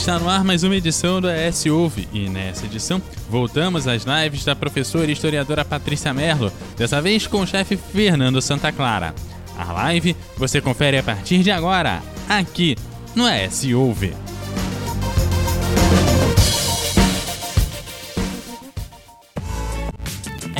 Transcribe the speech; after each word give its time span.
está 0.00 0.18
no 0.18 0.30
ar 0.30 0.42
mais 0.42 0.62
uma 0.62 0.74
edição 0.74 1.20
do 1.20 1.28
ES 1.30 1.66
Ouve 1.66 2.08
e 2.10 2.26
nessa 2.26 2.64
edição 2.64 3.02
voltamos 3.28 3.86
às 3.86 4.04
lives 4.04 4.46
da 4.46 4.56
professora 4.56 5.10
e 5.10 5.12
historiadora 5.12 5.62
Patrícia 5.62 6.14
Merlo, 6.14 6.50
dessa 6.74 7.02
vez 7.02 7.26
com 7.26 7.42
o 7.42 7.46
chefe 7.46 7.76
Fernando 7.76 8.40
Santa 8.40 8.72
Clara. 8.72 9.14
A 9.58 9.70
live 9.70 10.16
você 10.38 10.58
confere 10.58 10.96
a 10.96 11.02
partir 11.02 11.42
de 11.42 11.50
agora, 11.50 12.02
aqui 12.26 12.78
no 13.14 13.28
ES 13.28 13.64
Ouve. 13.74 14.14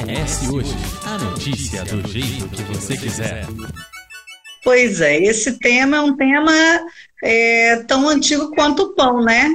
ES 0.06 0.50
Hoje, 0.50 0.76
a 1.06 1.16
notícia 1.16 1.82
do 1.86 2.06
jeito 2.06 2.46
que 2.46 2.62
você 2.64 2.94
quiser. 2.94 3.46
Pois 4.62 5.00
é, 5.00 5.16
esse 5.16 5.58
tema 5.58 5.96
é 5.96 6.00
um 6.02 6.14
tema 6.14 6.52
é, 7.22 7.76
tão 7.86 8.08
antigo 8.08 8.54
quanto 8.54 8.82
o 8.82 8.94
pão, 8.94 9.22
né? 9.22 9.50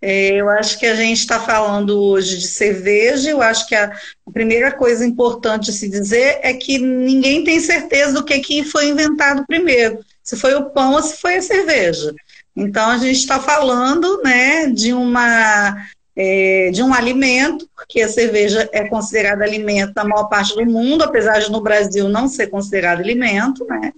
É, 0.00 0.28
eu 0.34 0.48
acho 0.48 0.78
que 0.78 0.86
a 0.86 0.94
gente 0.94 1.18
está 1.18 1.40
falando 1.40 2.00
hoje 2.00 2.38
de 2.38 2.46
cerveja. 2.46 3.30
Eu 3.30 3.42
acho 3.42 3.66
que 3.66 3.74
a, 3.74 3.86
a 3.86 4.30
primeira 4.30 4.70
coisa 4.70 5.04
importante 5.04 5.66
de 5.66 5.72
se 5.72 5.88
dizer 5.88 6.38
é 6.42 6.54
que 6.54 6.78
ninguém 6.78 7.42
tem 7.42 7.58
certeza 7.58 8.12
do 8.12 8.24
que, 8.24 8.38
que 8.38 8.64
foi 8.64 8.88
inventado 8.88 9.44
primeiro, 9.46 9.98
se 10.22 10.36
foi 10.36 10.54
o 10.54 10.70
pão 10.70 10.94
ou 10.94 11.02
se 11.02 11.16
foi 11.16 11.36
a 11.36 11.42
cerveja. 11.42 12.14
Então 12.54 12.90
a 12.90 12.98
gente 12.98 13.18
está 13.18 13.40
falando, 13.40 14.20
né, 14.22 14.66
de 14.66 14.92
uma 14.92 15.76
é, 16.16 16.70
de 16.72 16.82
um 16.82 16.92
alimento, 16.92 17.68
porque 17.76 18.00
a 18.02 18.08
cerveja 18.08 18.68
é 18.72 18.88
considerada 18.88 19.44
alimento 19.44 19.92
na 19.94 20.02
maior 20.02 20.28
parte 20.28 20.52
do 20.56 20.66
mundo, 20.66 21.04
apesar 21.04 21.38
de 21.38 21.50
no 21.50 21.60
Brasil 21.60 22.08
não 22.08 22.26
ser 22.26 22.48
considerado 22.48 22.98
alimento, 22.98 23.64
né? 23.66 23.92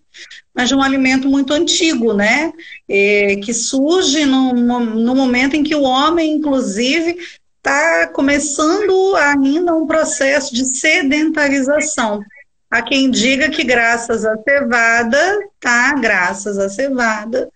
Mas 0.54 0.68
de 0.68 0.74
um 0.74 0.82
alimento 0.82 1.28
muito 1.28 1.52
antigo, 1.52 2.12
né? 2.12 2.52
É, 2.88 3.36
que 3.36 3.54
surge 3.54 4.26
no, 4.26 4.52
no 4.52 5.14
momento 5.14 5.54
em 5.54 5.62
que 5.62 5.74
o 5.74 5.82
homem, 5.82 6.32
inclusive, 6.32 7.16
está 7.60 8.08
começando 8.08 9.14
ainda 9.16 9.74
um 9.74 9.86
processo 9.86 10.54
de 10.54 10.64
sedentarização. 10.64 12.20
Há 12.70 12.82
quem 12.82 13.10
diga 13.10 13.50
que 13.50 13.64
graças 13.64 14.24
à 14.24 14.36
cevada, 14.36 15.38
tá? 15.58 15.92
Graças 15.94 16.56
à 16.56 16.68
cevada, 16.68 17.50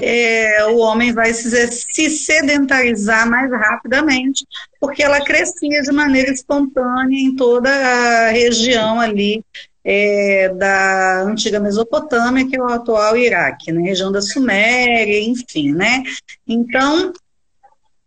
é, 0.00 0.64
o 0.66 0.78
homem 0.78 1.12
vai 1.12 1.34
se, 1.34 1.66
se 1.70 2.08
sedentarizar 2.08 3.28
mais 3.28 3.50
rapidamente, 3.50 4.46
porque 4.80 5.02
ela 5.02 5.22
crescia 5.22 5.82
de 5.82 5.92
maneira 5.92 6.30
espontânea 6.30 7.18
em 7.18 7.36
toda 7.36 7.68
a 7.70 8.30
região 8.30 8.98
ali 8.98 9.44
é, 9.84 10.48
da 10.48 11.22
antiga 11.22 11.60
Mesopotâmia, 11.60 12.48
que 12.48 12.56
é 12.56 12.60
o 12.60 12.68
atual 12.68 13.16
Iraque, 13.16 13.70
né? 13.70 13.82
região 13.82 14.10
da 14.10 14.22
Suméria, 14.22 15.20
enfim, 15.20 15.72
né? 15.72 16.02
Então, 16.46 17.12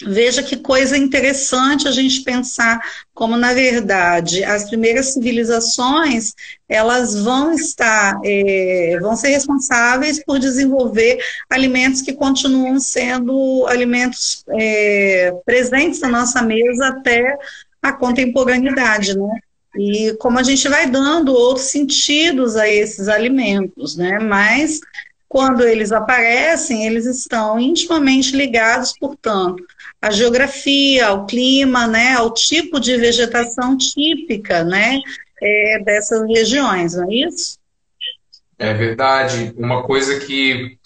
Veja 0.05 0.43
que 0.43 0.57
coisa 0.57 0.95
interessante 0.95 1.87
a 1.87 1.91
gente 1.91 2.21
pensar 2.21 2.79
como, 3.15 3.35
na 3.35 3.51
verdade, 3.51 4.43
as 4.43 4.69
primeiras 4.69 5.13
civilizações 5.13 6.33
elas 6.69 7.15
vão 7.15 7.51
estar, 7.51 8.19
é, 8.23 8.99
vão 9.01 9.15
ser 9.15 9.29
responsáveis 9.29 10.23
por 10.23 10.37
desenvolver 10.37 11.17
alimentos 11.49 12.03
que 12.03 12.13
continuam 12.13 12.79
sendo 12.79 13.65
alimentos 13.67 14.43
é, 14.49 15.33
presentes 15.43 15.99
na 15.99 16.09
nossa 16.09 16.43
mesa 16.43 16.89
até 16.89 17.35
a 17.81 17.91
contemporaneidade, 17.91 19.17
né? 19.17 19.39
E 19.77 20.15
como 20.19 20.39
a 20.39 20.43
gente 20.43 20.67
vai 20.67 20.89
dando 20.89 21.33
outros 21.33 21.67
sentidos 21.67 22.55
a 22.55 22.67
esses 22.67 23.07
alimentos, 23.07 23.95
né? 23.95 24.17
Mas 24.19 24.79
quando 25.29 25.63
eles 25.63 25.91
aparecem, 25.91 26.85
eles 26.85 27.05
estão 27.05 27.59
intimamente 27.59 28.35
ligados, 28.35 28.93
portanto, 28.97 29.63
à 30.01 30.09
geografia, 30.09 31.07
ao 31.07 31.25
clima, 31.25 31.85
né, 31.85 32.13
ao 32.13 32.33
tipo 32.33 32.79
de 32.79 32.95
vegetação 32.97 33.77
típica, 33.77 34.63
né, 34.63 34.99
é, 35.41 35.83
dessas 35.83 36.25
regiões, 36.27 36.93
não 36.95 37.11
é 37.11 37.15
isso? 37.15 37.57
É 38.57 38.73
verdade. 38.73 39.53
Uma 39.57 39.83
coisa 39.83 40.19
que 40.19 40.77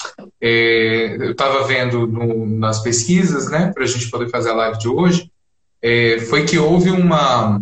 é, 0.42 1.16
eu 1.20 1.32
estava 1.32 1.64
vendo 1.66 2.06
no, 2.06 2.46
nas 2.46 2.82
pesquisas, 2.82 3.50
né, 3.50 3.72
para 3.74 3.84
a 3.84 3.88
gente 3.88 4.10
poder 4.10 4.30
fazer 4.30 4.50
a 4.50 4.56
live 4.56 4.80
de 4.80 4.90
hoje, 4.90 5.32
é, 5.82 6.20
foi 6.30 6.46
que 6.46 6.58
houve 6.58 6.90
uma, 6.90 7.62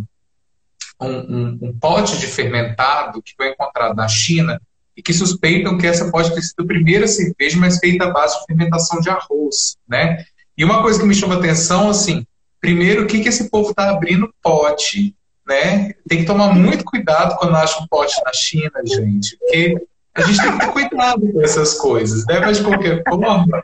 um, 0.99 1.07
um, 1.07 1.59
um 1.61 1.79
pote 1.79 2.17
de 2.17 2.27
fermentado 2.27 3.21
que 3.21 3.33
foi 3.35 3.51
encontrado 3.51 3.95
na 3.95 4.07
China 4.07 4.61
e 4.95 5.01
que 5.01 5.13
suspeitam 5.13 5.77
que 5.77 5.87
essa 5.87 6.11
pode 6.11 6.33
ter 6.33 6.41
sido 6.41 6.63
a 6.63 6.67
primeira 6.67 7.07
cerveja, 7.07 7.57
mas 7.57 7.79
feita 7.79 8.05
à 8.05 8.11
base 8.11 8.37
de 8.39 8.45
fermentação 8.45 8.99
de 8.99 9.09
arroz, 9.09 9.77
né? 9.87 10.25
E 10.57 10.65
uma 10.65 10.81
coisa 10.81 10.99
que 10.99 11.05
me 11.05 11.15
chama 11.15 11.35
atenção, 11.35 11.89
assim, 11.89 12.25
primeiro, 12.59 13.03
o 13.03 13.07
que, 13.07 13.21
que 13.21 13.29
esse 13.29 13.49
povo 13.49 13.69
está 13.69 13.89
abrindo 13.89 14.33
pote, 14.41 15.15
né? 15.47 15.93
Tem 16.07 16.19
que 16.19 16.25
tomar 16.25 16.53
muito 16.53 16.83
cuidado 16.83 17.37
quando 17.37 17.55
acha 17.55 17.81
um 17.81 17.87
pote 17.87 18.13
na 18.25 18.33
China, 18.33 18.71
gente, 18.85 19.37
porque 19.37 19.77
a 20.13 20.21
gente 20.21 20.41
tem 20.41 20.51
que 20.51 20.59
ter 20.59 20.71
cuidado 20.73 21.31
com 21.31 21.41
essas 21.41 21.75
coisas, 21.75 22.25
né? 22.25 22.39
Mas 22.41 22.57
de 22.57 22.63
qualquer 22.65 23.01
forma, 23.07 23.63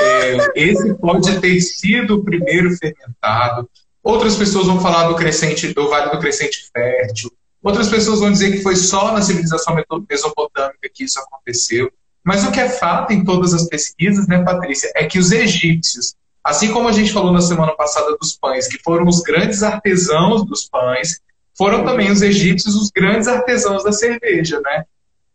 é, 0.00 0.52
esse 0.54 0.94
pode 0.94 1.40
ter 1.40 1.60
sido 1.60 2.16
o 2.16 2.24
primeiro 2.24 2.70
fermentado. 2.76 3.68
Outras 4.04 4.36
pessoas 4.36 4.66
vão 4.66 4.80
falar 4.80 5.08
do 5.08 5.16
crescente, 5.16 5.72
do 5.74 5.88
Vale 5.88 6.12
do 6.12 6.20
Crescente 6.20 6.70
Fértil, 6.72 7.32
Outras 7.64 7.88
pessoas 7.88 8.20
vão 8.20 8.30
dizer 8.30 8.52
que 8.52 8.62
foi 8.62 8.76
só 8.76 9.10
na 9.10 9.22
civilização 9.22 9.74
mesopotâmica 10.08 10.90
que 10.92 11.04
isso 11.04 11.18
aconteceu. 11.18 11.90
Mas 12.22 12.44
o 12.44 12.52
que 12.52 12.60
é 12.60 12.68
fato 12.68 13.10
em 13.10 13.24
todas 13.24 13.54
as 13.54 13.66
pesquisas, 13.66 14.28
né, 14.28 14.42
Patrícia, 14.44 14.92
é 14.94 15.06
que 15.06 15.18
os 15.18 15.32
egípcios, 15.32 16.14
assim 16.44 16.70
como 16.70 16.88
a 16.88 16.92
gente 16.92 17.10
falou 17.10 17.32
na 17.32 17.40
semana 17.40 17.72
passada 17.72 18.18
dos 18.20 18.36
pães, 18.36 18.68
que 18.68 18.78
foram 18.82 19.06
os 19.06 19.22
grandes 19.22 19.62
artesãos 19.62 20.44
dos 20.44 20.68
pães, 20.68 21.20
foram 21.56 21.86
também 21.86 22.10
os 22.10 22.20
egípcios 22.20 22.74
os 22.74 22.90
grandes 22.90 23.28
artesãos 23.28 23.82
da 23.82 23.92
cerveja, 23.92 24.60
né? 24.60 24.84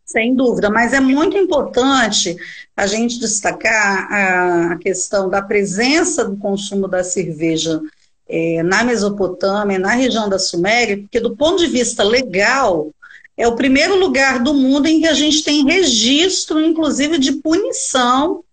Sem 0.04 0.34
dúvida, 0.34 0.70
mas 0.70 0.92
é 0.92 1.00
muito 1.00 1.36
importante 1.36 2.36
a 2.76 2.86
gente 2.86 3.18
destacar 3.18 4.12
a 4.72 4.76
questão 4.76 5.28
da 5.28 5.42
presença 5.42 6.24
do 6.24 6.36
consumo 6.36 6.86
da 6.86 7.02
cerveja 7.02 7.80
é, 8.30 8.62
na 8.62 8.84
Mesopotâmia, 8.84 9.78
na 9.78 9.92
região 9.92 10.28
da 10.28 10.38
Suméria, 10.38 10.98
porque 10.98 11.18
do 11.18 11.36
ponto 11.36 11.58
de 11.58 11.66
vista 11.66 12.02
legal, 12.04 12.90
é 13.36 13.46
o 13.48 13.56
primeiro 13.56 13.98
lugar 13.98 14.38
do 14.38 14.54
mundo 14.54 14.86
em 14.86 15.00
que 15.00 15.08
a 15.08 15.14
gente 15.14 15.42
tem 15.42 15.64
registro, 15.64 16.60
inclusive, 16.60 17.18
de 17.18 17.32
punição 17.32 18.44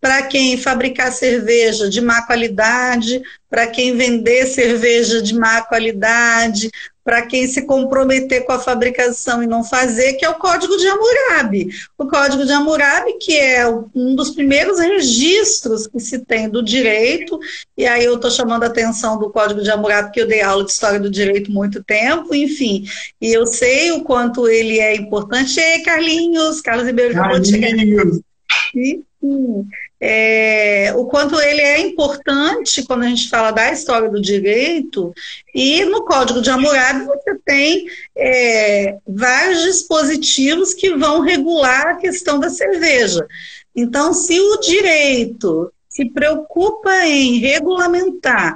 para 0.00 0.22
quem 0.22 0.56
fabricar 0.56 1.12
cerveja 1.12 1.88
de 1.88 2.00
má 2.00 2.22
qualidade, 2.22 3.20
para 3.50 3.66
quem 3.66 3.96
vender 3.96 4.46
cerveja 4.46 5.20
de 5.20 5.34
má 5.34 5.60
qualidade, 5.62 6.70
para 7.08 7.22
quem 7.22 7.46
se 7.46 7.62
comprometer 7.62 8.44
com 8.44 8.52
a 8.52 8.58
fabricação 8.58 9.42
e 9.42 9.46
não 9.46 9.64
fazer, 9.64 10.12
que 10.12 10.26
é 10.26 10.28
o 10.28 10.34
Código 10.34 10.76
de 10.76 10.86
Hammurabi. 10.86 11.70
O 11.96 12.06
Código 12.06 12.44
de 12.44 12.52
Hammurabi, 12.52 13.14
que 13.14 13.34
é 13.34 13.66
um 13.94 14.14
dos 14.14 14.32
primeiros 14.32 14.78
registros 14.78 15.86
que 15.86 15.98
se 16.00 16.18
tem 16.18 16.50
do 16.50 16.62
direito, 16.62 17.40
e 17.74 17.86
aí 17.86 18.04
eu 18.04 18.16
estou 18.16 18.30
chamando 18.30 18.64
a 18.64 18.66
atenção 18.66 19.18
do 19.18 19.30
Código 19.30 19.62
de 19.62 19.70
Hammurabi, 19.70 20.08
porque 20.08 20.20
eu 20.20 20.28
dei 20.28 20.42
aula 20.42 20.62
de 20.66 20.70
História 20.70 21.00
do 21.00 21.10
Direito 21.10 21.50
muito 21.50 21.82
tempo, 21.82 22.34
enfim, 22.34 22.84
e 23.18 23.32
eu 23.32 23.46
sei 23.46 23.90
o 23.90 24.04
quanto 24.04 24.46
ele 24.46 24.78
é 24.78 24.94
importante. 24.94 25.58
Ei, 25.58 25.80
Carlinhos, 25.80 26.60
Carlos 26.60 26.86
Ribeiro 26.86 27.14
chegar. 27.42 27.70
Sim, 28.74 29.02
sim 29.18 29.66
é, 30.00 30.92
o 30.96 31.06
quanto 31.06 31.40
ele 31.40 31.60
é 31.60 31.80
importante 31.80 32.84
quando 32.84 33.02
a 33.02 33.08
gente 33.08 33.28
fala 33.28 33.50
da 33.50 33.72
história 33.72 34.08
do 34.08 34.20
direito, 34.20 35.12
e 35.54 35.84
no 35.84 36.04
Código 36.04 36.40
de 36.40 36.50
Hammurabi 36.50 37.04
você 37.04 37.34
tem 37.44 37.86
é, 38.16 38.96
vários 39.06 39.62
dispositivos 39.62 40.72
que 40.72 40.94
vão 40.94 41.20
regular 41.20 41.88
a 41.88 41.96
questão 41.96 42.38
da 42.38 42.48
cerveja. 42.48 43.26
Então, 43.74 44.12
se 44.12 44.38
o 44.40 44.58
direito 44.58 45.72
se 45.88 46.04
preocupa 46.10 47.06
em 47.06 47.38
regulamentar 47.38 48.54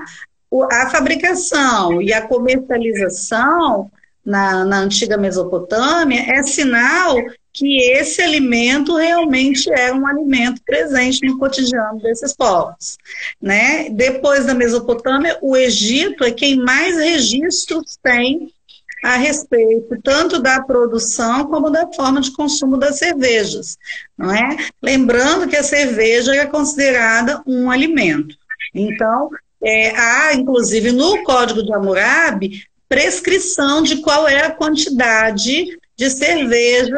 a 0.71 0.91
fabricação 0.91 2.01
e 2.03 2.13
a 2.13 2.27
comercialização 2.27 3.91
na, 4.25 4.65
na 4.65 4.79
antiga 4.81 5.17
Mesopotâmia, 5.17 6.25
é 6.29 6.43
sinal 6.43 7.17
que 7.53 7.83
esse 7.91 8.23
alimento 8.23 8.97
realmente 8.97 9.71
é 9.71 9.93
um 9.93 10.07
alimento 10.07 10.63
presente 10.65 11.27
no 11.27 11.39
cotidiano 11.39 12.01
desses 12.01 12.35
povos. 12.35 12.97
Né? 13.41 13.91
Depois 13.91 14.47
da 14.47 14.55
Mesopotâmia, 14.55 15.39
o 15.43 15.57
Egito 15.57 16.25
é 16.25 16.31
quem 16.31 16.57
mais 16.57 16.97
registros 16.97 17.99
tem 18.03 18.53
a 19.05 19.17
respeito 19.17 20.01
tanto 20.03 20.41
da 20.41 20.63
produção 20.63 21.47
como 21.47 21.71
da 21.71 21.93
forma 21.93 22.21
de 22.21 22.33
consumo 22.33 22.79
das 22.79 22.99
cervejas, 22.99 23.77
não 24.17 24.33
é? 24.33 24.57
Lembrando 24.81 25.49
que 25.49 25.57
a 25.57 25.63
cerveja 25.63 26.33
é 26.33 26.47
considerada 26.47 27.43
um 27.45 27.69
alimento. 27.69 28.37
Então, 28.73 29.29
é, 29.61 29.91
há, 29.91 30.35
inclusive, 30.35 30.93
no 30.93 31.23
Código 31.25 31.65
de 31.65 31.73
Hammurabi, 31.75 32.63
prescrição 32.89 33.83
de 33.83 33.97
qual 33.97 34.29
é 34.29 34.47
a 34.47 34.53
quantidade 34.53 35.77
de 35.97 36.11
cerveja 36.11 36.95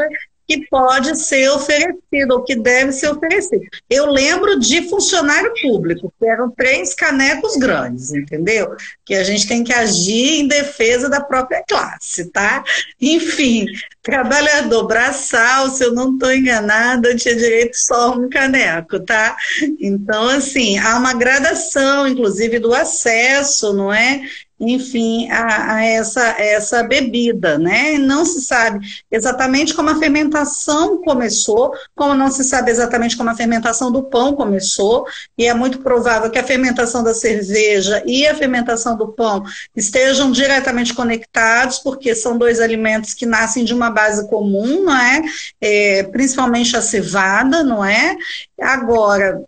que 0.46 0.66
pode 0.68 1.18
ser 1.18 1.48
oferecido, 1.50 2.32
ou 2.32 2.42
que 2.42 2.54
deve 2.54 2.92
ser 2.92 3.08
oferecido. 3.10 3.64
Eu 3.88 4.06
lembro 4.06 4.58
de 4.58 4.88
funcionário 4.88 5.52
público, 5.60 6.12
que 6.18 6.26
eram 6.26 6.50
três 6.50 6.94
canecos 6.94 7.56
grandes, 7.56 8.12
entendeu? 8.12 8.76
Que 9.04 9.14
a 9.14 9.24
gente 9.24 9.46
tem 9.46 9.64
que 9.64 9.72
agir 9.72 10.40
em 10.40 10.48
defesa 10.48 11.08
da 11.08 11.20
própria 11.20 11.62
classe, 11.66 12.30
tá? 12.30 12.62
Enfim, 13.00 13.66
trabalhador 14.02 14.86
braçal, 14.86 15.70
se 15.70 15.82
eu 15.82 15.92
não 15.92 16.14
estou 16.14 16.32
enganada, 16.32 17.14
tinha 17.16 17.34
direito 17.34 17.74
só 17.76 18.12
a 18.12 18.16
um 18.16 18.28
caneco, 18.28 19.00
tá? 19.00 19.36
Então, 19.80 20.28
assim, 20.28 20.78
há 20.78 20.98
uma 20.98 21.14
gradação, 21.14 22.06
inclusive, 22.06 22.58
do 22.58 22.74
acesso, 22.74 23.72
não 23.72 23.92
é? 23.92 24.22
Enfim, 24.58 25.28
a, 25.30 25.74
a, 25.74 25.84
essa, 25.84 26.22
essa 26.40 26.82
bebida, 26.82 27.58
né? 27.58 27.98
Não 27.98 28.24
se 28.24 28.40
sabe 28.42 28.86
exatamente 29.10 29.74
como 29.74 29.90
a 29.90 29.98
fermentação 29.98 31.02
começou, 31.02 31.72
como 31.94 32.14
não 32.14 32.30
se 32.30 32.44
sabe 32.44 32.70
exatamente 32.70 33.16
como 33.16 33.30
a 33.30 33.34
fermentação 33.34 33.90
do 33.90 34.04
pão 34.04 34.34
começou, 34.34 35.06
e 35.36 35.46
é 35.46 35.54
muito 35.54 35.80
provável 35.80 36.30
que 36.30 36.38
a 36.38 36.44
fermentação 36.44 37.02
da 37.02 37.12
cerveja 37.12 38.02
e 38.06 38.26
a 38.26 38.34
fermentação 38.34 38.96
do 38.96 39.08
pão 39.08 39.42
estejam 39.74 40.30
diretamente 40.30 40.94
conectados, 40.94 41.78
porque 41.80 42.14
são 42.14 42.38
dois 42.38 42.60
alimentos 42.60 43.12
que 43.12 43.26
nascem 43.26 43.64
de 43.64 43.74
uma 43.74 43.90
base 43.90 44.28
comum, 44.28 44.84
não 44.84 44.96
é? 44.96 45.22
é 45.60 46.02
principalmente 46.04 46.76
a 46.76 46.82
cevada, 46.82 47.62
não 47.62 47.84
é? 47.84 48.16
Agora, 48.60 49.42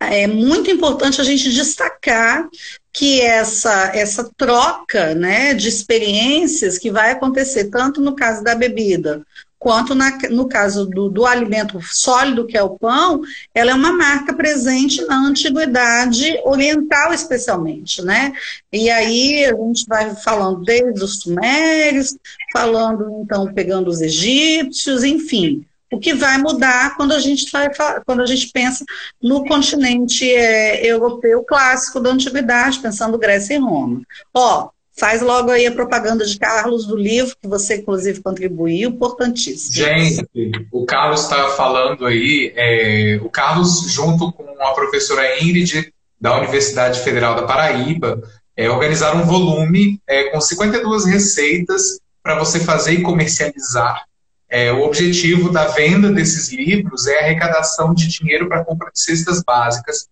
é 0.00 0.26
muito 0.26 0.70
importante 0.70 1.20
a 1.20 1.24
gente 1.24 1.52
destacar 1.52 2.48
que 2.92 3.20
essa, 3.20 3.92
essa 3.94 4.30
troca 4.36 5.14
né, 5.14 5.52
de 5.52 5.68
experiências 5.68 6.78
que 6.78 6.90
vai 6.90 7.12
acontecer 7.12 7.64
tanto 7.64 8.00
no 8.00 8.14
caso 8.14 8.42
da 8.42 8.54
bebida 8.54 9.24
quanto 9.58 9.94
na, 9.94 10.16
no 10.30 10.48
caso 10.48 10.86
do, 10.86 11.08
do, 11.08 11.26
alimento 11.26 11.80
sólido, 11.82 12.46
que 12.46 12.56
é 12.56 12.62
o 12.62 12.78
pão, 12.78 13.22
ela 13.54 13.72
é 13.72 13.74
uma 13.74 13.92
marca 13.92 14.32
presente 14.34 15.04
na 15.06 15.18
antiguidade 15.18 16.38
oriental, 16.44 17.12
especialmente, 17.12 18.02
né? 18.02 18.32
E 18.72 18.90
aí 18.90 19.44
a 19.44 19.56
gente 19.56 19.84
vai 19.88 20.14
falando 20.14 20.62
desde 20.62 21.02
os 21.02 21.20
sumérios, 21.20 22.16
falando, 22.52 23.22
então, 23.24 23.52
pegando 23.52 23.88
os 23.88 24.00
egípcios, 24.00 25.02
enfim 25.02 25.66
o 25.92 25.98
que 25.98 26.14
vai 26.14 26.38
mudar 26.38 26.96
quando 26.96 27.12
a 27.12 27.18
gente, 27.18 27.50
vai, 27.50 27.68
quando 28.04 28.22
a 28.22 28.26
gente 28.26 28.50
pensa 28.52 28.84
no 29.22 29.44
continente 29.44 30.28
é, 30.28 30.84
europeu 30.84 31.44
clássico 31.44 32.00
da 32.00 32.10
antiguidade, 32.10 32.80
pensando 32.80 33.18
Grécia 33.18 33.54
e 33.54 33.58
Roma. 33.58 34.02
Ó, 34.34 34.70
faz 34.98 35.20
logo 35.22 35.50
aí 35.50 35.66
a 35.66 35.72
propaganda 35.72 36.24
de 36.24 36.38
Carlos 36.38 36.86
do 36.86 36.96
livro, 36.96 37.36
que 37.40 37.48
você 37.48 37.76
inclusive 37.76 38.22
contribuiu, 38.22 38.90
importantíssimo. 38.90 39.74
Gente, 39.74 40.26
o 40.72 40.84
Carlos 40.86 41.22
está 41.22 41.50
falando 41.50 42.06
aí, 42.06 42.52
é, 42.56 43.20
o 43.22 43.28
Carlos, 43.28 43.82
junto 43.92 44.32
com 44.32 44.44
a 44.60 44.72
professora 44.72 45.42
Ingrid, 45.42 45.92
da 46.18 46.38
Universidade 46.38 47.00
Federal 47.00 47.36
da 47.36 47.42
Paraíba, 47.42 48.20
é, 48.56 48.70
organizaram 48.70 49.20
um 49.20 49.26
volume 49.26 50.00
é, 50.08 50.30
com 50.30 50.40
52 50.40 51.04
receitas 51.04 52.00
para 52.22 52.38
você 52.38 52.58
fazer 52.58 52.94
e 52.94 53.02
comercializar 53.02 54.02
é, 54.48 54.72
o 54.72 54.82
objetivo 54.82 55.50
da 55.50 55.66
venda 55.66 56.10
desses 56.12 56.52
livros 56.52 57.06
é 57.06 57.18
a 57.18 57.22
arrecadação 57.24 57.92
de 57.92 58.06
dinheiro 58.08 58.48
para 58.48 58.64
compra 58.64 58.90
de 58.92 59.00
cestas 59.00 59.42
básicas, 59.42 60.08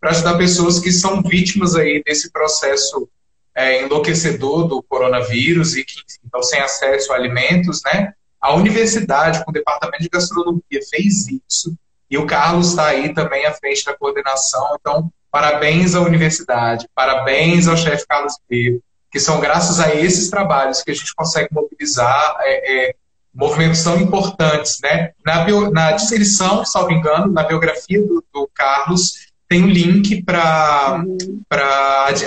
para 0.00 0.10
ajudar 0.10 0.36
pessoas 0.36 0.78
que 0.78 0.90
são 0.90 1.22
vítimas 1.22 1.74
aí 1.74 2.02
desse 2.04 2.30
processo 2.30 3.08
é, 3.54 3.82
enlouquecedor 3.82 4.68
do 4.68 4.82
coronavírus 4.82 5.76
e 5.76 5.84
que 5.84 5.94
estão 6.24 6.42
sem 6.42 6.60
acesso 6.60 7.12
a 7.12 7.16
alimentos, 7.16 7.80
né? 7.84 8.12
A 8.40 8.54
universidade, 8.54 9.44
com 9.44 9.50
o 9.50 9.54
departamento 9.54 10.02
de 10.02 10.08
gastronomia, 10.08 10.80
fez 10.90 11.26
isso 11.28 11.76
e 12.10 12.18
o 12.18 12.26
Carlos 12.26 12.70
está 12.70 12.86
aí 12.86 13.12
também 13.12 13.46
à 13.46 13.52
frente 13.52 13.84
da 13.84 13.96
coordenação. 13.96 14.76
Então, 14.78 15.12
parabéns 15.30 15.94
à 15.94 16.00
universidade, 16.00 16.88
parabéns 16.94 17.66
ao 17.66 17.76
chefe 17.76 18.06
Carlos 18.06 18.34
Pedro, 18.48 18.82
que 19.10 19.18
são 19.18 19.40
graças 19.40 19.80
a 19.80 19.94
esses 19.94 20.30
trabalhos 20.30 20.82
que 20.82 20.90
a 20.90 20.94
gente 20.94 21.14
consegue 21.14 21.48
mobilizar 21.52 22.36
é, 22.40 22.88
é, 22.88 22.94
movimentos 23.36 23.84
tão 23.84 24.00
importantes. 24.00 24.78
Né? 24.82 25.10
Na, 25.24 25.44
bio, 25.44 25.70
na 25.70 25.92
descrição, 25.92 26.64
salvo 26.64 26.92
engano, 26.92 27.32
na 27.32 27.44
biografia 27.44 28.00
do, 28.00 28.24
do 28.32 28.50
Carlos, 28.54 29.26
tem 29.48 29.62
um 29.62 29.68
link 29.68 30.22
para 30.24 31.04
uhum. 31.06 31.40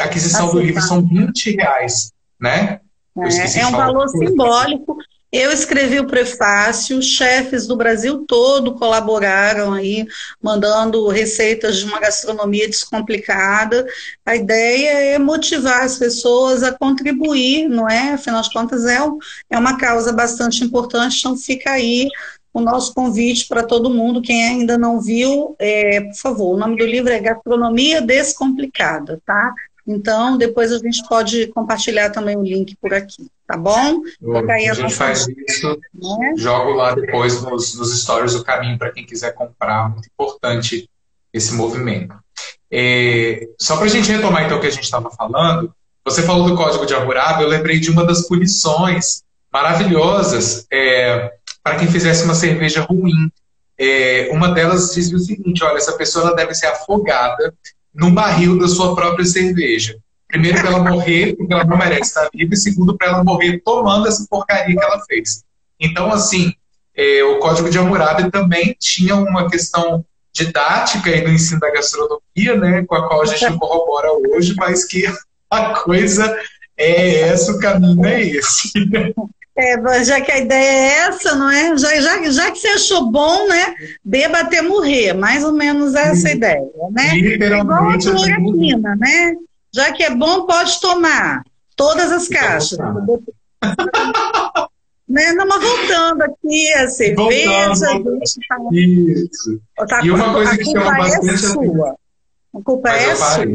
aquisição 0.03 0.51
do 0.51 0.59
livro, 0.59 0.81
são 0.81 1.05
20 1.05 1.55
reais. 1.55 2.11
Né? 2.39 2.79
É, 3.17 3.59
é 3.59 3.67
um 3.67 3.71
valor 3.71 4.07
simbólico. 4.07 4.97
Eu 5.31 5.51
escrevi 5.51 5.99
o 5.99 6.07
prefácio, 6.07 7.01
chefes 7.03 7.67
do 7.67 7.77
Brasil 7.77 8.25
todo 8.25 8.73
colaboraram 8.73 9.73
aí, 9.73 10.07
mandando 10.41 11.07
receitas 11.07 11.77
de 11.77 11.85
uma 11.85 11.99
gastronomia 11.99 12.67
descomplicada. 12.67 13.85
A 14.25 14.35
ideia 14.35 15.13
é 15.13 15.19
motivar 15.19 15.83
as 15.83 15.99
pessoas 15.99 16.63
a 16.63 16.71
contribuir, 16.71 17.69
não 17.69 17.87
é? 17.87 18.13
Afinal 18.13 18.41
de 18.41 18.51
contas, 18.51 18.85
é, 18.85 18.97
é 19.51 19.57
uma 19.57 19.77
causa 19.77 20.11
bastante 20.11 20.63
importante, 20.63 21.19
então 21.19 21.37
fica 21.37 21.73
aí 21.73 22.07
o 22.51 22.59
nosso 22.59 22.91
convite 22.95 23.47
para 23.47 23.61
todo 23.61 23.93
mundo. 23.93 24.23
Quem 24.23 24.43
ainda 24.47 24.79
não 24.79 24.99
viu, 24.99 25.55
é, 25.59 26.01
por 26.01 26.15
favor, 26.15 26.55
o 26.55 26.57
nome 26.57 26.75
do 26.75 26.85
livro 26.87 27.11
é 27.11 27.19
Gastronomia 27.19 28.01
Descomplicada, 28.01 29.21
tá? 29.23 29.53
Então, 29.91 30.37
depois 30.37 30.71
a 30.71 30.77
gente 30.77 31.01
pode 31.09 31.47
compartilhar 31.47 32.11
também 32.11 32.37
o 32.37 32.43
link 32.43 32.77
por 32.79 32.93
aqui, 32.93 33.27
tá 33.47 33.57
bom? 33.57 34.03
a, 34.47 34.73
gente 34.75 34.93
faz 34.93 35.27
isso, 35.27 35.79
né? 35.95 36.33
jogo 36.37 36.73
lá 36.73 36.93
depois 36.93 37.41
nos, 37.41 37.73
nos 37.73 37.99
stories 37.99 38.35
o 38.35 38.43
caminho 38.43 38.77
para 38.77 38.91
quem 38.91 39.03
quiser 39.03 39.33
comprar. 39.33 39.89
Muito 39.89 40.07
importante 40.07 40.87
esse 41.33 41.55
movimento. 41.55 42.13
É, 42.71 43.47
só 43.57 43.77
para 43.77 43.85
a 43.85 43.89
gente 43.89 44.11
retomar 44.11 44.45
então 44.45 44.59
o 44.59 44.61
que 44.61 44.67
a 44.67 44.71
gente 44.71 44.83
estava 44.83 45.09
falando, 45.09 45.73
você 46.05 46.21
falou 46.21 46.47
do 46.47 46.55
Código 46.55 46.85
de 46.85 46.93
Hammurabi, 46.93 47.41
eu 47.41 47.49
lembrei 47.49 47.79
de 47.79 47.89
uma 47.89 48.05
das 48.05 48.27
punições 48.27 49.23
maravilhosas 49.51 50.67
é, 50.71 51.31
para 51.63 51.77
quem 51.77 51.87
fizesse 51.87 52.23
uma 52.25 52.35
cerveja 52.35 52.81
ruim. 52.81 53.31
É, 53.75 54.29
uma 54.31 54.49
delas 54.49 54.93
dizia 54.93 55.17
o 55.17 55.19
seguinte: 55.19 55.63
olha, 55.63 55.77
essa 55.77 55.93
pessoa 55.93 56.35
deve 56.35 56.53
ser 56.53 56.67
afogada 56.67 57.51
num 57.93 58.13
barril 58.13 58.57
da 58.57 58.67
sua 58.67 58.95
própria 58.95 59.25
cerveja. 59.25 59.97
Primeiro, 60.27 60.59
para 60.59 60.69
ela 60.69 60.83
morrer, 60.83 61.35
porque 61.35 61.53
ela 61.53 61.63
não 61.63 61.77
merece 61.77 62.09
estar 62.09 62.29
viva, 62.33 62.53
e 62.53 62.57
segundo, 62.57 62.95
para 62.95 63.07
ela 63.07 63.23
morrer 63.23 63.61
tomando 63.65 64.07
essa 64.07 64.25
porcaria 64.29 64.75
que 64.75 64.83
ela 64.83 65.01
fez. 65.07 65.43
Então, 65.79 66.11
assim, 66.11 66.53
é, 66.95 67.23
o 67.23 67.39
Código 67.39 67.69
de 67.69 67.79
Hammurabi 67.79 68.29
também 68.29 68.75
tinha 68.79 69.15
uma 69.15 69.49
questão 69.49 70.05
didática 70.31 71.09
aí 71.09 71.23
no 71.23 71.33
ensino 71.33 71.59
da 71.59 71.71
gastronomia, 71.71 72.55
né, 72.57 72.85
com 72.85 72.95
a 72.95 73.07
qual 73.07 73.21
a 73.21 73.25
gente 73.25 73.57
corrobora 73.57 74.09
hoje, 74.29 74.53
mas 74.55 74.85
que 74.85 75.05
a 75.49 75.73
coisa 75.73 76.37
é 76.77 77.21
essa, 77.21 77.51
o 77.51 77.59
caminho 77.59 78.05
é 78.05 78.21
esse. 78.21 78.71
É, 79.59 80.03
já 80.05 80.21
que 80.21 80.31
a 80.31 80.37
ideia 80.37 80.69
é 80.69 81.07
essa, 81.07 81.35
não 81.35 81.51
é? 81.51 81.77
Já, 81.77 81.99
já, 81.99 82.31
já 82.31 82.49
que 82.49 82.59
você 82.59 82.69
achou 82.69 83.11
bom, 83.11 83.45
né? 83.49 83.75
Beba 84.05 84.39
até 84.39 84.61
morrer, 84.61 85.11
mais 85.11 85.43
ou 85.43 85.51
menos 85.51 85.95
essa 85.95 86.31
ideia, 86.31 86.63
né? 86.91 87.13
Literalmente. 87.15 88.07
É 88.07 88.11
igual 88.11 88.23
a 88.23 88.37
clorofina, 88.37 88.95
né? 88.95 89.33
Já 89.73 89.91
que 89.91 90.01
é 90.01 90.15
bom, 90.15 90.45
pode 90.45 90.79
tomar. 90.79 91.43
Todas 91.75 92.09
as 92.09 92.29
caixas. 92.29 92.77
né? 95.07 95.33
Não, 95.33 95.45
mas 95.45 95.61
voltando 95.61 96.21
aqui, 96.21 96.73
a 96.73 96.87
cerveja. 96.87 97.75
Voltando, 97.75 98.19
tá... 98.47 98.57
Isso. 98.71 99.61
Tá, 99.89 100.01
e 100.05 100.11
uma 100.11 100.33
coisa 100.33 100.57
que 100.57 100.65
chama 100.65 100.95
é 100.95 100.97
bastante. 100.97 101.33
É 101.33 101.37
sua. 101.37 101.95
A 102.55 102.61
culpa 102.63 102.89
é 102.91 103.13
sua. 103.15 103.45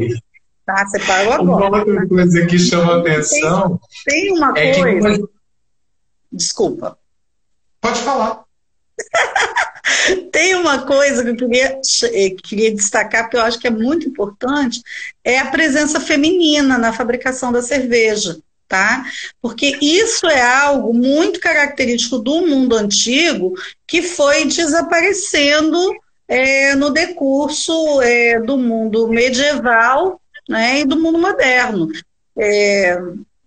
Tá, 0.65 0.85
você 0.85 0.99
parou 0.99 1.33
agora. 1.33 1.67
Uma 1.67 1.79
outra 1.79 2.07
coisa 2.07 2.45
que 2.45 2.59
chama 2.59 2.99
atenção. 2.99 3.79
Tem, 4.05 4.25
tem 4.25 4.37
uma 4.37 4.53
é 4.55 4.73
coisa. 4.73 5.17
Que 5.19 5.34
Desculpa. 6.31 6.97
Pode 7.81 8.01
falar. 8.01 8.43
Tem 10.31 10.55
uma 10.55 10.85
coisa 10.85 11.23
que 11.23 11.29
eu 11.29 11.35
queria, 11.35 11.79
eh, 12.11 12.29
queria 12.43 12.73
destacar, 12.73 13.23
porque 13.23 13.37
eu 13.37 13.41
acho 13.41 13.59
que 13.59 13.67
é 13.67 13.71
muito 13.71 14.07
importante, 14.07 14.81
é 15.23 15.39
a 15.39 15.49
presença 15.49 15.99
feminina 15.99 16.77
na 16.77 16.93
fabricação 16.93 17.51
da 17.51 17.61
cerveja, 17.61 18.37
tá? 18.67 19.05
Porque 19.41 19.77
isso 19.81 20.27
é 20.27 20.41
algo 20.41 20.93
muito 20.93 21.39
característico 21.39 22.19
do 22.19 22.45
mundo 22.45 22.75
antigo 22.75 23.53
que 23.87 24.01
foi 24.01 24.45
desaparecendo 24.45 25.77
é, 26.27 26.75
no 26.75 26.89
decurso 26.89 28.01
é, 28.01 28.39
do 28.39 28.57
mundo 28.57 29.07
medieval 29.07 30.19
né, 30.49 30.81
e 30.81 30.85
do 30.85 30.99
mundo 30.99 31.19
moderno. 31.19 31.87
É, 32.37 32.97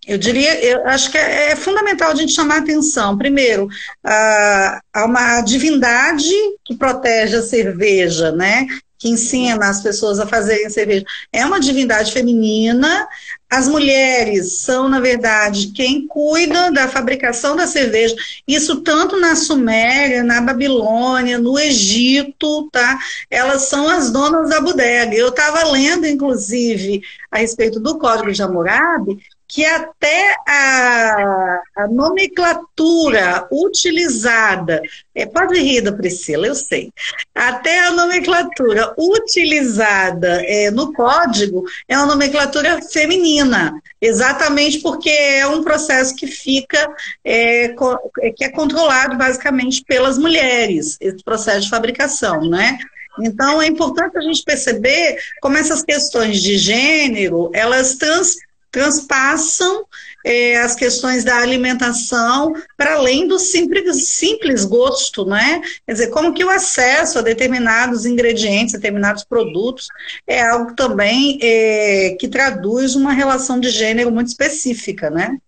eu 0.09 0.17
diria, 0.17 0.65
eu 0.65 0.87
acho 0.89 1.11
que 1.11 1.19
é, 1.19 1.51
é, 1.51 1.57
fundamental 1.57 2.11
a 2.11 2.15
gente 2.15 2.33
chamar 2.33 2.59
atenção. 2.59 3.17
Primeiro, 3.19 3.69
há 4.03 5.05
uma 5.05 5.43
divindade 5.43 6.33
que 6.65 6.75
protege 6.75 7.37
a 7.37 7.43
cerveja, 7.43 8.33
né? 8.33 8.67
que 8.99 9.09
ensina 9.09 9.69
as 9.69 9.81
pessoas 9.81 10.19
a 10.19 10.27
fazerem 10.27 10.69
cerveja. 10.69 11.05
É 11.33 11.47
uma 11.47 11.61
divindade 11.61 12.11
feminina, 12.11 13.07
as 13.49 13.69
mulheres 13.69 14.59
são, 14.59 14.89
na 14.89 14.99
verdade, 14.99 15.69
quem 15.69 16.07
cuida 16.07 16.73
da 16.73 16.89
fabricação 16.89 17.55
da 17.55 17.67
cerveja. 17.67 18.17
Isso 18.47 18.81
tanto 18.81 19.19
na 19.21 19.37
Suméria, 19.37 20.25
na 20.25 20.41
Babilônia, 20.41 21.39
no 21.39 21.57
Egito, 21.59 22.69
tá? 22.73 22.99
Elas 23.31 23.69
são 23.69 23.89
as 23.89 24.11
donas 24.11 24.51
da 24.51 24.61
bodega. 24.61 25.15
Eu 25.15 25.29
estava 25.29 25.63
lendo, 25.71 26.05
inclusive, 26.05 27.01
a 27.31 27.39
respeito 27.39 27.79
do 27.79 27.99
Código 27.99 28.33
de 28.33 28.43
Hammurabi, 28.43 29.19
que 29.49 29.65
até 29.65 30.37
a, 30.47 31.63
a 31.77 31.89
nomenclatura 31.89 33.49
utilizada, 33.51 34.83
é, 35.15 35.25
pode 35.25 35.59
rir 35.59 35.81
da 35.81 35.91
Priscila, 35.91 36.47
eu 36.47 36.55
sei, 36.55 36.93
até 37.35 37.87
a 37.87 37.93
nomenclatura 37.93 38.95
utilizada 38.99 40.43
é, 40.45 40.71
no 40.71 40.93
código 40.93 41.65
é 41.89 41.97
uma 41.97 42.07
nomenclatura 42.07 42.83
feminina, 42.83 43.73
exatamente 44.01 44.81
porque 44.81 45.09
é 45.09 45.47
um 45.47 45.65
processo 45.65 46.15
que 46.15 46.27
fica, 46.27 46.87
é, 47.25 47.75
é, 48.21 48.31
que 48.31 48.45
é 48.45 48.51
controlado 48.51 49.17
basicamente 49.17 49.83
pelas 49.85 50.19
mulheres, 50.19 50.99
esse 51.01 51.25
processo 51.25 51.63
de 51.63 51.71
fabricação, 51.71 52.43
né? 52.43 52.79
Então, 53.21 53.61
é 53.61 53.67
importante 53.67 54.17
a 54.17 54.21
gente 54.21 54.43
perceber 54.45 55.19
como 55.41 55.57
essas 55.57 55.83
questões 55.83 56.41
de 56.41 56.57
gênero, 56.57 57.51
elas 57.53 57.97
trans, 57.97 58.37
transpassam 58.71 59.85
é, 60.25 60.59
as 60.61 60.75
questões 60.75 61.25
da 61.25 61.39
alimentação 61.39 62.53
para 62.77 62.95
além 62.95 63.27
do 63.27 63.39
simples, 63.39 64.09
simples 64.09 64.65
gosto, 64.65 65.25
né? 65.25 65.61
Quer 65.87 65.93
dizer, 65.93 66.07
como 66.09 66.35
que 66.35 66.45
o 66.45 66.51
acesso 66.51 67.19
a 67.19 67.23
determinados 67.23 68.05
ingredientes, 68.05 68.75
determinados 68.75 69.25
produtos, 69.25 69.89
é 70.27 70.43
algo 70.43 70.75
também 70.75 71.39
é, 71.41 72.17
que 72.19 72.29
traduz 72.29 72.95
uma 72.95 73.13
relação 73.13 73.59
de 73.59 73.71
gênero 73.71 74.11
muito 74.11 74.29
específica, 74.29 75.09
né? 75.09 75.39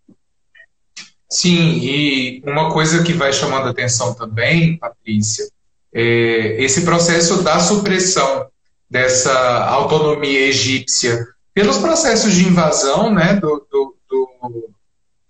Sim, 1.29 1.79
e 1.81 2.43
uma 2.45 2.73
coisa 2.73 3.05
que 3.05 3.13
vai 3.13 3.33
chamando 3.33 3.69
a 3.69 3.71
atenção 3.71 4.15
também, 4.15 4.77
Patrícia, 4.79 5.49
é 5.93 6.63
esse 6.63 6.83
processo 6.83 7.43
da 7.43 7.61
supressão 7.61 8.47
dessa 8.89 9.65
autonomia 9.67 10.41
egípcia 10.41 11.25
pelos 11.61 11.77
processos 11.77 12.33
de 12.33 12.49
invasão 12.49 13.13
né, 13.13 13.35
do, 13.35 13.67
do, 13.71 13.95
do, 14.09 14.71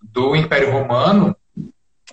do 0.01 0.37
Império 0.37 0.71
Romano, 0.71 1.37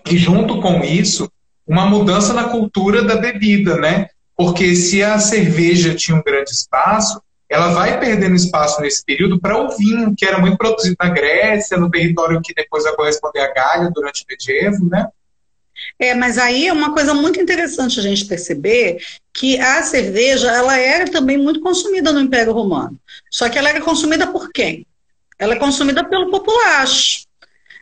e 0.10 0.18
junto 0.18 0.60
com 0.60 0.84
isso, 0.84 1.32
uma 1.68 1.86
mudança 1.86 2.34
na 2.34 2.46
cultura 2.46 3.04
da 3.04 3.16
bebida, 3.16 3.78
né? 3.78 4.08
Porque 4.36 4.76
se 4.76 5.04
a 5.04 5.20
cerveja 5.20 5.94
tinha 5.94 6.18
um 6.18 6.24
grande 6.24 6.50
espaço, 6.50 7.22
ela 7.48 7.68
vai 7.70 8.00
perdendo 8.00 8.36
espaço 8.36 8.82
nesse 8.82 9.06
período 9.06 9.40
para 9.40 9.56
o 9.56 9.78
vinho, 9.78 10.16
que 10.18 10.26
era 10.26 10.40
muito 10.40 10.58
produzido 10.58 10.96
na 11.00 11.10
Grécia, 11.10 11.78
no 11.78 11.92
território 11.92 12.42
que 12.42 12.56
depois 12.56 12.86
vai 12.86 12.96
corresponder 12.96 13.42
à 13.42 13.54
Gália 13.54 13.92
durante 13.94 14.24
o 14.24 14.26
medievo, 14.28 14.90
né? 14.90 15.08
É, 16.00 16.13
mas 16.13 16.38
aí 16.38 16.67
é 16.67 16.74
uma 16.74 16.93
coisa 16.93 17.13
muito 17.13 17.39
interessante 17.39 18.00
a 18.00 18.03
gente 18.03 18.25
perceber 18.25 18.98
que 19.34 19.60
a 19.60 19.84
cerveja 19.84 20.51
ela 20.51 20.77
era 20.77 21.10
também 21.10 21.38
muito 21.38 21.60
consumida 21.62 22.12
no 22.12 22.19
Império 22.19 22.53
Romano. 22.53 23.00
Só 23.31 23.50
que 23.50 23.57
ela 23.57 23.69
era 23.69 23.81
consumida 23.81 24.27
por 24.27 24.51
quem? 24.51 24.86
Ela 25.38 25.53
é 25.53 25.60
consumida 25.60 26.03
pelo 26.03 26.31
populacho. 26.31 27.27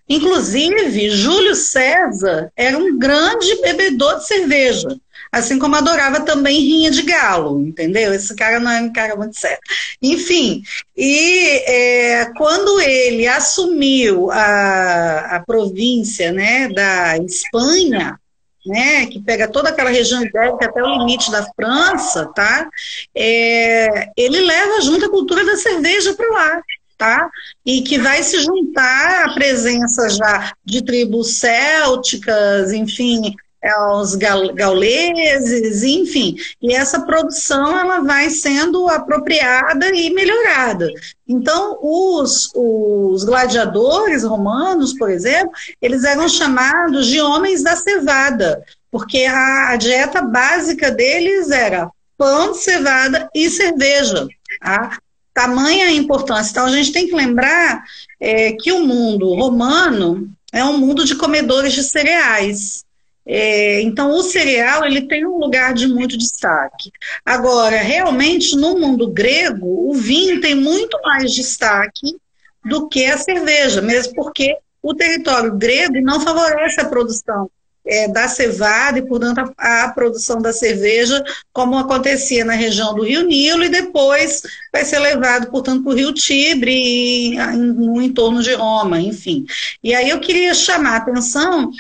Inclusive, 0.07 1.09
Júlio 1.09 1.55
César 1.55 2.51
era 2.55 2.77
um 2.77 2.97
grande 2.97 3.59
bebedor 3.61 4.17
de 4.17 4.27
cerveja. 4.27 4.99
Assim 5.36 5.60
como 5.60 5.75
adorava 5.75 6.22
também 6.22 6.62
rinha 6.62 6.89
de 6.89 7.01
galo, 7.01 7.60
entendeu? 7.60 8.13
Esse 8.13 8.34
cara 8.34 8.58
não 8.58 8.72
é 8.72 8.80
um 8.80 8.94
cara 8.94 9.18
muito 9.18 9.38
sério. 9.38 9.60
Enfim, 10.01 10.63
e 10.96 11.62
é, 11.68 12.32
quando 12.38 12.80
ele 12.80 13.27
assumiu 13.27 14.32
a, 14.32 15.36
a 15.36 15.39
província 15.42 16.32
né, 16.32 16.70
da 16.70 17.18
Espanha, 17.18 18.18
né, 18.65 19.08
que 19.08 19.20
pega 19.20 19.50
toda 19.50 19.68
aquela 19.68 19.89
região 19.89 20.24
ibérica 20.24 20.68
até 20.68 20.82
o 20.82 21.00
limite 21.00 21.30
da 21.30 21.46
França, 21.54 22.32
tá? 22.34 22.70
É, 23.13 24.08
ele 24.15 24.39
leva 24.39 24.80
junto 24.84 25.04
a 25.04 25.12
cultura 25.12 25.46
da 25.46 25.58
cerveja 25.58 26.13
para 26.13 26.32
lá. 26.32 26.62
Tá? 26.98 27.30
E 27.65 27.82
que 27.82 27.98
vai 27.98 28.24
se 28.24 28.39
juntar 28.39 29.25
à 29.25 29.34
presença 29.34 30.08
já 30.08 30.54
de 30.63 30.82
tribos 30.82 31.39
célticas, 31.39 32.72
enfim, 32.72 33.36
aos 33.65 34.15
gauleses, 34.15 35.84
enfim. 35.84 36.36
E 36.62 36.74
essa 36.74 37.01
produção 37.01 37.77
ela 37.77 38.00
vai 38.01 38.29
sendo 38.29 38.88
apropriada 38.88 39.89
e 39.89 40.10
melhorada. 40.12 40.89
Então, 41.27 41.79
os, 41.81 42.51
os 42.53 43.24
gladiadores 43.24 44.24
romanos, 44.24 44.93
por 44.93 45.10
exemplo, 45.10 45.51
eles 45.81 46.03
eram 46.03 46.29
chamados 46.29 47.07
de 47.07 47.19
homens 47.19 47.63
da 47.63 47.75
cevada, 47.75 48.63
porque 48.91 49.25
a, 49.25 49.69
a 49.69 49.75
dieta 49.75 50.22
básica 50.22 50.91
deles 50.91 51.50
era 51.50 51.89
pão 52.17 52.51
de 52.51 52.60
cevada 52.60 53.29
e 53.34 53.50
cerveja. 53.50 54.27
Tá? 54.62 54.98
Tamanha 55.34 55.91
importância. 55.91 56.51
Então, 56.51 56.65
a 56.65 56.72
gente 56.72 56.91
tem 56.91 57.07
que 57.07 57.15
lembrar 57.15 57.84
é, 58.19 58.53
que 58.53 58.72
o 58.72 58.86
mundo 58.86 59.34
romano 59.34 60.29
é 60.53 60.63
um 60.63 60.77
mundo 60.77 61.03
de 61.03 61.15
comedores 61.15 61.74
de 61.74 61.84
cereais. 61.84 62.85
É, 63.27 63.82
então, 63.82 64.12
o 64.12 64.22
cereal 64.22 64.86
ele 64.86 65.08
tem 65.08 65.25
um 65.25 65.38
lugar 65.38 65.74
de 65.74 65.88
muito 65.88 66.17
destaque. 66.17 66.91
Agora, 67.25 67.77
realmente, 67.77 68.55
no 68.55 68.77
mundo 68.77 69.08
grego, 69.08 69.89
o 69.89 69.94
vinho 69.94 70.39
tem 70.39 70.53
muito 70.53 71.00
mais 71.01 71.34
destaque 71.34 72.15
do 72.63 72.88
que 72.88 73.05
a 73.05 73.17
cerveja, 73.17 73.82
mesmo 73.82 74.13
porque 74.13 74.55
o 74.82 74.94
território 74.94 75.55
grego 75.55 76.00
não 76.01 76.20
favorece 76.20 76.79
a 76.79 76.86
produção 76.86 77.50
é, 77.86 78.08
da 78.08 78.27
cevada 78.27 79.00
e, 79.00 79.05
portanto, 79.05 79.53
a, 79.58 79.84
a, 79.84 79.91
produção 79.91 80.41
da 80.41 80.51
cerveja, 80.51 81.24
como 81.53 81.77
acontecia 81.77 82.44
na 82.44 82.53
região 82.53 82.94
do 82.96 83.03
Rio 83.03 83.25
Nilo, 83.25 83.63
e 83.63 83.70
depois 83.70 84.41
vai 84.74 84.84
ser 84.84 85.00
levado, 85.00 85.50
portanto, 85.51 85.84
para 85.84 85.91
o 85.91 85.96
Rio 85.96 86.13
Tibre 86.13 86.72
e 86.72 87.38
no 87.38 88.01
entorno 88.01 88.41
de 88.41 88.53
Roma, 88.53 89.00
enfim. 89.00 89.46
E 89.84 89.94
aí 89.94 90.10
eu 90.10 90.20
queria 90.20 90.53
chamar 90.53 90.94
a 90.94 90.98
atenção 90.98 91.72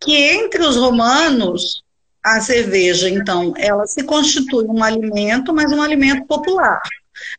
que 0.00 0.14
entre 0.14 0.62
os 0.62 0.76
romanos, 0.76 1.82
a 2.22 2.40
cerveja, 2.40 3.08
então, 3.08 3.54
ela 3.56 3.86
se 3.86 4.02
constitui 4.04 4.64
um 4.66 4.82
alimento, 4.82 5.52
mas 5.52 5.72
um 5.72 5.82
alimento 5.82 6.26
popular. 6.26 6.80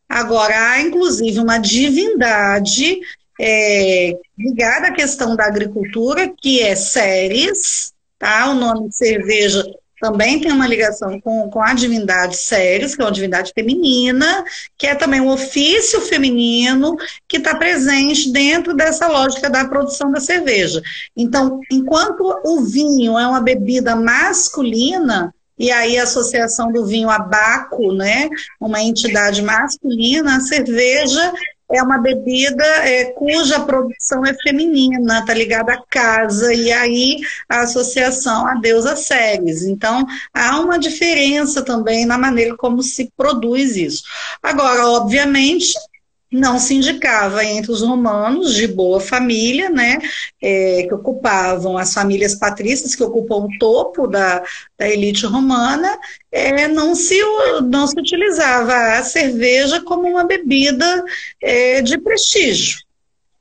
Agora, 0.07 0.71
há 0.71 0.81
inclusive 0.81 1.39
uma 1.39 1.57
divindade 1.57 2.99
é, 3.39 4.17
ligada 4.37 4.87
à 4.87 4.91
questão 4.91 5.35
da 5.35 5.45
agricultura, 5.45 6.33
que 6.41 6.61
é 6.61 6.75
Ceres, 6.75 7.93
tá? 8.17 8.49
O 8.49 8.55
nome 8.55 8.91
cerveja 8.91 9.63
também 9.99 10.39
tem 10.39 10.51
uma 10.51 10.67
ligação 10.67 11.19
com, 11.19 11.49
com 11.49 11.61
a 11.61 11.73
divindade 11.73 12.37
Ceres, 12.37 12.95
que 12.95 13.01
é 13.01 13.05
uma 13.05 13.11
divindade 13.11 13.51
feminina, 13.53 14.43
que 14.77 14.87
é 14.87 14.95
também 14.95 15.21
um 15.21 15.29
ofício 15.29 16.01
feminino 16.01 16.95
que 17.27 17.37
está 17.37 17.55
presente 17.55 18.31
dentro 18.31 18.73
dessa 18.73 19.07
lógica 19.07 19.49
da 19.49 19.65
produção 19.65 20.11
da 20.11 20.19
cerveja. 20.19 20.81
Então, 21.15 21.59
enquanto 21.71 22.21
o 22.43 22.61
vinho 22.61 23.17
é 23.17 23.27
uma 23.27 23.41
bebida 23.41 23.95
masculina, 23.95 25.33
e 25.57 25.71
aí 25.71 25.99
a 25.99 26.03
associação 26.03 26.71
do 26.71 26.85
vinho 26.85 27.09
a 27.09 27.19
Baco, 27.19 27.91
né, 27.91 28.29
uma 28.59 28.81
entidade 28.81 29.41
masculina, 29.41 30.37
a 30.37 30.41
cerveja 30.41 31.33
é 31.71 31.83
uma 31.83 31.99
bebida 31.99 32.63
é, 32.63 33.05
cuja 33.05 33.59
produção 33.59 34.25
é 34.25 34.33
feminina, 34.33 35.19
está 35.19 35.33
ligada 35.33 35.73
à 35.73 35.81
casa, 35.89 36.53
e 36.53 36.71
aí 36.71 37.19
a 37.47 37.61
associação 37.61 38.47
à 38.47 38.55
deusa 38.55 38.95
Ceres. 38.95 39.63
Então, 39.63 40.05
há 40.33 40.59
uma 40.59 40.79
diferença 40.79 41.63
também 41.63 42.05
na 42.05 42.17
maneira 42.17 42.55
como 42.57 42.81
se 42.81 43.11
produz 43.15 43.75
isso. 43.75 44.03
Agora, 44.41 44.87
obviamente, 44.87 45.73
não 46.31 46.59
se 46.59 46.75
indicava 46.75 47.43
entre 47.43 47.71
os 47.71 47.81
romanos 47.81 48.53
de 48.53 48.67
boa 48.67 48.99
família, 48.99 49.69
né, 49.69 49.97
é, 50.41 50.85
que 50.87 50.93
ocupavam 50.93 51.77
as 51.77 51.93
famílias 51.93 52.35
patrícias, 52.35 52.95
que 52.95 53.03
ocupam 53.03 53.45
o 53.45 53.57
topo 53.57 54.05
da, 54.07 54.43
da 54.77 54.87
elite 54.87 55.25
romana, 55.25 55.97
é, 56.31 56.67
não, 56.67 56.93
se, 56.93 57.19
não 57.63 57.87
se 57.87 57.99
utilizava 57.99 58.73
a 58.97 59.03
cerveja 59.03 59.81
como 59.81 60.07
uma 60.07 60.23
bebida 60.23 61.03
é, 61.41 61.81
de 61.81 61.97
prestígio. 61.97 62.79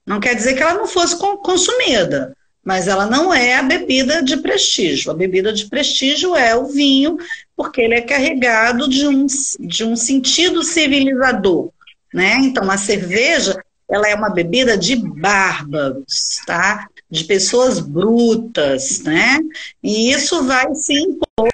Não 0.07 0.18
quer 0.18 0.35
dizer 0.35 0.54
que 0.54 0.62
ela 0.62 0.75
não 0.75 0.87
fosse 0.87 1.18
consumida, 1.18 2.35
mas 2.64 2.88
ela 2.88 3.04
não 3.04 3.33
é 3.33 3.57
a 3.57 3.62
bebida 3.62 4.23
de 4.23 4.38
prestígio. 4.38 5.11
A 5.11 5.14
bebida 5.14 5.52
de 5.52 5.66
prestígio 5.66 6.35
é 6.35 6.57
o 6.57 6.64
vinho, 6.64 7.18
porque 7.54 7.83
ele 7.83 7.95
é 7.95 8.00
carregado 8.00 8.88
de 8.88 9.07
um, 9.07 9.26
de 9.61 9.85
um 9.85 9.95
sentido 9.95 10.62
civilizador 10.62 11.71
né? 12.12 12.37
Então, 12.41 12.71
a 12.71 12.77
cerveja, 12.77 13.62
ela 13.91 14.09
é 14.09 14.15
uma 14.15 14.31
bebida 14.31 14.77
de 14.77 14.97
bárbaros, 14.97 16.41
tá? 16.47 16.88
De 17.11 17.25
pessoas 17.25 17.81
brutas, 17.81 19.00
né? 19.00 19.38
E 19.83 20.11
isso 20.11 20.45
vai 20.45 20.75
se 20.75 20.93
impor 20.93 21.49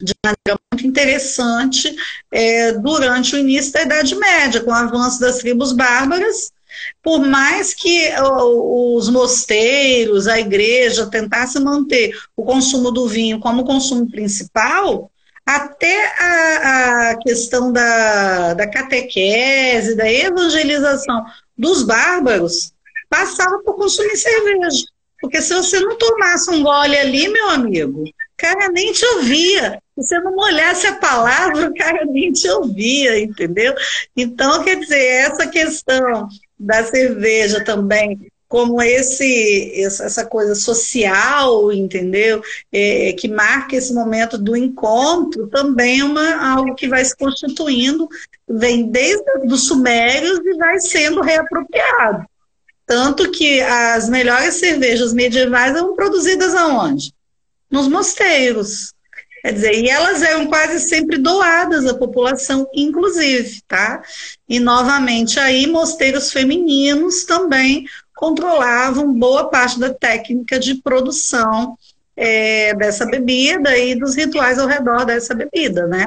de 0.00 0.14
maneira 0.24 0.60
muito 0.72 0.84
interessante 0.86 1.94
é, 2.32 2.72
durante 2.72 3.36
o 3.36 3.38
início 3.38 3.72
da 3.72 3.82
Idade 3.82 4.16
Média, 4.16 4.60
com 4.60 4.70
o 4.70 4.74
avanço 4.74 5.20
das 5.20 5.38
tribos 5.38 5.72
bárbaras, 5.72 6.50
Por 7.02 7.20
mais 7.20 7.74
que 7.74 8.10
os 8.20 9.08
mosteiros, 9.08 10.26
a 10.26 10.40
igreja 10.40 11.06
tentassem 11.06 11.62
manter 11.62 12.18
o 12.36 12.44
consumo 12.44 12.90
do 12.90 13.06
vinho 13.06 13.38
como 13.40 13.64
consumo 13.64 14.10
principal, 14.10 15.11
até 15.46 16.06
a, 16.18 17.10
a 17.10 17.18
questão 17.18 17.72
da, 17.72 18.54
da 18.54 18.66
catequese, 18.66 19.96
da 19.96 20.10
evangelização 20.10 21.24
dos 21.56 21.82
bárbaros, 21.82 22.72
passava 23.08 23.58
por 23.64 23.76
consumir 23.76 24.16
cerveja. 24.16 24.84
Porque 25.20 25.40
se 25.40 25.54
você 25.54 25.78
não 25.80 25.96
tomasse 25.96 26.50
um 26.50 26.62
gole 26.62 26.96
ali, 26.96 27.28
meu 27.28 27.50
amigo, 27.50 28.02
o 28.02 28.12
cara 28.36 28.68
nem 28.70 28.92
te 28.92 29.04
ouvia. 29.06 29.80
Se 29.98 30.04
você 30.04 30.18
não 30.20 30.34
molhasse 30.34 30.86
a 30.86 30.96
palavra, 30.96 31.68
o 31.70 31.74
cara 31.74 32.04
nem 32.04 32.32
te 32.32 32.48
ouvia, 32.48 33.20
entendeu? 33.20 33.74
Então, 34.16 34.64
quer 34.64 34.76
dizer, 34.80 35.00
essa 35.00 35.46
questão 35.46 36.28
da 36.58 36.84
cerveja 36.84 37.64
também 37.64 38.31
como 38.52 38.82
esse 38.82 39.72
essa 39.82 40.26
coisa 40.26 40.54
social, 40.54 41.72
entendeu? 41.72 42.42
É, 42.70 43.14
que 43.14 43.26
marca 43.26 43.74
esse 43.74 43.94
momento 43.94 44.36
do 44.36 44.54
encontro, 44.54 45.46
também 45.46 46.00
é 46.00 46.04
uma, 46.04 46.52
algo 46.52 46.74
que 46.74 46.86
vai 46.86 47.02
se 47.02 47.16
constituindo, 47.16 48.06
vem 48.46 48.90
desde 48.90 49.24
os 49.46 49.66
sumérios 49.66 50.38
e 50.44 50.54
vai 50.58 50.78
sendo 50.80 51.22
reapropriado. 51.22 52.26
Tanto 52.84 53.30
que 53.30 53.62
as 53.62 54.10
melhores 54.10 54.56
cervejas 54.56 55.14
medievais 55.14 55.74
eram 55.74 55.96
produzidas 55.96 56.54
aonde? 56.54 57.10
Nos 57.70 57.88
mosteiros. 57.88 58.92
Quer 59.40 59.54
dizer, 59.54 59.82
e 59.82 59.88
elas 59.88 60.20
eram 60.20 60.46
quase 60.46 60.78
sempre 60.78 61.16
doadas 61.16 61.86
à 61.86 61.94
população, 61.94 62.68
inclusive, 62.74 63.62
tá? 63.66 64.02
E 64.46 64.60
novamente 64.60 65.40
aí 65.40 65.66
mosteiros 65.66 66.30
femininos 66.30 67.24
também 67.24 67.86
controlavam 68.22 69.12
boa 69.18 69.50
parte 69.50 69.80
da 69.80 69.92
técnica 69.92 70.56
de 70.56 70.76
produção 70.76 71.76
é, 72.16 72.72
dessa 72.72 73.04
bebida 73.04 73.76
e 73.76 73.96
dos 73.96 74.14
rituais 74.14 74.60
ao 74.60 74.68
redor 74.68 75.04
dessa 75.04 75.34
bebida, 75.34 75.88
né? 75.88 76.06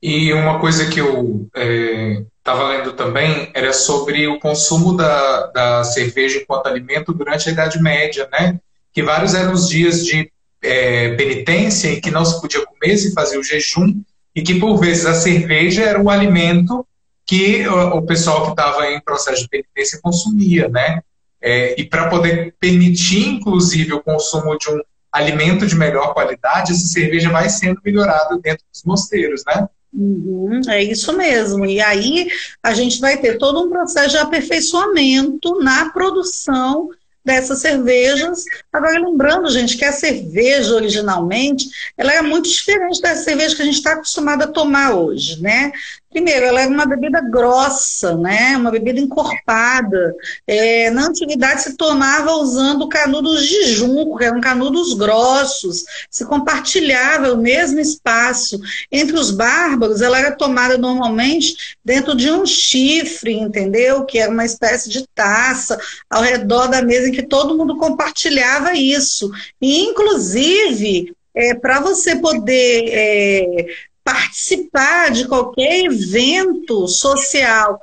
E 0.00 0.32
uma 0.32 0.60
coisa 0.60 0.88
que 0.88 1.00
eu 1.00 1.48
estava 1.52 2.72
é, 2.72 2.76
lendo 2.76 2.92
também 2.92 3.50
era 3.52 3.72
sobre 3.72 4.28
o 4.28 4.38
consumo 4.38 4.96
da, 4.96 5.48
da 5.48 5.82
cerveja 5.82 6.38
enquanto 6.38 6.68
alimento 6.68 7.12
durante 7.12 7.48
a 7.48 7.52
Idade 7.52 7.82
Média, 7.82 8.28
né? 8.30 8.60
Que 8.92 9.02
vários 9.02 9.34
eram 9.34 9.54
os 9.54 9.68
dias 9.68 10.06
de 10.06 10.30
é, 10.62 11.16
penitência 11.16 11.88
em 11.88 12.00
que 12.00 12.12
não 12.12 12.24
se 12.24 12.40
podia 12.40 12.64
comer, 12.64 12.96
se 12.96 13.12
fazia 13.12 13.40
o 13.40 13.42
jejum, 13.42 14.00
e 14.32 14.40
que 14.40 14.60
por 14.60 14.76
vezes 14.76 15.04
a 15.04 15.14
cerveja 15.14 15.82
era 15.82 16.00
o 16.00 16.08
alimento 16.08 16.86
que 17.26 17.66
o, 17.66 18.02
pessoal 18.02 18.44
que 18.44 18.50
estava 18.50 18.86
em 18.90 19.00
processo 19.00 19.42
de 19.42 19.48
penitência 19.48 19.98
consumia, 20.02 20.68
né? 20.68 21.00
É, 21.40 21.78
e 21.80 21.84
para 21.84 22.08
poder 22.08 22.54
permitir, 22.58 23.28
inclusive, 23.28 23.92
o 23.92 24.02
consumo 24.02 24.56
de 24.58 24.70
um 24.70 24.80
alimento 25.12 25.66
de 25.66 25.76
melhor 25.76 26.12
qualidade, 26.12 26.72
essa 26.72 26.86
cerveja 26.86 27.30
vai 27.30 27.48
sendo 27.48 27.80
melhorada 27.84 28.38
dentro 28.38 28.64
dos 28.72 28.82
mosteiros, 28.84 29.42
né? 29.46 29.68
Uhum, 29.92 30.60
é 30.68 30.82
isso 30.82 31.16
mesmo. 31.16 31.64
E 31.64 31.80
aí 31.80 32.28
a 32.62 32.74
gente 32.74 32.98
vai 33.00 33.16
ter 33.16 33.38
todo 33.38 33.64
um 33.64 33.70
processo 33.70 34.10
de 34.10 34.18
aperfeiçoamento 34.18 35.60
na 35.60 35.90
produção 35.90 36.90
dessas 37.24 37.60
cervejas. 37.60 38.44
Agora, 38.72 39.00
lembrando, 39.00 39.48
gente, 39.48 39.78
que 39.78 39.84
a 39.84 39.92
cerveja 39.92 40.74
originalmente 40.74 41.66
ela 41.96 42.12
é 42.12 42.20
muito 42.20 42.48
diferente 42.48 43.00
da 43.00 43.16
cerveja 43.16 43.56
que 43.56 43.62
a 43.62 43.64
gente 43.64 43.76
está 43.76 43.92
acostumado 43.92 44.42
a 44.42 44.48
tomar 44.48 44.94
hoje, 44.94 45.40
né? 45.40 45.72
Primeiro, 46.14 46.46
ela 46.46 46.60
é 46.60 46.68
uma 46.68 46.86
bebida 46.86 47.20
grossa, 47.20 48.16
né? 48.16 48.56
Uma 48.56 48.70
bebida 48.70 49.00
encorpada. 49.00 50.14
É, 50.46 50.88
na 50.90 51.08
antiguidade 51.08 51.62
se 51.62 51.76
tomava 51.76 52.30
usando 52.34 52.88
canudos 52.88 53.44
de 53.44 53.64
junco, 53.64 54.16
que 54.16 54.24
eram 54.24 54.40
canudos 54.40 54.94
grossos. 54.94 55.84
Se 56.08 56.24
compartilhava 56.24 57.32
o 57.32 57.38
mesmo 57.38 57.80
espaço. 57.80 58.60
Entre 58.92 59.16
os 59.16 59.32
bárbaros, 59.32 60.02
ela 60.02 60.16
era 60.16 60.30
tomada 60.30 60.78
normalmente 60.78 61.76
dentro 61.84 62.14
de 62.14 62.30
um 62.30 62.46
chifre, 62.46 63.32
entendeu? 63.32 64.04
Que 64.04 64.20
era 64.20 64.30
uma 64.30 64.44
espécie 64.44 64.88
de 64.88 65.04
taça 65.16 65.76
ao 66.08 66.22
redor 66.22 66.68
da 66.68 66.80
mesa 66.80 67.08
em 67.08 67.12
que 67.12 67.24
todo 67.24 67.58
mundo 67.58 67.76
compartilhava 67.76 68.72
isso. 68.72 69.32
E, 69.60 69.80
inclusive, 69.80 71.12
é, 71.34 71.54
para 71.54 71.80
você 71.80 72.14
poder 72.14 72.84
é, 72.92 73.66
participar 74.04 75.10
de 75.10 75.26
qualquer 75.26 75.84
evento 75.86 76.86
social 76.86 77.80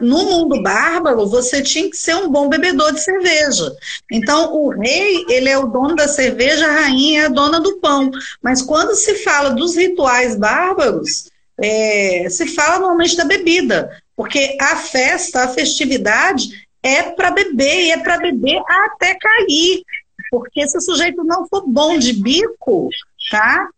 no 0.00 0.24
mundo 0.24 0.62
bárbaro, 0.62 1.26
você 1.26 1.62
tinha 1.62 1.90
que 1.90 1.96
ser 1.96 2.14
um 2.14 2.28
bom 2.28 2.48
bebedor 2.48 2.92
de 2.92 3.00
cerveja. 3.00 3.74
Então, 4.10 4.54
o 4.54 4.70
rei, 4.70 5.24
ele 5.28 5.48
é 5.48 5.58
o 5.58 5.66
dono 5.66 5.96
da 5.96 6.06
cerveja, 6.06 6.66
a 6.66 6.80
rainha 6.82 7.22
é 7.22 7.24
a 7.26 7.28
dona 7.28 7.58
do 7.58 7.78
pão. 7.78 8.10
Mas 8.42 8.62
quando 8.62 8.94
se 8.94 9.16
fala 9.16 9.50
dos 9.50 9.74
rituais 9.74 10.36
bárbaros, 10.36 11.30
é, 11.60 12.28
se 12.30 12.46
fala 12.46 12.78
normalmente 12.78 13.16
da 13.16 13.24
bebida, 13.24 13.90
porque 14.14 14.56
a 14.60 14.76
festa, 14.76 15.44
a 15.44 15.48
festividade 15.48 16.68
é 16.82 17.02
para 17.02 17.30
beber 17.30 17.86
e 17.86 17.90
é 17.90 17.98
para 17.98 18.18
beber 18.18 18.62
até 18.68 19.14
cair. 19.14 19.82
Porque 20.30 20.68
se 20.68 20.78
o 20.78 20.80
sujeito 20.80 21.24
não 21.24 21.48
for 21.48 21.66
bom 21.66 21.98
de 21.98 22.12
bico, 22.12 22.90
tá? 23.30 23.68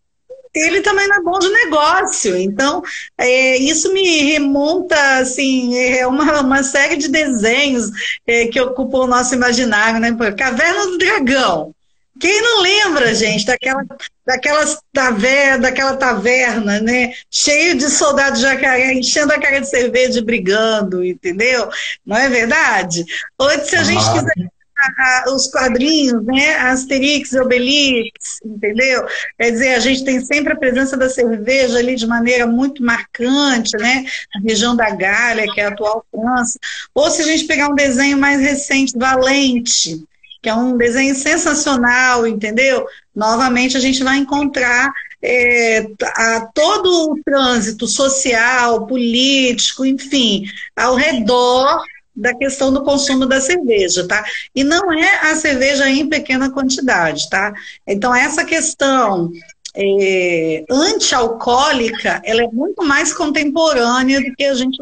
Ele 0.55 0.81
também 0.81 1.07
não 1.09 1.17
é 1.17 1.23
bom 1.23 1.39
de 1.39 1.49
negócio. 1.49 2.37
Então, 2.37 2.83
é, 3.17 3.57
isso 3.57 3.93
me 3.93 4.33
remonta, 4.33 4.97
assim, 5.19 5.77
é 5.77 6.07
uma, 6.07 6.41
uma 6.41 6.63
série 6.63 6.97
de 6.97 7.09
desenhos 7.09 7.91
é, 8.27 8.47
que 8.47 8.61
ocupam 8.61 9.01
o 9.01 9.07
nosso 9.07 9.35
imaginário, 9.35 10.01
né? 10.01 10.15
Caverna 10.37 10.87
do 10.87 10.99
Dragão. 10.99 11.75
Quem 12.21 12.43
não 12.43 12.61
lembra, 12.61 13.15
gente, 13.15 13.47
daquela, 13.47 13.83
daquelas 14.27 14.79
taverna, 14.93 15.59
daquela 15.59 15.97
taverna, 15.97 16.79
né? 16.79 17.15
Cheio 17.31 17.79
de 17.79 17.89
soldados 17.89 18.41
jacaré, 18.41 18.93
enchendo 18.93 19.33
a 19.33 19.41
cara 19.41 19.61
de 19.61 19.71
cerveja 19.71 20.23
brigando, 20.23 21.03
entendeu? 21.03 21.71
Não 22.05 22.17
é 22.17 22.29
verdade? 22.29 23.07
Ou 23.39 23.49
se 23.51 23.75
a 23.75 23.85
gente 23.85 24.05
quiser 24.13 24.51
a, 24.99 25.25
os 25.33 25.49
quadrinhos, 25.49 26.25
né? 26.25 26.57
Asterix, 26.57 27.33
Obelix, 27.35 28.39
entendeu? 28.45 29.07
Quer 29.39 29.51
dizer, 29.51 29.75
a 29.75 29.81
gente 29.81 30.05
tem 30.05 30.21
sempre 30.21 30.53
a 30.53 30.57
presença 30.57 30.97
da 30.97 31.09
cerveja 31.09 31.79
ali 31.79 31.97
de 31.97 32.07
maneira 32.07 32.47
muito 32.47 32.83
marcante, 32.83 33.77
né? 33.77 34.05
Na 34.35 34.41
região 34.43 34.75
da 34.75 34.91
Gália, 34.91 35.47
que 35.53 35.61
é 35.61 35.67
a 35.67 35.69
atual 35.69 36.05
França. 36.11 36.59
Ou 36.95 37.11
se 37.11 37.23
a 37.23 37.25
gente 37.25 37.45
pegar 37.45 37.69
um 37.69 37.75
desenho 37.75 38.19
mais 38.19 38.41
recente, 38.41 38.97
Valente, 38.97 40.03
que 40.43 40.49
é 40.49 40.55
um 40.55 40.77
desenho 40.77 41.15
sensacional, 41.15 42.27
entendeu? 42.27 42.87
Novamente 43.15 43.77
a 43.77 43.81
gente 43.81 44.03
vai 44.03 44.19
encontrar 44.19 44.91
é, 45.23 45.87
a, 46.03 46.49
todo 46.55 47.13
o 47.13 47.23
trânsito 47.23 47.87
social, 47.87 48.87
político, 48.87 49.85
enfim, 49.85 50.45
ao 50.75 50.95
redor 50.95 51.83
da 52.15 52.35
questão 52.35 52.73
do 52.73 52.83
consumo 52.83 53.27
da 53.27 53.41
cerveja, 53.41 54.07
tá? 54.07 54.25
E 54.55 54.65
não 54.65 54.93
é 54.93 55.31
a 55.31 55.37
cerveja 55.37 55.89
em 55.89 56.09
pequena 56.09 56.51
quantidade, 56.51 57.29
tá? 57.31 57.53
Então, 57.87 58.15
essa 58.15 58.45
questão 58.45 59.31
é, 59.75 60.65
anti-alcoólica, 60.71 62.21
ela 62.25 62.43
é 62.43 62.49
muito 62.49 62.85
mais 62.85 63.13
contemporânea 63.13 64.21
do 64.21 64.35
que 64.35 64.45
a 64.45 64.55
gente 64.55 64.79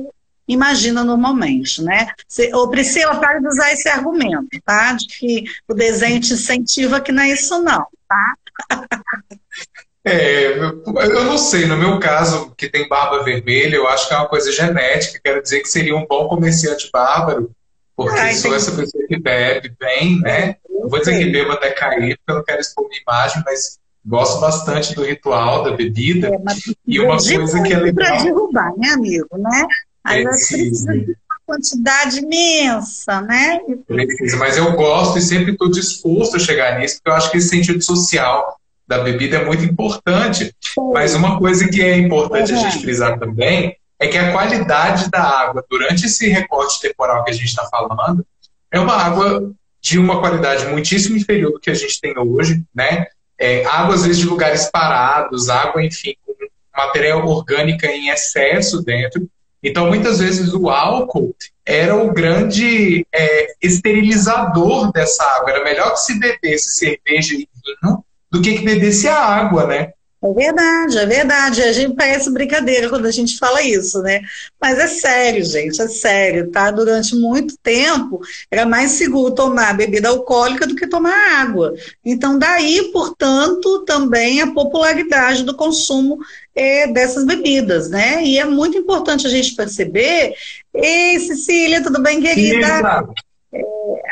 imagina 0.46 1.04
normalmente, 1.04 1.82
né? 1.82 2.08
Ô 2.54 2.68
Priscila, 2.68 3.16
para 3.20 3.38
de 3.38 3.46
usar 3.46 3.72
esse 3.72 3.88
argumento, 3.88 4.48
tá? 4.64 4.94
De 4.94 5.06
que 5.06 5.44
o 5.68 5.74
desenho 5.74 6.20
te 6.20 6.32
incentiva, 6.32 7.00
que 7.00 7.12
não 7.12 7.22
é 7.22 7.30
isso 7.30 7.58
não, 7.62 7.86
tá? 8.08 8.34
É, 10.08 10.58
eu 10.58 11.24
não 11.24 11.36
sei, 11.36 11.66
no 11.66 11.76
meu 11.76 12.00
caso, 12.00 12.52
que 12.56 12.68
tem 12.68 12.88
barba 12.88 13.22
vermelha, 13.22 13.76
eu 13.76 13.86
acho 13.86 14.08
que 14.08 14.14
é 14.14 14.16
uma 14.16 14.28
coisa 14.28 14.50
genética, 14.50 15.20
quero 15.22 15.42
dizer 15.42 15.60
que 15.60 15.68
seria 15.68 15.96
um 15.96 16.06
bom 16.06 16.28
comerciante 16.28 16.88
bárbaro, 16.92 17.50
porque 17.94 18.18
Ai, 18.18 18.34
sou 18.34 18.54
essa 18.54 18.70
pessoa 18.72 19.04
que 19.06 19.18
bebe 19.18 19.74
bem, 19.78 20.20
né? 20.20 20.56
Não 20.70 20.88
vou 20.88 20.98
dizer 21.00 21.18
que 21.18 21.30
bebo 21.30 21.52
até 21.52 21.70
cair, 21.70 22.16
porque 22.16 22.30
eu 22.30 22.34
não 22.36 22.44
quero 22.44 22.60
expor 22.60 22.88
minha 22.88 23.02
imagem, 23.02 23.42
mas 23.44 23.78
gosto 24.06 24.40
bastante 24.40 24.94
do 24.94 25.04
ritual, 25.04 25.64
da 25.64 25.72
bebida. 25.72 26.28
É, 26.28 26.38
e 26.86 27.00
uma 27.00 27.16
coisa 27.16 27.62
que 27.62 27.72
é 27.72 27.78
legal. 27.78 28.06
Para 28.06 28.22
derrubar, 28.22 28.72
né, 28.76 28.90
amigo? 28.90 29.36
Né? 29.36 29.66
Aí 30.04 30.24
precisa 30.24 30.92
de 30.92 31.10
uma 31.10 31.40
quantidade 31.44 32.20
imensa, 32.20 33.20
né? 33.20 33.60
Precisa, 33.86 34.36
mas 34.36 34.56
eu 34.56 34.72
gosto 34.72 35.18
e 35.18 35.22
sempre 35.22 35.52
estou 35.52 35.70
disposto 35.70 36.36
a 36.36 36.38
chegar 36.38 36.78
nisso, 36.78 36.96
porque 36.96 37.10
eu 37.10 37.14
acho 37.14 37.30
que 37.30 37.38
esse 37.38 37.48
sentido 37.48 37.82
social 37.82 38.57
da 38.88 38.98
bebida 38.98 39.36
é 39.36 39.44
muito 39.44 39.62
importante. 39.64 40.54
Mas 40.92 41.14
uma 41.14 41.38
coisa 41.38 41.68
que 41.68 41.82
é 41.82 41.98
importante 41.98 42.52
uhum. 42.52 42.58
a 42.58 42.70
gente 42.70 42.82
frisar 42.82 43.18
também 43.18 43.76
é 43.98 44.08
que 44.08 44.16
a 44.16 44.32
qualidade 44.32 45.10
da 45.10 45.22
água 45.22 45.64
durante 45.68 46.06
esse 46.06 46.28
recorte 46.28 46.80
temporal 46.80 47.24
que 47.24 47.30
a 47.30 47.34
gente 47.34 47.48
está 47.48 47.66
falando 47.66 48.24
é 48.72 48.80
uma 48.80 48.94
água 48.94 49.52
de 49.80 49.98
uma 49.98 50.20
qualidade 50.20 50.66
muitíssimo 50.66 51.16
inferior 51.16 51.52
do 51.52 51.60
que 51.60 51.70
a 51.70 51.74
gente 51.74 52.00
tem 52.00 52.16
hoje, 52.16 52.64
né? 52.74 53.06
É, 53.38 53.64
água 53.66 53.94
às 53.94 54.02
vezes 54.02 54.18
de 54.18 54.26
lugares 54.26 54.68
parados, 54.70 55.48
água, 55.48 55.84
enfim, 55.84 56.14
com 56.24 56.34
matéria 56.76 57.16
orgânica 57.16 57.86
em 57.86 58.08
excesso 58.08 58.82
dentro. 58.82 59.28
Então, 59.62 59.88
muitas 59.88 60.18
vezes, 60.20 60.52
o 60.54 60.68
álcool 60.68 61.34
era 61.64 61.94
o 61.96 62.12
grande 62.12 63.06
é, 63.12 63.54
esterilizador 63.60 64.92
dessa 64.92 65.24
água. 65.36 65.50
Era 65.50 65.64
melhor 65.64 65.92
que 65.92 66.00
se 66.00 66.18
bebesse 66.18 66.76
cerveja 66.76 67.34
e 67.34 67.48
vinho 67.64 68.04
do 68.30 68.42
que 68.42 68.54
que 68.54 68.64
bebesse 68.64 69.08
a 69.08 69.16
água, 69.16 69.66
né? 69.66 69.92
É 70.20 70.32
verdade, 70.32 70.98
é 70.98 71.06
verdade. 71.06 71.62
A 71.62 71.72
gente 71.72 71.94
parece 71.94 72.28
brincadeira 72.32 72.88
quando 72.88 73.06
a 73.06 73.10
gente 73.10 73.38
fala 73.38 73.62
isso, 73.62 74.02
né? 74.02 74.20
Mas 74.60 74.76
é 74.76 74.88
sério, 74.88 75.44
gente, 75.44 75.80
é 75.80 75.86
sério, 75.86 76.50
tá? 76.50 76.72
Durante 76.72 77.14
muito 77.14 77.56
tempo 77.62 78.20
era 78.50 78.66
mais 78.66 78.92
seguro 78.92 79.32
tomar 79.32 79.76
bebida 79.76 80.08
alcoólica 80.08 80.66
do 80.66 80.74
que 80.74 80.88
tomar 80.88 81.40
água. 81.40 81.72
Então, 82.04 82.36
daí, 82.36 82.90
portanto, 82.92 83.84
também 83.84 84.40
a 84.40 84.52
popularidade 84.52 85.44
do 85.44 85.54
consumo 85.54 86.18
é, 86.52 86.88
dessas 86.88 87.24
bebidas, 87.24 87.88
né? 87.88 88.24
E 88.24 88.38
é 88.38 88.44
muito 88.44 88.76
importante 88.76 89.24
a 89.24 89.30
gente 89.30 89.54
perceber. 89.54 90.34
Ei, 90.74 91.20
Cecília, 91.20 91.80
tudo 91.80 92.02
bem, 92.02 92.20
querida? 92.20 92.66
Sim, 92.66 93.14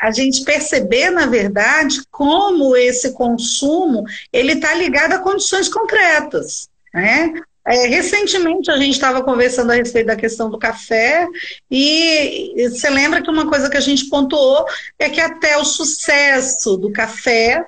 a 0.07 0.13
gente 0.13 0.45
perceber, 0.45 1.11
na 1.11 1.27
verdade, 1.27 2.01
como 2.13 2.77
esse 2.77 3.13
consumo 3.13 4.05
ele 4.33 4.53
está 4.53 4.73
ligado 4.73 5.15
a 5.15 5.19
condições 5.19 5.69
concretas. 5.69 6.69
Né? 6.95 7.35
É, 7.67 7.89
recentemente 7.89 8.71
a 8.71 8.77
gente 8.77 8.93
estava 8.93 9.25
conversando 9.25 9.73
a 9.73 9.75
respeito 9.75 10.07
da 10.07 10.15
questão 10.15 10.49
do 10.49 10.61
café 10.61 11.27
e 11.69 12.69
você 12.71 12.89
lembra 12.89 13.21
que 13.21 13.29
uma 13.29 13.49
coisa 13.49 13.69
que 13.69 13.77
a 13.77 13.81
gente 13.81 14.09
pontuou 14.09 14.65
é 14.97 15.11
que 15.11 15.21
até 15.21 15.59
o 15.59 15.65
sucesso 15.65 16.77
do 16.77 16.93
café 16.93 17.67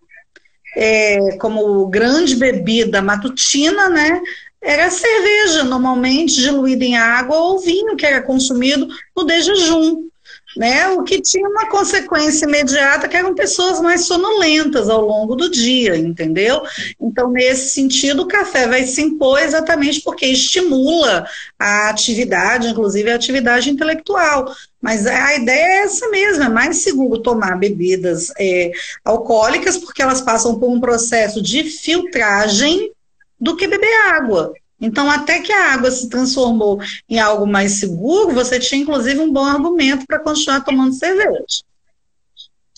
é, 0.77 1.37
como 1.41 1.89
grande 1.89 2.37
bebida 2.37 3.03
matutina, 3.03 3.89
né, 3.89 4.21
era 4.63 4.89
cerveja, 4.91 5.65
normalmente 5.65 6.37
diluída 6.37 6.85
em 6.85 6.97
água 6.97 7.37
ou 7.37 7.59
vinho 7.59 7.97
que 7.97 8.07
era 8.07 8.23
consumido 8.23 8.87
no 9.17 9.25
de 9.25 9.43
jejum 9.43 10.09
né? 10.57 10.89
O 10.89 11.03
que 11.03 11.21
tinha 11.21 11.49
uma 11.49 11.69
consequência 11.69 12.47
imediata 12.47 13.09
que 13.09 13.17
eram 13.17 13.35
pessoas 13.35 13.81
mais 13.81 14.07
sonolentas 14.07 14.89
ao 14.89 15.01
longo 15.01 15.37
do 15.37 15.51
dia, 15.51 15.97
entendeu? 15.97 16.63
Então, 17.01 17.31
nesse 17.31 17.71
sentido, 17.71 18.23
o 18.23 18.29
café 18.29 18.67
vai 18.67 18.85
se 18.85 19.03
impor 19.03 19.41
exatamente 19.41 20.01
porque 20.01 20.27
estimula 20.27 21.27
a 21.59 21.91
atividade, 21.91 22.69
inclusive 22.69 23.11
a 23.11 23.15
atividade 23.15 23.71
intelectual. 23.71 24.53
Mas 24.81 25.07
a 25.07 25.35
ideia 25.35 25.65
é 25.65 25.81
essa 25.81 26.09
mesmo, 26.09 26.45
é 26.45 26.49
mais 26.49 26.79
seguro 26.83 27.21
tomar 27.21 27.59
bebidas 27.59 28.33
é, 28.39 28.71
alcoólicas, 29.05 29.77
porque 29.77 30.03
elas 30.03 30.21
passam 30.21 30.59
por 30.59 30.71
um 30.71 30.81
processo 30.81 31.43
de 31.43 31.65
filtragem 31.65 32.93
do 33.41 33.57
que 33.57 33.67
beber 33.67 33.93
água. 34.11 34.53
Então, 34.81 35.11
até 35.11 35.41
que 35.41 35.53
a 35.53 35.73
água 35.73 35.91
se 35.91 36.09
transformou 36.09 36.81
em 37.09 37.19
algo 37.19 37.47
mais 37.47 37.73
seguro, 37.73 38.33
você 38.33 38.61
tinha 38.61 38.81
inclusive 38.81 39.19
um 39.19 39.33
bom 39.33 39.45
argumento 39.45 40.07
para 40.07 40.21
continuar 40.21 40.61
tomando 40.61 40.95
cerveja. 40.95 41.63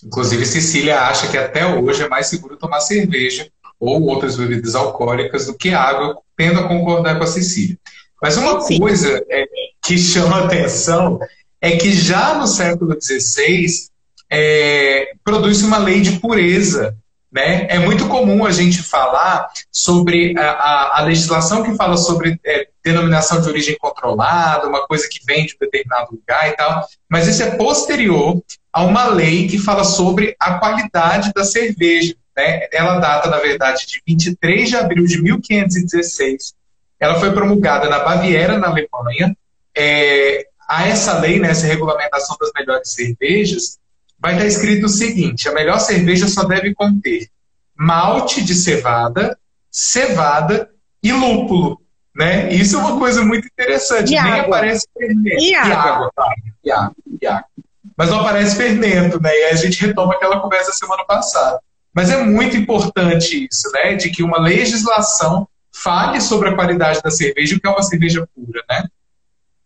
Inclusive, 0.03 0.45
Cecília 0.45 1.01
acha 1.01 1.27
que 1.27 1.37
até 1.37 1.65
hoje 1.65 2.01
é 2.01 2.09
mais 2.09 2.27
seguro 2.27 2.57
tomar 2.57 2.81
cerveja 2.81 3.47
ou 3.79 4.01
outras 4.03 4.35
bebidas 4.35 4.73
alcoólicas 4.73 5.45
do 5.45 5.55
que 5.55 5.69
água, 5.69 6.17
tendo 6.35 6.59
a 6.59 6.67
concordar 6.67 7.17
com 7.17 7.23
a 7.23 7.27
Cecília. 7.27 7.77
Mas 8.21 8.37
uma 8.37 8.61
Sim. 8.61 8.79
coisa 8.79 9.23
é, 9.29 9.45
que 9.83 9.97
chama 9.97 10.45
atenção 10.45 11.19
é 11.59 11.77
que 11.77 11.91
já 11.91 12.35
no 12.35 12.47
século 12.47 12.97
XVI 12.99 13.67
é, 14.29 15.13
produz 15.23 15.61
uma 15.61 15.77
lei 15.77 16.01
de 16.01 16.19
pureza 16.19 16.95
né? 17.31 17.65
É 17.69 17.79
muito 17.79 18.07
comum 18.09 18.45
a 18.45 18.51
gente 18.51 18.83
falar 18.83 19.47
sobre 19.71 20.37
a, 20.37 20.51
a, 20.51 20.99
a 20.99 21.01
legislação 21.03 21.63
que 21.63 21.75
fala 21.75 21.95
sobre 21.95 22.37
é, 22.45 22.67
denominação 22.83 23.41
de 23.41 23.47
origem 23.47 23.77
controlada, 23.79 24.67
uma 24.67 24.85
coisa 24.85 25.07
que 25.09 25.19
vem 25.25 25.45
de 25.45 25.55
um 25.55 25.59
determinado 25.59 26.11
lugar 26.11 26.49
e 26.49 26.55
tal, 26.57 26.85
mas 27.09 27.27
isso 27.27 27.41
é 27.41 27.55
posterior 27.55 28.41
a 28.73 28.83
uma 28.83 29.05
lei 29.05 29.47
que 29.47 29.57
fala 29.57 29.83
sobre 29.83 30.35
a 30.39 30.55
qualidade 30.55 31.31
da 31.33 31.43
cerveja. 31.43 32.15
Né? 32.35 32.67
Ela 32.71 32.99
data, 32.99 33.29
na 33.29 33.37
verdade, 33.37 33.85
de 33.85 34.01
23 34.05 34.69
de 34.69 34.75
abril 34.75 35.05
de 35.05 35.21
1516. 35.21 36.53
Ela 36.99 37.19
foi 37.19 37.31
promulgada 37.31 37.89
na 37.89 37.99
Baviera, 37.99 38.57
na 38.57 38.67
Alemanha. 38.67 39.35
É, 39.75 40.45
a 40.67 40.87
essa 40.87 41.19
lei, 41.19 41.39
né, 41.39 41.49
essa 41.49 41.67
regulamentação 41.67 42.37
das 42.39 42.51
melhores 42.55 42.93
cervejas, 42.93 43.77
vai 44.21 44.33
estar 44.33 44.45
escrito 44.45 44.85
o 44.85 44.89
seguinte: 44.89 45.49
a 45.49 45.53
melhor 45.53 45.79
cerveja 45.79 46.27
só 46.27 46.43
deve 46.43 46.73
conter 46.73 47.27
malte 47.75 48.43
de 48.43 48.53
cevada, 48.53 49.37
cevada 49.71 50.69
e 51.01 51.11
lúpulo. 51.11 51.81
Né? 52.15 52.53
Isso 52.53 52.75
é 52.75 52.79
uma 52.79 52.99
coisa 52.99 53.23
muito 53.23 53.47
interessante. 53.47 54.09
E 54.09 54.21
Nem 54.21 54.31
água. 54.33 54.57
aparece 54.57 54.85
fermento. 54.95 55.41
E, 55.41 55.55
água. 55.55 55.69
E 55.69 55.73
água, 55.73 56.11
tá? 56.15 56.33
e 56.63 56.71
água, 56.71 56.95
e 57.21 57.27
água. 57.27 57.45
Mas 57.97 58.09
não 58.09 58.19
aparece 58.19 58.55
fermento, 58.55 59.21
né? 59.21 59.29
E 59.29 59.43
aí 59.43 59.51
a 59.51 59.55
gente 59.55 59.81
retoma 59.81 60.13
aquela 60.13 60.39
conversa 60.39 60.71
semana 60.73 61.03
passada. 61.05 61.59
Mas 61.93 62.09
é 62.09 62.23
muito 62.23 62.55
importante 62.55 63.47
isso, 63.49 63.71
né? 63.71 63.95
De 63.95 64.09
que 64.09 64.23
uma 64.23 64.39
legislação 64.39 65.47
fale 65.73 66.19
sobre 66.21 66.49
a 66.49 66.55
qualidade 66.55 67.01
da 67.01 67.09
cerveja 67.09 67.53
e 67.53 67.57
o 67.57 67.61
que 67.61 67.67
é 67.67 67.69
uma 67.69 67.83
cerveja 67.83 68.27
pura, 68.35 68.63
né? 68.69 68.87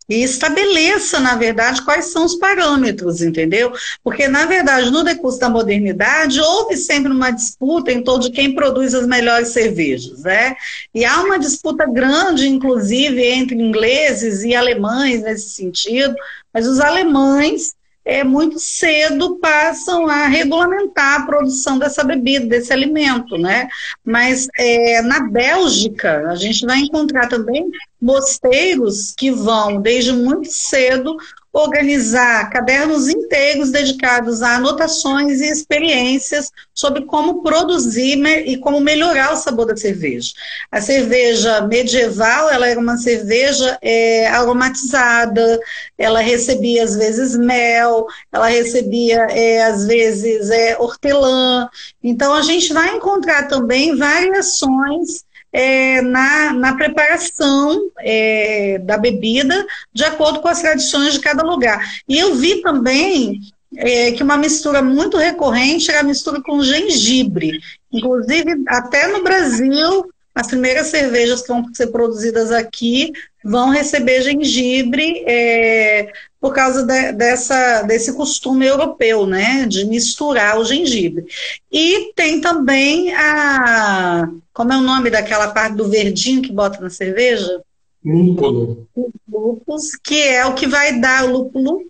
E 0.08 0.22
estabeleça, 0.22 1.18
na 1.18 1.34
verdade, 1.34 1.82
quais 1.82 2.06
são 2.06 2.24
os 2.24 2.36
parâmetros, 2.36 3.20
entendeu? 3.20 3.72
Porque, 4.04 4.28
na 4.28 4.46
verdade, 4.46 4.90
no 4.90 5.02
decurso 5.02 5.38
da 5.38 5.48
modernidade, 5.48 6.40
houve 6.40 6.76
sempre 6.76 7.10
uma 7.10 7.30
disputa 7.30 7.90
em 7.90 8.02
torno 8.02 8.22
de 8.22 8.30
quem 8.30 8.54
produz 8.54 8.94
as 8.94 9.06
melhores 9.06 9.48
cervejas, 9.48 10.22
né? 10.22 10.54
E 10.94 11.04
há 11.04 11.22
uma 11.22 11.38
disputa 11.38 11.86
grande, 11.86 12.48
inclusive, 12.48 13.20
entre 13.24 13.56
ingleses 13.56 14.44
e 14.44 14.54
alemães 14.54 15.22
nesse 15.22 15.50
sentido, 15.50 16.14
mas 16.52 16.66
os 16.66 16.78
alemães 16.78 17.74
é, 18.06 18.22
muito 18.22 18.60
cedo 18.60 19.36
passam 19.40 20.06
a 20.06 20.28
regulamentar 20.28 21.20
a 21.20 21.26
produção 21.26 21.76
dessa 21.76 22.04
bebida, 22.04 22.46
desse 22.46 22.72
alimento, 22.72 23.36
né? 23.36 23.68
Mas 24.04 24.46
é, 24.56 25.02
na 25.02 25.28
Bélgica, 25.28 26.28
a 26.28 26.36
gente 26.36 26.64
vai 26.64 26.78
encontrar 26.78 27.26
também 27.28 27.68
mosteiros 28.00 29.12
que 29.16 29.32
vão, 29.32 29.80
desde 29.80 30.12
muito 30.12 30.52
cedo, 30.52 31.16
organizar 31.56 32.50
cadernos 32.50 33.08
inteiros 33.08 33.70
dedicados 33.70 34.42
a 34.42 34.56
anotações 34.56 35.40
e 35.40 35.50
experiências 35.50 36.52
sobre 36.74 37.06
como 37.06 37.42
produzir 37.42 38.22
e 38.46 38.58
como 38.58 38.78
melhorar 38.78 39.32
o 39.32 39.36
sabor 39.36 39.64
da 39.64 39.74
cerveja. 39.74 40.34
A 40.70 40.82
cerveja 40.82 41.62
medieval, 41.62 42.50
ela 42.50 42.66
era 42.66 42.78
uma 42.78 42.98
cerveja 42.98 43.78
é, 43.80 44.26
aromatizada, 44.28 45.58
ela 45.96 46.20
recebia 46.20 46.84
às 46.84 46.94
vezes 46.94 47.34
mel, 47.34 48.06
ela 48.30 48.48
recebia 48.48 49.22
é, 49.30 49.64
às 49.64 49.86
vezes 49.86 50.50
é, 50.50 50.76
hortelã. 50.78 51.70
Então 52.04 52.34
a 52.34 52.42
gente 52.42 52.70
vai 52.74 52.96
encontrar 52.96 53.48
também 53.48 53.96
variações 53.96 55.24
é, 55.56 56.02
na, 56.02 56.52
na 56.52 56.76
preparação 56.76 57.90
é, 58.00 58.78
da 58.80 58.98
bebida, 58.98 59.66
de 59.90 60.04
acordo 60.04 60.40
com 60.40 60.48
as 60.48 60.60
tradições 60.60 61.14
de 61.14 61.20
cada 61.20 61.42
lugar. 61.42 61.82
E 62.06 62.18
eu 62.18 62.34
vi 62.34 62.60
também 62.60 63.40
é, 63.74 64.12
que 64.12 64.22
uma 64.22 64.36
mistura 64.36 64.82
muito 64.82 65.16
recorrente 65.16 65.90
era 65.90 66.00
a 66.00 66.02
mistura 66.02 66.42
com 66.42 66.62
gengibre. 66.62 67.58
Inclusive, 67.90 68.64
até 68.68 69.06
no 69.06 69.24
Brasil, 69.24 70.12
as 70.34 70.46
primeiras 70.46 70.88
cervejas 70.88 71.40
que 71.40 71.48
vão 71.48 71.64
ser 71.72 71.86
produzidas 71.86 72.52
aqui 72.52 73.14
vão 73.42 73.70
receber 73.70 74.20
gengibre 74.20 75.24
é, 75.26 76.12
por 76.40 76.54
causa 76.54 76.84
de, 76.84 77.12
dessa, 77.12 77.82
desse 77.82 78.12
costume 78.14 78.66
europeu, 78.66 79.26
né, 79.26 79.66
de 79.66 79.84
misturar 79.84 80.58
o 80.58 80.64
gengibre. 80.64 81.26
E 81.70 82.12
tem 82.14 82.40
também 82.40 83.14
a, 83.14 84.28
como 84.52 84.72
é 84.72 84.76
o 84.76 84.82
nome 84.82 85.10
daquela 85.10 85.48
parte 85.48 85.76
do 85.76 85.88
verdinho 85.88 86.42
que 86.42 86.52
bota 86.52 86.80
na 86.80 86.90
cerveja? 86.90 87.62
Lúpulo. 88.04 88.86
Lúpus, 89.28 89.96
que 89.96 90.22
é 90.22 90.46
o 90.46 90.54
que 90.54 90.66
vai 90.66 91.00
dar 91.00 91.24
o 91.24 91.32
lúpulo 91.32 91.82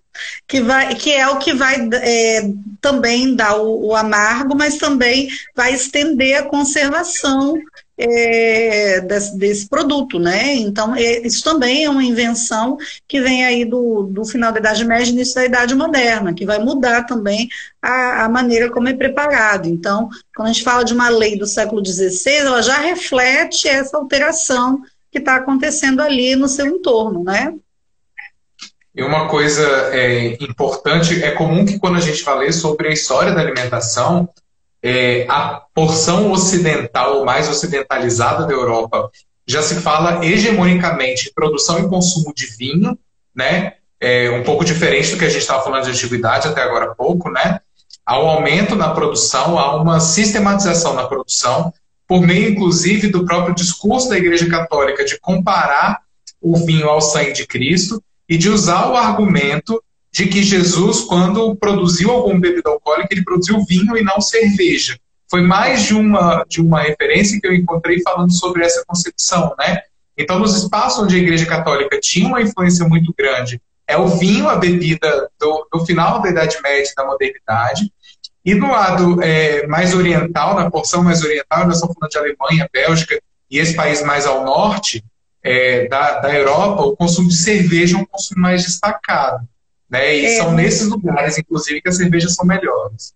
que, 0.47 0.61
vai, 0.61 0.95
que 0.95 1.13
é 1.13 1.29
o 1.29 1.39
que 1.39 1.53
vai 1.53 1.89
é, 1.93 2.51
também 2.81 3.35
dar 3.35 3.57
o, 3.57 3.89
o, 3.89 3.97
amargo, 3.97 4.55
mas 4.55 4.77
também 4.77 5.29
vai 5.55 5.75
estender 5.75 6.37
a 6.37 6.45
conservação 6.45 7.55
é, 7.99 9.01
desse, 9.01 9.39
desse, 9.39 9.69
produto, 9.69 10.19
né? 10.19 10.55
Então, 10.55 10.95
é, 10.95 11.27
isso 11.27 11.43
também 11.43 11.85
é 11.85 11.91
uma 11.91 12.05
invenção 12.05 12.77
que 13.09 13.21
vem 13.21 13.45
aí 13.45 13.65
do, 13.65 14.05
do 14.05 14.25
final 14.25 14.53
da 14.53 14.59
Idade 14.59 14.85
Média 14.85 15.11
e 15.11 15.15
início 15.15 15.35
da 15.35 15.45
Idade 15.47 15.75
Moderna, 15.75 16.35
que 16.35 16.45
vai 16.45 16.59
mudar 16.59 17.05
também 17.05 17.49
a, 17.81 18.25
a, 18.25 18.29
maneira 18.29 18.71
como 18.71 18.89
é 18.89 18.95
preparado. 18.95 19.67
Então, 19.67 20.09
quando 20.35 20.49
a 20.49 20.53
gente 20.53 20.65
fala 20.65 20.85
de 20.85 20.93
uma 20.93 21.09
lei 21.09 21.39
do 21.39 21.47
século 21.47 21.85
XVI, 21.85 22.33
ela 22.33 22.63
já 22.63 22.79
reflete 22.79 23.67
essa 23.69 23.97
alteração 23.97 24.83
que 25.11 25.19
está 25.19 25.37
acontecendo 25.37 26.01
ali 26.01 26.37
no 26.37 26.49
seu 26.49 26.67
entorno, 26.67 27.25
né? 27.25 27.55
E 28.95 29.03
uma 29.03 29.29
coisa 29.29 29.63
é, 29.93 30.35
importante, 30.43 31.23
é 31.23 31.31
comum 31.31 31.67
que 31.67 31.79
quando 31.79 31.97
a 31.97 32.01
gente 32.01 32.23
fale 32.23 32.51
sobre 32.51 32.89
a 32.89 32.93
história 32.93 33.33
da 33.33 33.43
alimentação, 33.43 34.29
é, 34.89 35.27
a 35.29 35.63
porção 35.75 36.31
ocidental, 36.31 37.25
mais 37.25 37.49
ocidentalizada 37.49 38.47
da 38.47 38.53
Europa, 38.53 39.11
já 39.45 39.61
se 39.61 39.81
fala 39.81 40.25
hegemonicamente 40.25 41.29
em 41.29 41.33
produção 41.35 41.81
e 41.81 41.89
consumo 41.89 42.33
de 42.33 42.47
vinho, 42.57 42.97
né? 43.35 43.73
É 44.01 44.31
um 44.31 44.45
pouco 44.45 44.65
diferente 44.65 45.11
do 45.11 45.19
que 45.19 45.25
a 45.25 45.29
gente 45.29 45.41
estava 45.41 45.65
falando 45.65 45.85
de 45.85 45.91
antiguidade 45.91 46.47
até 46.47 46.63
agora 46.63 46.85
há 46.85 46.95
pouco, 46.95 47.29
né? 47.29 47.59
Há 48.05 48.21
um 48.23 48.29
aumento 48.29 48.77
na 48.77 48.91
produção, 48.91 49.59
há 49.59 49.75
uma 49.75 49.99
sistematização 49.99 50.95
na 50.95 51.09
produção, 51.09 51.73
por 52.07 52.21
meio, 52.21 52.51
inclusive, 52.51 53.09
do 53.09 53.25
próprio 53.25 53.57
discurso 53.57 54.09
da 54.09 54.17
Igreja 54.17 54.49
Católica 54.49 55.05
de 55.05 55.19
comparar 55.19 55.99
o 56.41 56.57
vinho 56.65 56.89
ao 56.89 57.01
sangue 57.01 57.33
de 57.33 57.45
Cristo 57.45 58.01
e 58.29 58.39
de 58.39 58.49
usar 58.49 58.89
o 58.89 58.95
argumento 58.95 59.83
de 60.17 60.27
que 60.29 60.43
Jesus, 60.43 61.03
quando 61.03 61.55
produziu 61.57 62.11
algum 62.11 62.41
bebida 62.41 62.71
alcoólica, 62.71 63.09
ele 63.11 63.23
produziu 63.23 63.63
vinho 63.67 63.99
e 63.99 64.03
não 64.03 64.19
cerveja. 64.19 64.99
Foi 65.31 65.43
mais 65.43 65.83
de 65.83 65.93
uma, 65.93 66.43
de 66.49 66.63
uma 66.63 66.81
referência 66.81 67.39
que 67.39 67.47
eu 67.47 67.53
encontrei 67.53 68.01
falando 68.01 68.33
sobre 68.33 68.65
essa 68.65 68.83
concepção, 68.87 69.55
né? 69.59 69.83
Então, 70.17 70.39
nos 70.39 70.57
espaços 70.57 71.05
onde 71.05 71.17
a 71.17 71.19
Igreja 71.19 71.45
Católica 71.45 72.01
tinha 72.01 72.29
uma 72.29 72.41
influência 72.41 72.89
muito 72.89 73.13
grande, 73.15 73.61
é 73.87 73.99
o 73.99 74.09
vinho, 74.09 74.49
a 74.49 74.57
bebida 74.57 75.29
do, 75.39 75.69
do 75.71 75.85
final 75.85 76.23
da 76.23 76.31
Idade 76.31 76.57
Média 76.63 76.91
da 76.97 77.05
modernidade. 77.05 77.93
E 78.43 78.55
do 78.55 78.69
lado 78.69 79.23
é, 79.23 79.67
mais 79.67 79.95
oriental, 79.95 80.57
na 80.57 80.71
porção 80.71 81.05
mais 81.05 81.23
oriental, 81.23 81.67
nós 81.67 81.75
estamos 81.75 81.95
falando 81.95 82.11
de 82.11 82.19
Alemanha, 82.19 82.71
Bélgica 82.73 83.21
e 83.51 83.59
esse 83.59 83.77
país 83.77 84.03
mais 84.03 84.25
ao 84.25 84.47
norte 84.47 85.05
é, 85.43 85.87
da, 85.89 86.21
da 86.21 86.33
Europa, 86.33 86.85
o 86.85 86.97
consumo 86.97 87.29
de 87.29 87.37
cerveja 87.37 87.99
é 87.99 88.01
um 88.01 88.07
consumo 88.07 88.41
mais 88.41 88.63
destacado. 88.63 89.47
Né? 89.89 90.19
E 90.19 90.27
é, 90.27 90.37
são 90.37 90.53
nesses 90.53 90.89
lugares, 90.89 91.39
inclusive, 91.39 91.81
que 91.81 91.89
as 91.89 91.97
cervejas 91.97 92.35
são 92.35 92.45
melhores. 92.45 93.15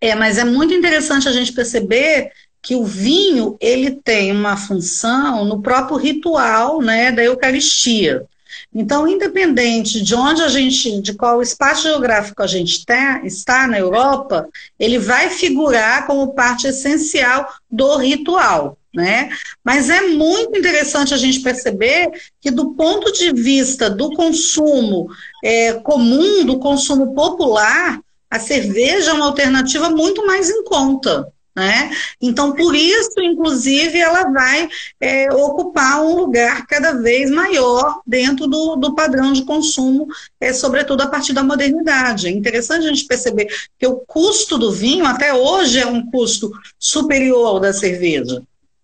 É, 0.00 0.14
mas 0.14 0.38
é 0.38 0.44
muito 0.44 0.72
interessante 0.72 1.28
a 1.28 1.32
gente 1.32 1.52
perceber 1.52 2.30
que 2.62 2.74
o 2.74 2.84
vinho 2.84 3.56
ele 3.60 3.90
tem 3.90 4.32
uma 4.32 4.56
função 4.56 5.44
no 5.44 5.62
próprio 5.62 5.96
ritual 5.96 6.80
né, 6.80 7.10
da 7.10 7.22
Eucaristia. 7.22 8.26
Então, 8.72 9.06
independente 9.06 10.02
de 10.02 10.14
onde 10.14 10.42
a 10.42 10.48
gente, 10.48 11.00
de 11.00 11.14
qual 11.14 11.42
espaço 11.42 11.84
geográfico 11.84 12.42
a 12.42 12.46
gente 12.46 12.84
tá, 12.84 13.20
está 13.24 13.66
na 13.66 13.78
Europa, 13.78 14.48
ele 14.78 14.98
vai 14.98 15.30
figurar 15.30 16.06
como 16.06 16.34
parte 16.34 16.66
essencial 16.66 17.48
do 17.70 17.96
ritual. 17.96 18.76
Né? 18.94 19.30
Mas 19.64 19.88
é 19.88 20.00
muito 20.08 20.58
interessante 20.58 21.14
a 21.14 21.16
gente 21.16 21.40
perceber 21.40 22.10
que, 22.40 22.50
do 22.50 22.74
ponto 22.74 23.12
de 23.12 23.32
vista 23.32 23.88
do 23.88 24.10
consumo 24.14 25.08
é, 25.44 25.74
comum, 25.74 26.44
do 26.44 26.58
consumo 26.58 27.14
popular, 27.14 28.00
a 28.28 28.38
cerveja 28.38 29.10
é 29.10 29.14
uma 29.14 29.26
alternativa 29.26 29.90
muito 29.90 30.26
mais 30.26 30.50
em 30.50 30.64
conta. 30.64 31.32
Né? 31.54 31.90
Então, 32.20 32.52
por 32.52 32.74
isso, 32.76 33.20
inclusive, 33.20 33.98
ela 33.98 34.30
vai 34.30 34.68
é, 35.00 35.32
ocupar 35.34 36.00
um 36.00 36.16
lugar 36.16 36.64
cada 36.66 36.92
vez 36.92 37.28
maior 37.28 38.00
dentro 38.06 38.46
do, 38.46 38.76
do 38.76 38.94
padrão 38.94 39.32
de 39.32 39.44
consumo, 39.44 40.06
é, 40.40 40.52
sobretudo 40.52 41.02
a 41.02 41.08
partir 41.08 41.32
da 41.32 41.42
modernidade. 41.42 42.28
É 42.28 42.30
interessante 42.30 42.86
a 42.86 42.88
gente 42.88 43.04
perceber 43.04 43.48
que 43.78 43.86
o 43.86 43.96
custo 43.96 44.56
do 44.56 44.70
vinho, 44.70 45.04
até 45.04 45.34
hoje, 45.34 45.80
é 45.80 45.86
um 45.86 46.06
custo 46.06 46.52
superior 46.78 47.46
ao 47.46 47.60
da 47.60 47.72
cerveja. 47.72 48.42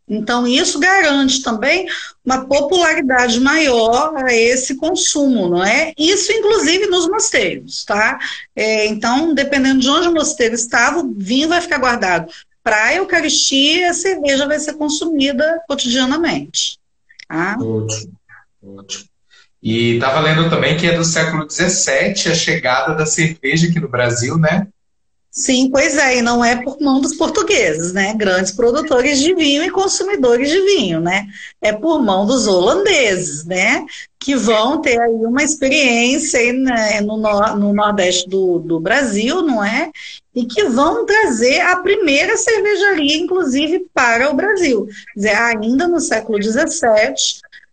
Então, 0.09 0.47
isso 0.47 0.79
garante 0.79 1.42
também 1.42 1.87
uma 2.25 2.47
popularidade 2.47 3.40
maior 3.40 4.14
a 4.16 4.33
esse 4.33 4.77
consumo, 4.77 5.49
não 5.49 5.64
é? 5.64 5.92
Isso, 5.99 6.31
inclusive, 6.33 6.87
nos 6.87 7.09
mosteiros, 7.09 7.85
tá? 7.85 8.19
É, 8.55 8.87
então, 8.87 9.35
dependendo 9.35 9.81
de 9.81 9.88
onde 9.88 10.09
o 10.09 10.14
mosteiro 10.14 10.55
estava, 10.55 11.01
o 11.01 11.12
vinho 11.16 11.49
vai 11.49 11.61
ficar 11.61 11.79
guardado 11.79 12.33
para 12.62 12.85
a 12.85 12.95
Eucaristia, 12.95 13.90
a 13.90 13.95
cerveja 13.95 14.47
vai 14.47 14.59
ser 14.59 14.75
consumida 14.75 15.61
cotidianamente. 15.69 16.79
Tá? 17.29 17.57
Ótimo, 17.61 18.12
ótimo. 18.62 19.05
E 19.62 19.95
estava 19.95 20.21
lendo 20.21 20.49
também 20.49 20.77
que 20.77 20.87
é 20.87 20.97
do 20.97 21.05
século 21.05 21.51
XVII 21.51 22.31
a 22.31 22.35
chegada 22.35 22.95
da 22.95 23.07
cerveja 23.07 23.69
aqui 23.69 23.81
no 23.81 23.88
Brasil, 23.88 24.38
né? 24.38 24.69
Sim, 25.37 25.68
pois 25.70 25.99
é, 25.99 26.16
e 26.16 26.22
não 26.22 26.42
é 26.42 26.57
por 26.57 26.81
mão 26.81 26.99
dos 26.99 27.14
portugueses, 27.14 27.92
né? 27.92 28.14
Grandes 28.14 28.53
produtores 28.53 29.20
de 29.20 29.35
vinho 29.35 29.62
e 29.62 29.70
consumidores 29.70 30.49
de 30.49 30.59
vinho, 30.62 30.99
né? 30.99 31.27
É 31.61 31.75
por 31.75 32.03
mão 32.03 32.25
dos 32.25 32.46
holandeses, 32.46 33.44
né? 33.44 33.85
Que 34.18 34.35
vão 34.35 34.81
ter 34.81 34.99
aí 34.99 35.12
uma 35.12 35.42
experiência 35.42 36.40
aí, 36.40 36.55
né, 36.55 37.03
no, 37.03 37.18
no 37.18 37.75
Nordeste 37.75 38.27
do, 38.31 38.61
do 38.61 38.81
Brasil, 38.81 39.42
não 39.42 39.62
é? 39.62 39.90
E 40.35 40.46
que 40.46 40.64
vão 40.64 41.05
trazer 41.05 41.61
a 41.61 41.77
primeira 41.83 42.35
cervejaria, 42.38 43.18
inclusive, 43.18 43.87
para 43.92 44.31
o 44.31 44.35
Brasil. 44.35 44.87
Quer 44.87 45.16
dizer, 45.16 45.37
ainda 45.37 45.87
no 45.87 46.01
século 46.01 46.42
XVII, 46.42 47.14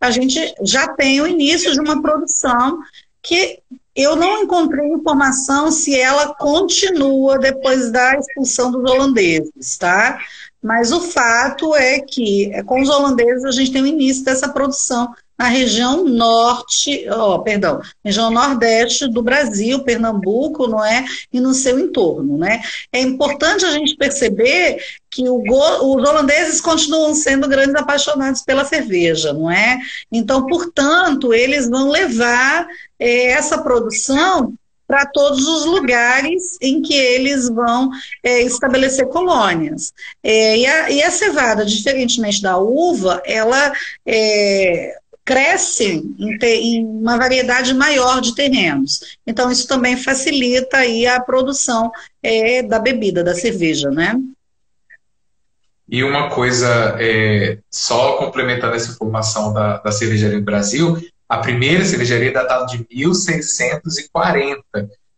a 0.01 0.11
gente 0.11 0.53
já 0.63 0.89
tem 0.89 1.21
o 1.21 1.27
início 1.27 1.71
de 1.71 1.79
uma 1.79 2.01
produção 2.01 2.79
que 3.21 3.59
eu 3.95 4.15
não 4.15 4.43
encontrei 4.43 4.87
informação 4.87 5.71
se 5.71 5.99
ela 5.99 6.33
continua 6.35 7.37
depois 7.37 7.91
da 7.91 8.17
expulsão 8.17 8.71
dos 8.71 8.89
holandeses, 8.89 9.77
tá? 9.77 10.19
Mas 10.63 10.93
o 10.93 11.01
fato 11.01 11.75
é 11.75 11.99
que 11.99 12.49
é, 12.53 12.63
com 12.63 12.81
os 12.81 12.87
holandeses 12.87 13.43
a 13.43 13.51
gente 13.51 13.71
tem 13.71 13.81
o 13.81 13.87
início 13.87 14.23
dessa 14.23 14.47
produção 14.47 15.13
na 15.37 15.47
região 15.47 16.05
norte, 16.05 17.05
oh, 17.09 17.39
perdão, 17.39 17.81
região 18.05 18.31
nordeste 18.31 19.07
do 19.07 19.21
Brasil, 19.21 19.83
Pernambuco, 19.83 20.67
não 20.67 20.85
é? 20.85 21.03
E 21.33 21.39
no 21.39 21.53
seu 21.53 21.79
entorno, 21.79 22.37
né? 22.37 22.61
É 22.93 23.01
importante 23.01 23.65
a 23.65 23.71
gente 23.71 23.97
perceber 23.97 24.77
que 25.09 25.27
o, 25.27 25.41
os 25.41 26.07
holandeses 26.07 26.61
continuam 26.61 27.13
sendo 27.13 27.47
grandes 27.47 27.75
apaixonados 27.75 28.41
pela 28.43 28.63
cerveja, 28.63 29.33
não 29.33 29.51
é? 29.51 29.79
Então, 30.11 30.45
portanto, 30.45 31.33
eles 31.33 31.69
vão 31.69 31.89
levar 31.89 32.65
é, 32.97 33.31
essa 33.31 33.57
produção 33.57 34.53
para 34.87 35.05
todos 35.05 35.47
os 35.47 35.65
lugares 35.65 36.57
em 36.61 36.81
que 36.81 36.93
eles 36.93 37.49
vão 37.49 37.89
é, 38.23 38.41
estabelecer 38.41 39.07
colônias. 39.07 39.93
É, 40.23 40.57
e, 40.57 40.65
a, 40.65 40.89
e, 40.89 41.03
a, 41.03 41.11
cevada, 41.11 41.65
diferentemente 41.65 42.41
da 42.41 42.57
uva, 42.57 43.21
ela 43.25 43.73
é, 44.05 44.97
cresce 45.25 46.03
em, 46.19 46.37
em, 46.41 46.85
uma 46.85 47.17
variedade 47.17 47.73
maior 47.73 48.21
de 48.21 48.35
terrenos. 48.35 49.17
Então, 49.25 49.51
isso 49.51 49.67
também 49.67 49.95
facilita 49.95 50.77
aí 50.77 51.07
a 51.07 51.19
produção 51.19 51.91
é, 52.21 52.61
da 52.61 52.79
bebida, 52.79 53.23
da 53.23 53.33
cerveja, 53.33 53.89
né? 53.89 54.15
E 55.87 56.03
uma 56.03 56.29
coisa, 56.29 56.95
é, 56.99 57.59
só 57.69 58.17
complementando 58.17 58.75
essa 58.75 58.91
informação 58.91 59.53
da, 59.53 59.77
da 59.77 59.91
cervejaria 59.91 60.39
do 60.39 60.45
Brasil, 60.45 60.97
a 61.27 61.37
primeira 61.37 61.85
cervejaria 61.85 62.29
é 62.29 62.33
datada 62.33 62.65
de 62.65 62.85
1640. 62.91 64.63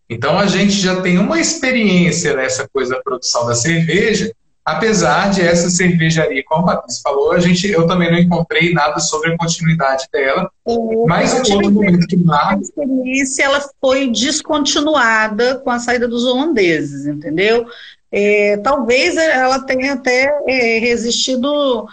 Então 0.09 0.37
a 0.37 0.45
gente 0.45 0.73
já 0.73 1.01
tem 1.01 1.17
uma 1.17 1.39
experiência 1.39 2.35
nessa 2.35 2.67
coisa 2.67 2.95
da 2.95 3.01
produção 3.01 3.45
da 3.47 3.55
cerveja, 3.55 4.31
apesar 4.65 5.29
de 5.29 5.41
essa 5.41 5.69
cervejaria, 5.69 6.43
como 6.45 6.67
a 6.69 6.75
Patrícia 6.77 7.01
falou, 7.03 7.31
a 7.31 7.39
gente, 7.39 7.69
eu 7.69 7.85
também 7.85 8.11
não 8.11 8.17
encontrei 8.17 8.73
nada 8.73 8.99
sobre 8.99 9.31
a 9.31 9.37
continuidade 9.37 10.05
dela. 10.11 10.49
O, 10.63 11.05
mas 11.07 11.33
um 11.33 11.53
outro 11.53 11.71
momento 11.71 12.07
que 12.07 12.17
marca. 12.17 12.55
A 12.55 12.61
experiência 12.61 13.43
ela 13.43 13.63
foi 13.79 14.09
descontinuada 14.11 15.59
com 15.59 15.69
a 15.69 15.79
saída 15.79 16.07
dos 16.07 16.25
holandeses, 16.25 17.05
entendeu? 17.05 17.67
É, 18.11 18.57
talvez 18.57 19.17
ela 19.17 19.59
tenha 19.59 19.93
até 19.93 20.33
é, 20.47 20.79
resistido 20.79 21.85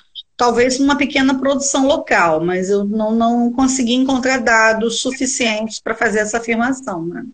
talvez 0.42 0.80
uma 0.80 0.98
pequena 0.98 1.38
produção 1.38 1.86
local, 1.86 2.44
mas 2.44 2.68
eu 2.68 2.84
não, 2.84 3.12
não 3.12 3.52
consegui 3.52 3.94
encontrar 3.94 4.38
dados 4.38 5.00
suficientes 5.00 5.78
para 5.78 5.94
fazer 5.94 6.18
essa 6.18 6.38
afirmação. 6.38 7.06
Né? 7.06 7.24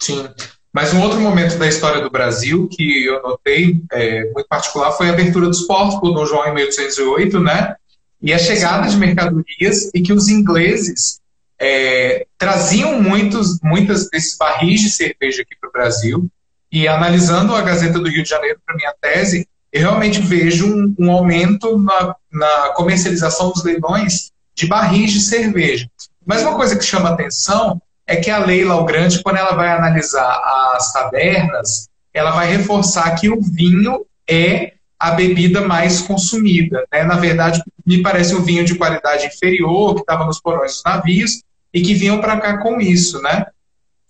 Sim. 0.00 0.26
Mas 0.72 0.94
um 0.94 1.02
outro 1.02 1.20
momento 1.20 1.58
da 1.58 1.68
história 1.68 2.00
do 2.00 2.08
Brasil 2.08 2.66
que 2.66 3.04
eu 3.04 3.22
notei 3.22 3.78
é, 3.92 4.24
muito 4.32 4.48
particular 4.48 4.92
foi 4.92 5.10
a 5.10 5.12
abertura 5.12 5.48
dos 5.48 5.66
portos 5.66 6.00
por 6.00 6.14
Dom 6.14 6.24
João 6.24 6.48
em 6.48 6.54
1808, 6.54 7.40
né? 7.40 7.76
E 8.22 8.32
a 8.32 8.38
chegada 8.38 8.84
Sim. 8.84 8.92
de 8.92 8.96
mercadorias 8.96 9.90
e 9.94 10.00
que 10.00 10.14
os 10.14 10.26
ingleses 10.28 11.20
é, 11.60 12.26
traziam 12.38 13.02
muitos, 13.02 13.60
muitas 13.62 14.08
desses 14.08 14.34
barris 14.38 14.80
de 14.80 14.88
cerveja 14.88 15.42
aqui 15.42 15.54
para 15.60 15.68
o 15.68 15.72
Brasil. 15.72 16.26
E 16.72 16.88
analisando 16.88 17.54
a 17.54 17.60
Gazeta 17.60 17.98
do 17.98 18.08
Rio 18.08 18.22
de 18.22 18.30
Janeiro 18.30 18.58
para 18.64 18.76
minha 18.76 18.94
tese, 18.98 19.46
eu 19.74 19.80
realmente 19.80 20.20
vejo 20.20 20.72
um, 20.72 20.94
um 20.96 21.10
aumento 21.10 21.76
na, 21.76 22.14
na, 22.32 22.68
comercialização 22.74 23.50
dos 23.50 23.64
leilões 23.64 24.30
de 24.54 24.68
barris 24.68 25.10
de 25.10 25.20
cerveja. 25.20 25.90
Mas 26.24 26.42
uma 26.42 26.54
coisa 26.54 26.78
que 26.78 26.84
chama 26.84 27.10
atenção 27.10 27.82
é 28.06 28.14
que 28.14 28.30
a 28.30 28.38
Leila 28.38 28.76
o 28.76 28.84
Grande, 28.84 29.20
quando 29.20 29.38
ela 29.38 29.56
vai 29.56 29.68
analisar 29.68 30.40
as 30.76 30.92
tabernas, 30.92 31.88
ela 32.12 32.30
vai 32.30 32.56
reforçar 32.56 33.16
que 33.16 33.28
o 33.28 33.42
vinho 33.42 34.06
é 34.30 34.74
a 34.96 35.10
bebida 35.10 35.60
mais 35.62 36.00
consumida. 36.00 36.86
Né? 36.92 37.02
Na 37.02 37.16
verdade, 37.16 37.60
me 37.84 38.00
parece 38.00 38.32
um 38.32 38.42
vinho 38.42 38.64
de 38.64 38.76
qualidade 38.76 39.26
inferior, 39.26 39.96
que 39.96 40.02
estava 40.02 40.24
nos 40.24 40.40
porões 40.40 40.74
dos 40.74 40.82
navios, 40.84 41.42
e 41.72 41.82
que 41.82 41.94
vinham 41.94 42.20
para 42.20 42.38
cá 42.40 42.58
com 42.58 42.80
isso, 42.80 43.20
né? 43.20 43.44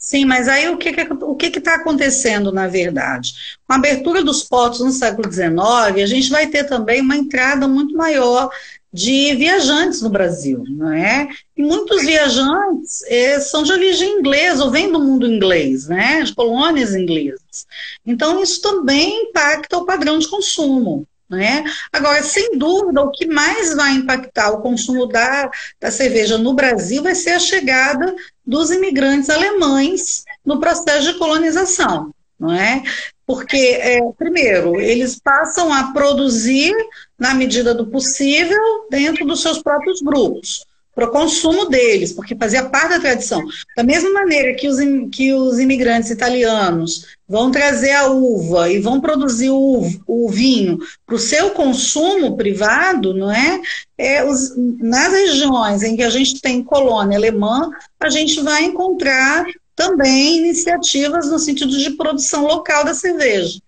Sim, 0.05 0.27
mas 0.27 0.49
aí 0.49 0.69
o 0.69 0.77
que 0.77 0.91
o 1.23 1.35
que 1.35 1.47
está 1.47 1.77
acontecendo 1.77 2.53
na 2.53 2.69
verdade? 2.69 3.33
Com 3.67 3.73
a 3.73 3.77
abertura 3.77 4.23
dos 4.23 4.45
portos 4.45 4.81
no 4.81 4.93
século 4.93 5.33
XIX, 5.33 5.57
a 6.03 6.07
gente 6.07 6.29
vai 6.29 6.47
ter 6.47 6.65
também 6.65 7.01
uma 7.01 7.17
entrada 7.17 7.67
muito 7.67 7.97
maior 7.97 8.51
de 8.93 9.35
viajantes 9.35 10.03
no 10.03 10.11
Brasil, 10.11 10.63
não 10.69 10.93
é? 10.93 11.27
E 11.57 11.63
muitos 11.63 12.03
viajantes 12.03 13.03
é, 13.07 13.41
são 13.41 13.63
de 13.63 13.73
origem 13.73 14.19
inglesa 14.19 14.63
ou 14.67 14.71
vêm 14.71 14.93
do 14.93 15.01
mundo 15.01 15.27
inglês, 15.27 15.89
né? 15.89 16.23
De 16.23 16.35
colônias 16.35 16.95
inglesas. 16.95 17.67
Então, 18.05 18.43
isso 18.43 18.61
também 18.61 19.31
impacta 19.31 19.79
o 19.79 19.87
padrão 19.87 20.19
de 20.19 20.29
consumo. 20.29 21.09
Né? 21.31 21.65
Agora, 21.91 22.23
sem 22.23 22.59
dúvida, 22.59 23.01
o 23.01 23.11
que 23.11 23.27
mais 23.27 23.75
vai 23.75 23.95
impactar 23.95 24.51
o 24.51 24.61
consumo 24.61 25.07
da, 25.07 25.51
da 25.81 25.91
cerveja 25.91 26.37
no 26.37 26.53
Brasil 26.53 27.03
vai 27.03 27.15
ser 27.15 27.31
a 27.31 27.39
chegada 27.39 28.15
dos 28.47 28.71
imigrantes 28.71 29.31
alemães 29.31 30.25
no 30.45 30.61
processo 30.61 31.13
de 31.13 31.19
colonização. 31.19 32.13
Não 32.39 32.53
é? 32.53 32.83
Porque, 33.27 33.57
é, 33.57 34.01
primeiro, 34.19 34.79
eles 34.81 35.19
passam 35.19 35.73
a 35.73 35.93
produzir, 35.93 36.75
na 37.19 37.33
medida 37.33 37.75
do 37.75 37.87
possível, 37.87 38.87
dentro 38.91 39.25
dos 39.25 39.41
seus 39.41 39.63
próprios 39.63 40.03
grupos 40.03 40.67
para 40.95 41.07
o 41.07 41.11
consumo 41.11 41.67
deles, 41.67 42.13
porque 42.13 42.37
fazia 42.37 42.65
parte 42.65 42.91
da 42.91 43.01
tradição. 43.01 43.43
Da 43.77 43.83
mesma 43.83 44.11
maneira 44.13 44.55
que 44.55 44.69
os, 44.69 44.79
que 45.11 45.33
os 45.33 45.59
imigrantes 45.59 46.11
italianos 46.11 47.07
vão 47.29 47.51
trazer 47.51 47.93
a 47.93 48.07
uva 48.07 48.71
e 48.71 48.79
vão 48.79 49.01
produzir 49.01 49.51
o, 49.51 49.83
o 50.07 50.31
vinho 50.31 50.79
para 51.05 51.17
o 51.17 51.19
seu 51.19 51.51
consumo 51.51 52.37
privado, 52.37 53.13
não 53.13 53.31
é? 53.31 53.61
é 53.99 54.25
os, 54.25 54.55
nas 54.57 55.13
regiões 55.13 55.83
em 55.83 55.97
que 55.97 56.03
a 56.03 56.11
gente 56.11 56.41
tem 56.41 56.63
colônia 56.63 57.19
alemã, 57.19 57.71
a 57.99 58.09
gente 58.09 58.41
vai 58.41 58.65
encontrar 58.65 59.45
também 59.75 60.39
iniciativas 60.39 61.29
no 61.29 61.39
sentido 61.39 61.77
de 61.77 61.91
produção 61.91 62.47
local 62.47 62.85
da 62.85 62.95
cerveja. 62.95 63.59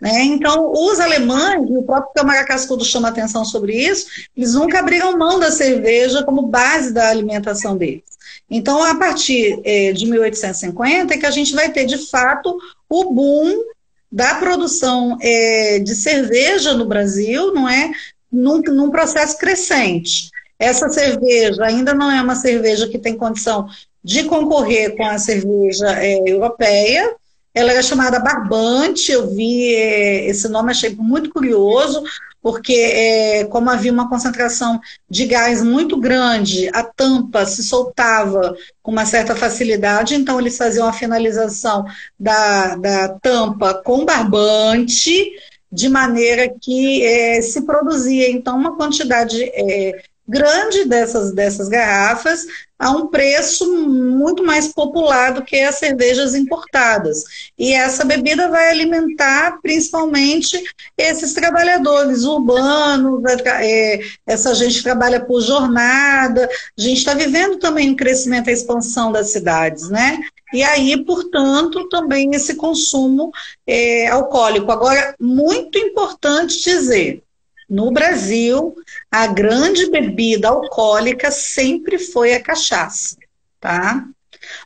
Né? 0.00 0.22
Então, 0.24 0.72
os 0.72 1.00
alemães, 1.00 1.68
e 1.68 1.76
o 1.76 1.82
próprio 1.82 2.12
Câmara 2.14 2.44
Cascudo 2.44 2.84
chama 2.84 3.08
atenção 3.08 3.44
sobre 3.44 3.74
isso, 3.74 4.06
eles 4.36 4.54
nunca 4.54 4.78
abriram 4.78 5.18
mão 5.18 5.38
da 5.38 5.50
cerveja 5.50 6.22
como 6.22 6.46
base 6.46 6.92
da 6.92 7.08
alimentação 7.08 7.76
deles. 7.76 8.04
Então, 8.50 8.82
a 8.82 8.94
partir 8.94 9.60
é, 9.64 9.92
de 9.92 10.06
1850 10.06 11.14
é 11.14 11.18
que 11.18 11.26
a 11.26 11.30
gente 11.30 11.54
vai 11.54 11.70
ter, 11.70 11.84
de 11.84 11.98
fato, 12.08 12.56
o 12.88 13.12
boom 13.12 13.64
da 14.10 14.36
produção 14.36 15.18
é, 15.20 15.78
de 15.80 15.94
cerveja 15.94 16.72
no 16.72 16.86
Brasil, 16.86 17.52
não 17.52 17.68
é? 17.68 17.90
Num, 18.32 18.60
num 18.60 18.90
processo 18.90 19.36
crescente. 19.36 20.30
Essa 20.58 20.88
cerveja 20.88 21.64
ainda 21.64 21.94
não 21.94 22.10
é 22.10 22.20
uma 22.20 22.34
cerveja 22.34 22.88
que 22.88 22.98
tem 22.98 23.16
condição 23.16 23.68
de 24.02 24.24
concorrer 24.24 24.96
com 24.96 25.04
a 25.04 25.18
cerveja 25.18 25.86
é, 26.02 26.30
europeia, 26.30 27.14
ela 27.58 27.72
era 27.72 27.82
chamada 27.82 28.20
Barbante, 28.20 29.10
eu 29.10 29.34
vi 29.34 29.74
é, 29.74 30.28
esse 30.28 30.48
nome, 30.48 30.70
achei 30.70 30.94
muito 30.94 31.30
curioso, 31.30 32.02
porque 32.40 32.72
é, 32.72 33.44
como 33.46 33.68
havia 33.68 33.92
uma 33.92 34.08
concentração 34.08 34.80
de 35.10 35.26
gás 35.26 35.60
muito 35.62 35.98
grande, 35.98 36.70
a 36.72 36.84
tampa 36.84 37.44
se 37.44 37.64
soltava 37.64 38.56
com 38.80 38.92
uma 38.92 39.04
certa 39.04 39.34
facilidade, 39.34 40.14
então 40.14 40.38
eles 40.38 40.56
faziam 40.56 40.86
a 40.86 40.92
finalização 40.92 41.84
da, 42.18 42.76
da 42.76 43.08
tampa 43.20 43.74
com 43.74 44.04
barbante, 44.04 45.32
de 45.70 45.88
maneira 45.88 46.48
que 46.60 47.04
é, 47.04 47.42
se 47.42 47.62
produzia 47.62 48.30
então 48.30 48.56
uma 48.56 48.76
quantidade 48.76 49.42
é, 49.42 50.00
grande 50.28 50.84
dessas, 50.84 51.32
dessas 51.32 51.68
garrafas 51.68 52.46
a 52.78 52.90
um 52.90 53.08
preço 53.08 53.68
muito 53.88 54.44
mais 54.44 54.68
popular 54.68 55.32
do 55.32 55.42
que 55.42 55.56
as 55.60 55.76
cervejas 55.76 56.34
importadas. 56.34 57.50
E 57.58 57.72
essa 57.72 58.04
bebida 58.04 58.48
vai 58.48 58.70
alimentar 58.70 59.58
principalmente 59.60 60.62
esses 60.96 61.32
trabalhadores 61.32 62.22
urbanos, 62.22 63.22
é, 63.46 64.00
essa 64.24 64.54
gente 64.54 64.82
trabalha 64.82 65.20
por 65.20 65.40
jornada, 65.40 66.48
a 66.78 66.80
gente 66.80 66.98
está 66.98 67.14
vivendo 67.14 67.58
também 67.58 67.90
um 67.90 67.96
crescimento 67.96 68.48
e 68.48 68.52
expansão 68.52 69.10
das 69.10 69.30
cidades, 69.30 69.88
né? 69.88 70.20
E 70.52 70.62
aí, 70.62 71.04
portanto, 71.04 71.88
também 71.88 72.34
esse 72.34 72.54
consumo 72.54 73.30
é, 73.66 74.06
alcoólico. 74.08 74.70
Agora, 74.70 75.14
muito 75.20 75.76
importante 75.78 76.62
dizer, 76.62 77.22
no 77.68 77.90
Brasil, 77.90 78.74
a 79.10 79.26
grande 79.26 79.90
bebida 79.90 80.48
alcoólica 80.48 81.30
sempre 81.30 81.98
foi 81.98 82.32
a 82.32 82.42
cachaça, 82.42 83.16
tá? 83.60 84.04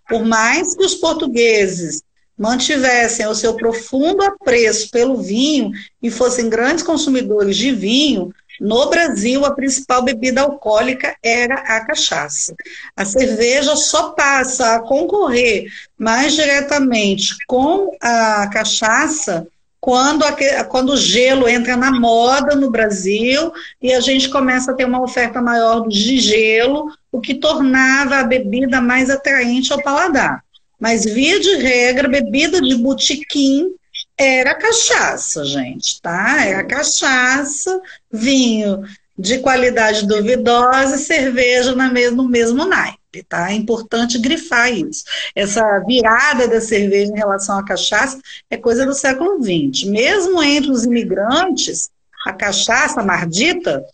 Por 0.08 0.24
mais 0.24 0.76
que 0.76 0.84
os 0.84 0.94
portugueses 0.94 2.02
mantivessem 2.38 3.26
o 3.26 3.34
seu 3.34 3.54
profundo 3.54 4.22
apreço 4.22 4.90
pelo 4.90 5.22
vinho 5.22 5.72
e 6.02 6.10
fossem 6.10 6.48
grandes 6.48 6.82
consumidores 6.82 7.56
de 7.56 7.72
vinho, 7.72 8.32
no 8.60 8.88
Brasil, 8.88 9.44
a 9.44 9.54
principal 9.54 10.02
bebida 10.02 10.42
alcoólica 10.42 11.16
era 11.22 11.54
a 11.54 11.84
cachaça. 11.84 12.54
A 12.96 13.04
cerveja 13.04 13.74
só 13.74 14.10
passa 14.10 14.76
a 14.76 14.80
concorrer 14.80 15.66
mais 15.98 16.34
diretamente 16.34 17.34
com 17.46 17.90
a 18.00 18.48
cachaça 18.52 19.46
quando, 19.82 20.22
a, 20.22 20.64
quando 20.64 20.90
o 20.90 20.96
gelo 20.96 21.48
entra 21.48 21.76
na 21.76 21.90
moda 21.90 22.54
no 22.54 22.70
Brasil 22.70 23.52
e 23.82 23.92
a 23.92 23.98
gente 23.98 24.28
começa 24.28 24.70
a 24.70 24.74
ter 24.74 24.84
uma 24.84 25.02
oferta 25.02 25.42
maior 25.42 25.88
de 25.88 26.20
gelo, 26.20 26.86
o 27.10 27.20
que 27.20 27.34
tornava 27.34 28.18
a 28.18 28.24
bebida 28.24 28.80
mais 28.80 29.10
atraente 29.10 29.72
ao 29.72 29.82
paladar. 29.82 30.44
Mas, 30.78 31.04
via 31.04 31.40
de 31.40 31.56
regra, 31.56 32.08
bebida 32.08 32.60
de 32.60 32.76
botequim 32.76 33.74
era 34.16 34.54
cachaça, 34.54 35.44
gente, 35.44 36.00
tá? 36.00 36.44
Era 36.44 36.62
cachaça, 36.62 37.80
vinho 38.08 38.84
de 39.18 39.38
qualidade 39.38 40.06
duvidosa 40.06 40.94
e 40.94 40.98
cerveja 40.98 41.74
no 41.74 41.92
mesmo, 41.92 42.22
no 42.22 42.28
mesmo 42.28 42.64
naipe 42.66 43.01
tá? 43.20 43.50
É 43.50 43.54
importante 43.54 44.18
grifar 44.18 44.72
isso. 44.72 45.04
Essa 45.34 45.80
virada 45.80 46.46
da 46.46 46.60
cerveja 46.60 47.12
em 47.12 47.16
relação 47.16 47.58
à 47.58 47.64
cachaça 47.64 48.18
é 48.48 48.56
coisa 48.56 48.86
do 48.86 48.94
século 48.94 49.42
XX. 49.42 49.88
Mesmo 49.88 50.42
entre 50.42 50.70
os 50.70 50.84
imigrantes, 50.84 51.90
a 52.24 52.32
cachaça 52.32 53.02
mardita, 53.02 53.84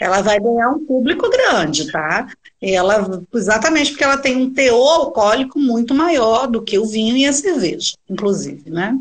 ela 0.00 0.20
vai 0.20 0.38
ganhar 0.38 0.70
um 0.70 0.84
público 0.84 1.30
grande, 1.30 1.90
tá? 1.90 2.26
Ela, 2.60 3.22
exatamente 3.34 3.90
porque 3.90 4.04
ela 4.04 4.18
tem 4.18 4.36
um 4.36 4.52
teor 4.52 5.00
alcoólico 5.00 5.58
muito 5.58 5.94
maior 5.94 6.46
do 6.46 6.62
que 6.62 6.78
o 6.78 6.86
vinho 6.86 7.16
e 7.16 7.26
a 7.26 7.32
cerveja, 7.32 7.94
inclusive, 8.10 8.68
né? 8.68 8.94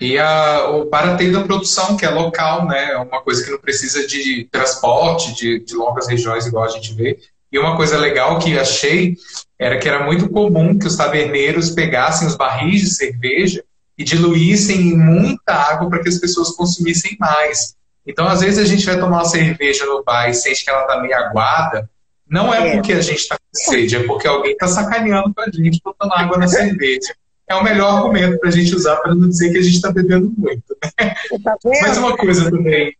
E 0.00 0.16
a, 0.16 0.70
o 0.70 0.84
barateio 0.88 1.32
da 1.32 1.42
produção, 1.42 1.96
que 1.96 2.04
é 2.04 2.10
local, 2.10 2.66
né? 2.66 2.92
É 2.92 2.96
uma 2.96 3.20
coisa 3.20 3.44
que 3.44 3.50
não 3.50 3.58
precisa 3.58 4.06
de 4.06 4.48
transporte, 4.50 5.34
de, 5.34 5.58
de 5.58 5.74
longas 5.74 6.06
regiões, 6.06 6.46
igual 6.46 6.64
a 6.64 6.68
gente 6.68 6.94
vê. 6.94 7.18
E 7.50 7.58
uma 7.58 7.76
coisa 7.76 7.96
legal 7.96 8.38
que 8.38 8.58
achei 8.58 9.16
era 9.58 9.78
que 9.78 9.88
era 9.88 10.04
muito 10.04 10.28
comum 10.28 10.78
que 10.78 10.86
os 10.86 10.96
taberneiros 10.96 11.70
pegassem 11.70 12.28
os 12.28 12.36
barris 12.36 12.82
de 12.82 12.94
cerveja 12.94 13.64
e 13.96 14.04
diluíssem 14.04 14.80
em 14.80 14.96
muita 14.96 15.54
água 15.54 15.88
para 15.88 16.02
que 16.02 16.08
as 16.08 16.18
pessoas 16.18 16.50
consumissem 16.50 17.16
mais. 17.18 17.74
Então, 18.06 18.26
às 18.26 18.40
vezes, 18.40 18.58
a 18.58 18.64
gente 18.64 18.86
vai 18.86 18.98
tomar 18.98 19.18
uma 19.18 19.24
cerveja 19.24 19.84
no 19.84 20.02
bar 20.04 20.28
e 20.28 20.34
sente 20.34 20.64
que 20.64 20.70
ela 20.70 20.82
está 20.82 21.00
meio 21.00 21.14
aguada. 21.14 21.90
Não 22.28 22.52
é, 22.52 22.68
é. 22.68 22.74
porque 22.74 22.92
a 22.92 23.00
gente 23.00 23.18
está 23.18 23.36
com 23.36 23.70
sede, 23.70 23.96
é 23.96 24.02
porque 24.04 24.28
alguém 24.28 24.52
está 24.52 24.68
sacaneando 24.68 25.34
com 25.34 25.40
a 25.40 25.50
gente 25.50 25.80
botando 25.82 26.12
água 26.12 26.38
na 26.38 26.46
cerveja. 26.46 27.14
É 27.48 27.54
o 27.54 27.64
melhor 27.64 27.96
argumento 27.96 28.38
para 28.38 28.50
a 28.50 28.52
gente 28.52 28.74
usar 28.74 28.96
para 28.96 29.14
não 29.14 29.28
dizer 29.28 29.50
que 29.50 29.58
a 29.58 29.62
gente 29.62 29.76
está 29.76 29.90
bebendo 29.90 30.32
muito. 30.36 30.76
Né? 31.00 31.14
Tá 31.42 31.56
Mas 31.64 31.96
uma 31.96 32.16
coisa 32.16 32.50
também 32.50 32.94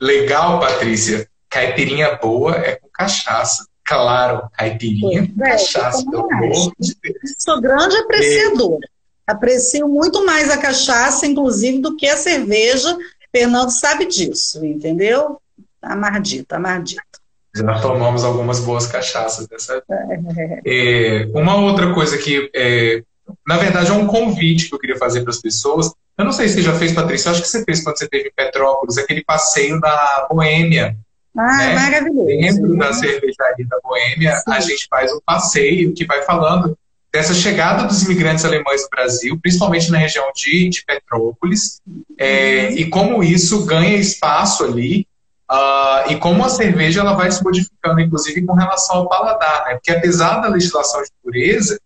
legal, 0.00 0.60
Patrícia, 0.60 1.26
caipirinha 1.48 2.16
boa 2.16 2.56
é 2.56 2.76
com 2.76 2.88
cachaça. 2.92 3.66
Claro, 3.84 4.48
caipirinha, 4.56 5.30
é, 5.40 5.50
cachaça, 5.50 6.04
Deus. 6.10 6.70
Sou 7.38 7.60
grande 7.60 7.96
apreciadora. 7.96 8.88
Aprecio 9.26 9.88
muito 9.88 10.24
mais 10.24 10.50
a 10.50 10.58
cachaça, 10.58 11.26
inclusive, 11.26 11.78
do 11.78 11.96
que 11.96 12.06
a 12.06 12.16
cerveja. 12.16 12.96
Fernando 13.30 13.70
sabe 13.70 14.06
disso, 14.06 14.64
entendeu? 14.64 15.40
Amardita, 15.82 16.56
amardita. 16.56 17.02
Já 17.54 17.80
tomamos 17.80 18.24
algumas 18.24 18.60
boas 18.60 18.86
cachaças 18.86 19.46
dessa. 19.46 19.82
É. 19.90 20.60
É, 20.66 21.26
uma 21.34 21.56
outra 21.56 21.92
coisa 21.92 22.18
que, 22.18 22.50
é, 22.54 23.02
na 23.46 23.56
verdade, 23.56 23.90
é 23.90 23.94
um 23.94 24.06
convite 24.06 24.68
que 24.68 24.74
eu 24.74 24.78
queria 24.78 24.96
fazer 24.96 25.22
para 25.22 25.30
as 25.30 25.40
pessoas. 25.40 25.92
Eu 26.16 26.24
não 26.24 26.32
sei 26.32 26.48
se 26.48 26.54
você 26.54 26.62
já 26.62 26.74
fez, 26.74 26.92
Patrícia, 26.92 27.28
eu 27.28 27.32
acho 27.32 27.42
que 27.42 27.48
você 27.48 27.64
fez 27.64 27.82
quando 27.82 27.98
você 27.98 28.04
esteve 28.04 28.28
em 28.28 28.32
Petrópolis, 28.34 28.98
aquele 28.98 29.24
passeio 29.24 29.80
da 29.80 30.26
Boêmia. 30.30 30.96
Ah, 31.36 31.56
né? 31.58 31.74
maravilhoso. 31.74 32.26
Dentro 32.26 32.76
da 32.76 32.92
cervejaria 32.92 33.66
da 33.68 33.78
Boêmia, 33.82 34.36
Sim. 34.36 34.52
a 34.52 34.60
gente 34.60 34.86
faz 34.88 35.12
um 35.12 35.20
passeio 35.24 35.92
que 35.92 36.06
vai 36.06 36.22
falando 36.22 36.78
dessa 37.12 37.32
chegada 37.32 37.84
dos 37.84 38.02
imigrantes 38.02 38.44
alemães 38.44 38.82
no 38.82 38.88
Brasil, 38.88 39.38
principalmente 39.40 39.90
na 39.90 39.98
região 39.98 40.24
de, 40.34 40.68
de 40.68 40.84
Petrópolis, 40.84 41.80
é, 42.18 42.72
e 42.72 42.88
como 42.88 43.22
isso 43.22 43.64
ganha 43.64 43.96
espaço 43.96 44.64
ali, 44.64 45.06
uh, 45.50 46.10
e 46.10 46.16
como 46.16 46.44
a 46.44 46.48
cerveja 46.48 47.00
ela 47.00 47.14
vai 47.14 47.30
se 47.30 47.42
modificando, 47.42 48.00
inclusive 48.00 48.42
com 48.42 48.54
relação 48.54 48.96
ao 48.96 49.08
paladar, 49.08 49.64
né? 49.66 49.74
porque 49.74 49.92
apesar 49.92 50.40
da 50.40 50.48
legislação 50.48 51.02
de 51.02 51.10
pureza, 51.22 51.78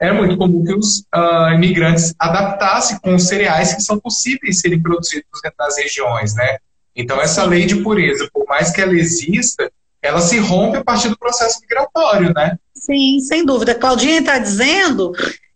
é 0.00 0.10
muito 0.12 0.38
comum 0.38 0.64
que 0.64 0.72
os 0.72 1.00
uh, 1.14 1.52
imigrantes 1.54 2.14
adaptassem 2.18 2.98
com 3.00 3.14
os 3.14 3.28
cereais 3.28 3.74
que 3.74 3.82
são 3.82 4.00
possíveis 4.00 4.60
serem 4.60 4.80
produzidos 4.80 5.28
nas 5.58 5.76
regiões, 5.76 6.34
né? 6.34 6.56
Então, 7.00 7.20
essa 7.20 7.44
lei 7.44 7.66
de 7.66 7.76
pureza, 7.76 8.28
por 8.32 8.46
mais 8.46 8.70
que 8.70 8.80
ela 8.80 8.94
exista, 8.94 9.70
ela 10.02 10.20
se 10.20 10.38
rompe 10.38 10.78
a 10.78 10.84
partir 10.84 11.08
do 11.08 11.18
processo 11.18 11.60
migratório, 11.60 12.32
né? 12.34 12.58
Sim, 12.74 13.20
sem 13.20 13.44
dúvida. 13.44 13.74
Claudinha 13.74 14.20
está 14.20 14.38
dizendo 14.38 15.12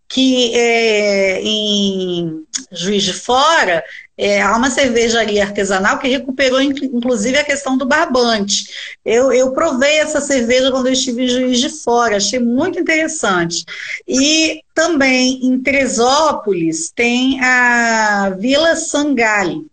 que 0.08 0.54
é, 0.54 1.40
em 1.42 2.44
Juiz 2.70 3.02
de 3.02 3.12
Fora 3.12 3.82
é, 4.16 4.40
há 4.40 4.56
uma 4.56 4.70
cervejaria 4.70 5.42
artesanal 5.42 5.98
que 5.98 6.06
recuperou, 6.06 6.60
inclusive, 6.60 7.36
a 7.36 7.44
questão 7.44 7.76
do 7.76 7.84
barbante. 7.84 8.66
Eu, 9.04 9.32
eu 9.32 9.50
provei 9.52 9.98
essa 9.98 10.20
cerveja 10.20 10.70
quando 10.70 10.86
eu 10.86 10.92
estive 10.92 11.24
em 11.24 11.28
Juiz 11.28 11.58
de 11.58 11.68
Fora, 11.68 12.16
achei 12.16 12.38
muito 12.38 12.78
interessante. 12.78 13.64
E 14.06 14.60
também 14.72 15.44
em 15.44 15.60
Tresópolis 15.60 16.92
tem 16.94 17.40
a 17.40 18.30
Vila 18.38 18.76
Sangali, 18.76 19.66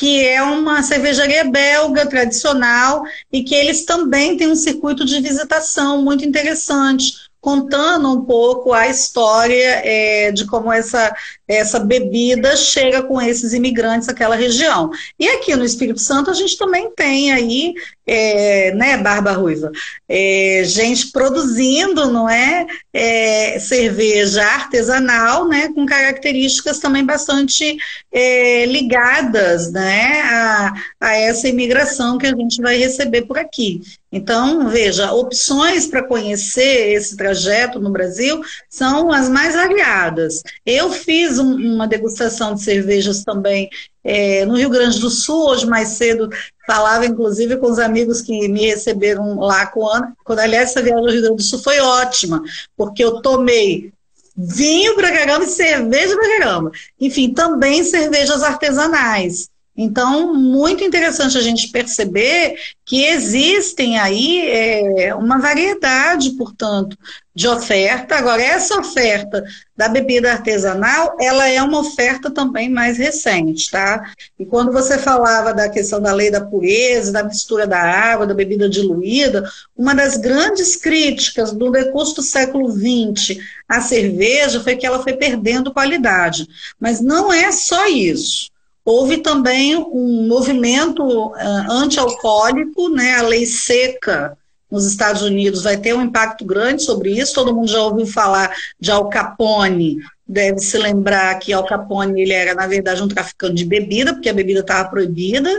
que 0.00 0.26
é 0.26 0.42
uma 0.42 0.82
cervejaria 0.82 1.44
belga 1.44 2.06
tradicional 2.06 3.04
e 3.30 3.44
que 3.44 3.54
eles 3.54 3.84
também 3.84 4.34
têm 4.34 4.48
um 4.48 4.56
circuito 4.56 5.04
de 5.04 5.20
visitação 5.20 6.00
muito 6.00 6.24
interessante 6.24 7.28
contando 7.38 8.10
um 8.10 8.24
pouco 8.24 8.72
a 8.72 8.88
história 8.88 9.82
é, 9.84 10.32
de 10.32 10.46
como 10.46 10.72
essa, 10.72 11.14
essa 11.46 11.78
bebida 11.78 12.56
chega 12.56 13.02
com 13.02 13.20
esses 13.20 13.52
imigrantes 13.52 14.08
àquela 14.08 14.36
região. 14.36 14.90
E 15.18 15.28
aqui 15.28 15.54
no 15.54 15.66
Espírito 15.66 16.00
Santo 16.00 16.30
a 16.30 16.34
gente 16.34 16.56
também 16.56 16.90
tem 16.92 17.30
aí, 17.30 17.74
é, 18.12 18.74
né, 18.74 18.96
Barba 18.96 19.30
Ruiva, 19.30 19.70
é, 20.08 20.64
gente 20.64 21.12
produzindo, 21.12 22.10
não 22.10 22.28
é, 22.28 22.66
é, 22.92 23.56
cerveja 23.60 24.42
artesanal, 24.42 25.46
né, 25.46 25.68
com 25.72 25.86
características 25.86 26.80
também 26.80 27.04
bastante 27.04 27.76
é, 28.10 28.66
ligadas, 28.66 29.70
né, 29.70 30.22
a, 30.22 30.72
a 31.00 31.16
essa 31.18 31.46
imigração 31.46 32.18
que 32.18 32.26
a 32.26 32.34
gente 32.34 32.60
vai 32.60 32.76
receber 32.76 33.22
por 33.22 33.38
aqui. 33.38 33.80
Então, 34.12 34.68
veja, 34.68 35.12
opções 35.12 35.86
para 35.86 36.02
conhecer 36.02 36.92
esse 36.94 37.16
trajeto 37.16 37.78
no 37.78 37.90
Brasil 37.90 38.40
são 38.68 39.12
as 39.12 39.28
mais 39.28 39.54
variadas. 39.54 40.42
Eu 40.66 40.90
fiz 40.90 41.38
um, 41.38 41.54
uma 41.54 41.86
degustação 41.86 42.54
de 42.56 42.62
cervejas 42.64 43.22
também 43.22 43.70
é, 44.02 44.44
no 44.46 44.56
Rio 44.56 44.70
Grande 44.70 44.98
do 44.98 45.10
Sul, 45.10 45.50
hoje 45.50 45.66
mais 45.66 45.90
cedo, 45.90 46.28
falava 46.70 47.04
inclusive 47.04 47.56
com 47.56 47.66
os 47.66 47.80
amigos 47.80 48.22
que 48.22 48.48
me 48.48 48.66
receberam 48.66 49.40
lá 49.40 49.66
com 49.66 49.88
Ana, 49.88 50.14
quando 50.22 50.38
aliás 50.38 50.70
essa 50.70 50.80
viagem 50.80 51.04
ao 51.04 51.10
Rio 51.10 51.22
Grande 51.22 51.36
do 51.38 51.42
Sul 51.42 51.58
foi 51.58 51.80
ótima, 51.80 52.40
porque 52.76 53.02
eu 53.02 53.20
tomei 53.20 53.92
vinho 54.36 54.94
para 54.94 55.10
caramba 55.10 55.44
e 55.44 55.48
cerveja 55.48 56.14
para 56.16 56.38
caramba. 56.38 56.70
Enfim, 57.00 57.34
também 57.34 57.82
cervejas 57.82 58.44
artesanais. 58.44 59.50
Então, 59.82 60.34
muito 60.34 60.84
interessante 60.84 61.38
a 61.38 61.40
gente 61.40 61.68
perceber 61.68 62.54
que 62.84 63.02
existem 63.02 63.98
aí 63.98 64.46
é, 64.46 65.14
uma 65.14 65.38
variedade, 65.38 66.32
portanto, 66.32 66.98
de 67.34 67.48
oferta. 67.48 68.14
Agora, 68.16 68.42
essa 68.42 68.78
oferta 68.78 69.42
da 69.74 69.88
bebida 69.88 70.32
artesanal, 70.32 71.16
ela 71.18 71.48
é 71.48 71.62
uma 71.62 71.78
oferta 71.78 72.30
também 72.30 72.68
mais 72.68 72.98
recente, 72.98 73.70
tá? 73.70 74.12
E 74.38 74.44
quando 74.44 74.70
você 74.70 74.98
falava 74.98 75.54
da 75.54 75.66
questão 75.70 75.98
da 75.98 76.12
lei 76.12 76.30
da 76.30 76.42
pureza, 76.42 77.10
da 77.10 77.24
mistura 77.24 77.66
da 77.66 77.80
água, 77.80 78.26
da 78.26 78.34
bebida 78.34 78.68
diluída, 78.68 79.50
uma 79.74 79.94
das 79.94 80.18
grandes 80.18 80.76
críticas 80.76 81.52
do 81.52 81.70
decurso 81.70 82.16
do 82.16 82.22
século 82.22 82.70
XX 82.70 83.38
à 83.66 83.80
cerveja 83.80 84.60
foi 84.60 84.76
que 84.76 84.84
ela 84.84 85.02
foi 85.02 85.14
perdendo 85.14 85.72
qualidade. 85.72 86.46
Mas 86.78 87.00
não 87.00 87.32
é 87.32 87.50
só 87.50 87.88
isso. 87.88 88.50
Houve 88.84 89.18
também 89.18 89.76
um 89.76 90.26
movimento 90.26 91.02
uh, 91.02 91.34
anti-alcoólico, 91.70 92.88
né, 92.88 93.16
a 93.16 93.22
lei 93.22 93.46
seca 93.46 94.36
nos 94.70 94.86
Estados 94.86 95.22
Unidos 95.22 95.64
vai 95.64 95.76
ter 95.76 95.94
um 95.94 96.02
impacto 96.02 96.44
grande 96.44 96.82
sobre 96.82 97.10
isso. 97.10 97.34
Todo 97.34 97.54
mundo 97.54 97.68
já 97.68 97.82
ouviu 97.82 98.06
falar 98.06 98.54
de 98.78 98.90
Al 98.90 99.08
Capone, 99.08 99.98
deve 100.30 100.60
se 100.60 100.78
lembrar 100.78 101.36
que 101.40 101.52
Al 101.52 101.66
Capone 101.66 102.22
ele 102.22 102.32
era, 102.32 102.54
na 102.54 102.68
verdade, 102.68 103.02
um 103.02 103.08
traficante 103.08 103.54
de 103.54 103.64
bebida, 103.64 104.12
porque 104.12 104.28
a 104.28 104.32
bebida 104.32 104.60
estava 104.60 104.88
proibida 104.88 105.50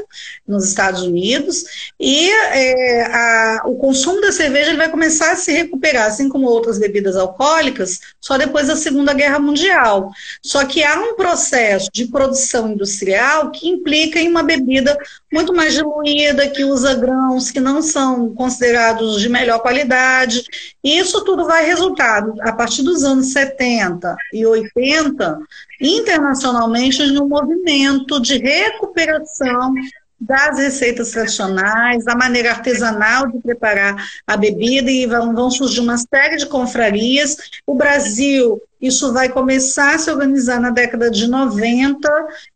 nos 0.47 0.65
Estados 0.65 1.03
Unidos, 1.03 1.91
e 1.99 2.31
é, 2.31 3.03
a, 3.03 3.63
o 3.65 3.75
consumo 3.75 4.21
da 4.21 4.31
cerveja 4.31 4.69
ele 4.69 4.77
vai 4.77 4.89
começar 4.89 5.33
a 5.33 5.35
se 5.35 5.51
recuperar, 5.51 6.07
assim 6.07 6.29
como 6.29 6.47
outras 6.47 6.79
bebidas 6.79 7.17
alcoólicas, 7.17 7.99
só 8.21 8.37
depois 8.37 8.67
da 8.67 8.77
Segunda 8.77 9.13
Guerra 9.13 9.39
Mundial. 9.39 10.09
Só 10.41 10.63
que 10.63 10.81
há 10.83 10.97
um 10.97 11.15
processo 11.15 11.89
de 11.93 12.07
produção 12.07 12.71
industrial 12.71 13.51
que 13.51 13.67
implica 13.67 14.19
em 14.19 14.29
uma 14.29 14.41
bebida 14.41 14.97
muito 15.31 15.53
mais 15.53 15.73
diluída, 15.73 16.49
que 16.49 16.63
usa 16.63 16.93
grãos 16.93 17.51
que 17.51 17.59
não 17.59 17.81
são 17.81 18.33
considerados 18.33 19.19
de 19.19 19.27
melhor 19.27 19.59
qualidade, 19.59 20.43
e 20.81 20.97
isso 20.97 21.23
tudo 21.25 21.45
vai 21.45 21.65
resultar, 21.65 22.23
a 22.41 22.53
partir 22.53 22.83
dos 22.83 23.03
anos 23.03 23.33
70 23.33 24.15
e 24.33 24.45
80, 24.45 24.60
80, 24.61 25.39
internacionalmente, 25.79 27.01
um 27.01 27.27
movimento 27.27 28.19
de 28.19 28.37
recuperação 28.37 29.73
das 30.21 30.59
receitas 30.59 31.09
tradicionais, 31.09 32.05
da 32.05 32.15
maneira 32.15 32.51
artesanal 32.51 33.27
de 33.27 33.39
preparar 33.39 33.95
a 34.27 34.37
bebida, 34.37 34.91
e 34.91 35.07
vão, 35.07 35.33
vão 35.33 35.49
surgir 35.49 35.79
uma 35.79 35.97
série 35.97 36.37
de 36.37 36.45
confrarias. 36.45 37.35
O 37.65 37.73
Brasil, 37.73 38.61
isso 38.79 39.11
vai 39.11 39.29
começar 39.29 39.95
a 39.95 39.97
se 39.97 40.11
organizar 40.11 40.59
na 40.59 40.69
década 40.69 41.09
de 41.09 41.27
90, 41.27 42.07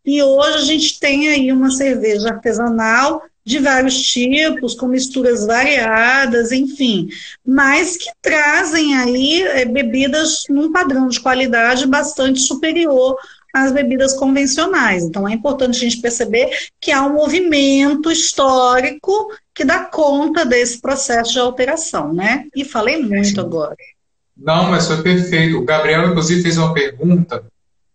e 0.05 0.21
hoje 0.21 0.57
a 0.57 0.61
gente 0.61 0.99
tem 0.99 1.29
aí 1.29 1.51
uma 1.51 1.71
cerveja 1.71 2.29
artesanal 2.29 3.23
de 3.45 3.59
vários 3.59 4.01
tipos, 4.01 4.73
com 4.73 4.87
misturas 4.87 5.45
variadas, 5.45 6.51
enfim, 6.51 7.07
mas 7.45 7.95
que 7.95 8.09
trazem 8.21 8.97
aí 8.97 9.43
é, 9.43 9.65
bebidas 9.65 10.45
num 10.49 10.71
padrão 10.71 11.07
de 11.07 11.19
qualidade 11.19 11.85
bastante 11.85 12.39
superior 12.39 13.15
às 13.53 13.71
bebidas 13.71 14.13
convencionais. 14.13 15.03
Então 15.03 15.27
é 15.27 15.33
importante 15.33 15.77
a 15.77 15.79
gente 15.79 16.01
perceber 16.01 16.49
que 16.81 16.91
há 16.91 17.03
um 17.03 17.13
movimento 17.13 18.11
histórico 18.11 19.31
que 19.53 19.63
dá 19.63 19.85
conta 19.85 20.43
desse 20.43 20.81
processo 20.81 21.33
de 21.33 21.39
alteração, 21.39 22.13
né? 22.13 22.47
E 22.55 22.65
falei 22.65 23.01
muito 23.01 23.39
agora. 23.39 23.75
Não, 24.35 24.69
mas 24.69 24.87
foi 24.87 25.01
perfeito. 25.01 25.57
O 25.57 25.63
Gabriel, 25.63 26.09
inclusive, 26.09 26.41
fez 26.41 26.57
uma 26.57 26.73
pergunta. 26.73 27.45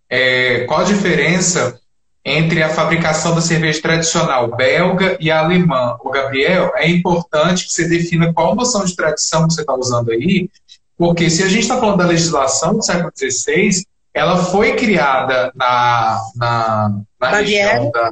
É, 0.09 0.65
qual 0.65 0.81
a 0.81 0.85
diferença 0.85 1.79
entre 2.25 2.63
a 2.63 2.69
fabricação 2.69 3.35
da 3.35 3.41
cerveja 3.41 3.81
tradicional 3.81 4.55
belga 4.55 5.17
e 5.21 5.31
a 5.31 5.41
alemã. 5.41 5.97
O 6.01 6.11
Gabriel, 6.11 6.73
é 6.77 6.89
importante 6.89 7.65
que 7.67 7.73
você 7.73 7.89
defina 7.89 8.33
qual 8.33 8.55
noção 8.55 8.85
de 8.85 8.95
tradição 8.95 9.47
que 9.47 9.55
você 9.55 9.63
está 9.63 9.75
usando 9.75 10.11
aí, 10.11 10.49
porque 10.97 11.31
se 11.31 11.43
a 11.43 11.49
gente 11.49 11.63
está 11.63 11.79
falando 11.79 11.99
da 11.99 12.07
legislação 12.07 12.75
do 12.75 12.83
século 12.83 13.11
XVI, 13.17 13.85
ela 14.13 14.37
foi 14.45 14.77
criada 14.77 15.51
na, 15.55 16.21
na, 16.37 17.01
na 17.19 17.31
região 17.31 17.91
da, 17.91 18.11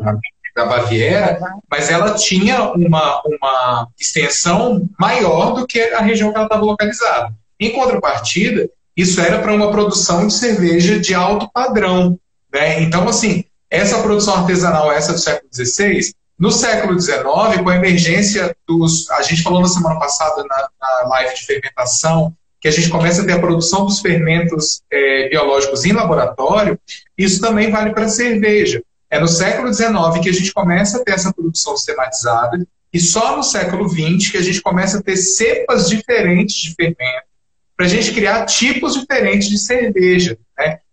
da 0.57 0.65
Baviera, 0.65 1.39
mas 1.71 1.91
ela 1.91 2.15
tinha 2.15 2.73
uma, 2.73 3.23
uma 3.25 3.89
extensão 3.99 4.89
maior 4.99 5.53
do 5.53 5.67
que 5.67 5.81
a 5.81 6.01
região 6.01 6.31
que 6.31 6.37
ela 6.37 6.47
estava 6.47 6.65
localizada. 6.65 7.35
Em 7.61 7.73
contrapartida, 7.73 8.69
isso 8.97 9.21
era 9.21 9.39
para 9.41 9.53
uma 9.53 9.71
produção 9.71 10.27
de 10.27 10.33
cerveja 10.33 10.99
de 10.99 11.15
alto 11.15 11.49
padrão. 11.53 12.19
Né? 12.53 12.83
Então, 12.83 13.09
assim, 13.09 13.45
essa 13.71 14.03
produção 14.03 14.35
artesanal, 14.35 14.91
essa 14.91 15.13
do 15.13 15.19
século 15.19 15.51
XVI, 15.53 16.13
no 16.39 16.51
século 16.51 16.99
XIX, 16.99 17.23
com 17.63 17.69
a 17.69 17.77
emergência 17.77 18.57
dos. 18.67 19.11
A 19.11 19.23
gente 19.23 19.43
falou 19.43 19.61
na 19.61 19.69
semana 19.69 19.99
passada 19.99 20.45
na, 20.45 20.69
na 20.81 21.09
live 21.09 21.35
de 21.35 21.45
fermentação, 21.45 22.35
que 22.61 22.69
a 22.69 22.71
gente 22.71 22.89
começa 22.89 23.23
a 23.23 23.27
ter 23.27 23.33
a 23.33 23.41
produção 23.41 23.87
dos 23.87 24.01
fermentos 24.01 24.83
é, 24.91 25.29
biológicos 25.29 25.85
em 25.85 25.93
laboratório, 25.93 26.79
isso 27.17 27.41
também 27.41 27.71
vale 27.71 27.91
para 27.91 28.05
a 28.05 28.09
cerveja. 28.09 28.83
É 29.11 29.19
no 29.19 29.29
século 29.29 29.73
XIX 29.73 30.21
que 30.23 30.29
a 30.29 30.33
gente 30.33 30.53
começa 30.53 30.99
a 30.99 31.05
ter 31.05 31.13
essa 31.13 31.33
produção 31.33 31.77
sistematizada, 31.77 32.67
e 32.93 32.99
só 32.99 33.37
no 33.37 33.43
século 33.43 33.89
XX 33.89 34.31
que 34.31 34.39
a 34.39 34.43
gente 34.43 34.63
começa 34.63 34.99
a 34.99 35.03
ter 35.03 35.17
cepas 35.17 35.89
diferentes 35.89 36.57
de 36.57 36.75
fermento, 36.75 37.29
para 37.77 37.87
a 37.87 37.89
gente 37.89 38.13
criar 38.13 38.45
tipos 38.47 38.95
diferentes 38.95 39.49
de 39.49 39.59
cerveja. 39.59 40.37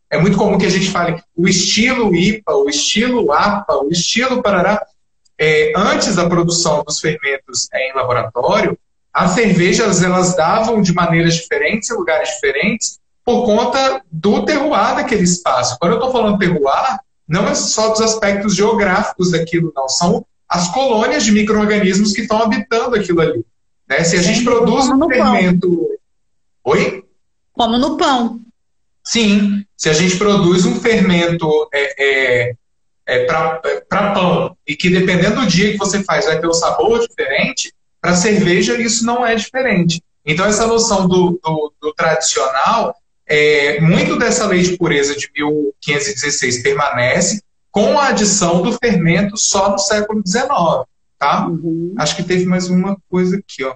É 0.10 0.18
muito 0.18 0.38
comum 0.38 0.58
que 0.58 0.66
a 0.66 0.70
gente 0.70 0.90
fale 0.92 1.22
o 1.36 1.48
estilo 1.48 2.16
IPA, 2.16 2.56
o 2.56 2.70
estilo 2.70 3.32
APA, 3.32 3.78
o 3.78 3.90
estilo 3.90 4.42
Parará. 4.42 4.86
É, 5.38 5.74
antes 5.76 6.16
da 6.16 6.30
produção 6.30 6.84
dos 6.84 7.00
fermentos 7.00 7.68
em 7.74 7.94
laboratório, 7.94 8.78
as 9.14 9.32
cervejas 9.32 10.04
elas 10.04 10.36
davam 10.36 10.82
de 10.82 10.94
maneiras 10.94 11.36
diferentes, 11.36 11.90
em 11.90 11.96
lugares 11.96 12.30
diferentes, 12.30 13.00
por 13.24 13.46
conta 13.46 14.02
do 14.12 14.46
terroir 14.46 14.96
daquele 14.96 15.24
espaço. 15.24 15.78
Quando 15.80 15.94
eu 15.94 15.98
estou 15.98 16.12
falando 16.12 16.38
terroir, 16.38 17.00
não 17.28 17.48
é 17.48 17.56
só 17.56 17.90
dos 17.90 18.02
aspectos 18.02 18.56
geográficos 18.56 19.32
daquilo, 19.32 19.74
não. 19.76 19.90
São 19.90 20.26
as 20.48 20.70
colônias 20.70 21.24
de 21.24 21.32
micro-organismos 21.32 22.14
que 22.14 22.22
estão 22.22 22.40
habitando 22.42 22.96
aquilo 22.96 23.22
ali. 23.22 23.46
Né? 23.90 24.04
Se 24.04 24.16
a 24.16 24.22
gente 24.22 24.44
produz 24.44 24.88
um 24.88 25.08
fermento. 25.08 25.70
Pão. 25.70 26.74
Oi? 26.74 27.04
Como 27.54 27.78
no 27.78 27.98
pão. 27.98 28.42
Sim, 29.04 29.65
se 29.78 29.90
a 29.90 29.94
gente 29.94 30.18
produz 30.18 30.66
um 30.66 30.80
fermento 30.80 31.70
é, 31.74 32.50
é, 32.50 32.56
é 33.06 33.26
para 33.26 34.14
pão 34.14 34.58
e 34.68 34.76
que 34.76 34.90
dependendo 34.90 35.42
do 35.42 35.48
dia 35.48 35.72
que 35.72 35.78
você 35.78 36.04
faz 36.04 36.26
vai 36.26 36.40
ter 36.40 36.48
um 36.48 36.54
sabor 36.54 37.00
diferente, 37.08 37.74
Para 38.06 38.16
cerveja, 38.16 38.80
isso 38.80 39.04
não 39.04 39.26
é 39.26 39.34
diferente. 39.34 40.00
Então, 40.24 40.46
essa 40.46 40.68
noção 40.68 41.08
do, 41.08 41.40
do, 41.44 41.74
do 41.82 41.94
tradicional, 41.94 42.96
é, 43.26 43.82
muito 43.82 44.16
dessa 44.16 44.46
lei 44.46 44.62
de 44.62 44.78
pureza 44.78 45.16
de 45.16 45.28
1516 45.36 46.62
permanece 46.62 47.42
com 47.72 47.98
a 47.98 48.10
adição 48.10 48.62
do 48.62 48.74
fermento 48.74 49.36
só 49.38 49.72
no 49.72 49.80
século 49.80 50.22
XIX. 50.26 50.48
Tá? 51.18 51.48
Uhum. 51.48 51.96
Acho 51.98 52.16
que 52.16 52.24
teve 52.24 52.46
mais 52.46 52.70
uma 52.70 52.96
coisa 53.10 53.38
aqui. 53.38 53.64
Ó. 53.64 53.74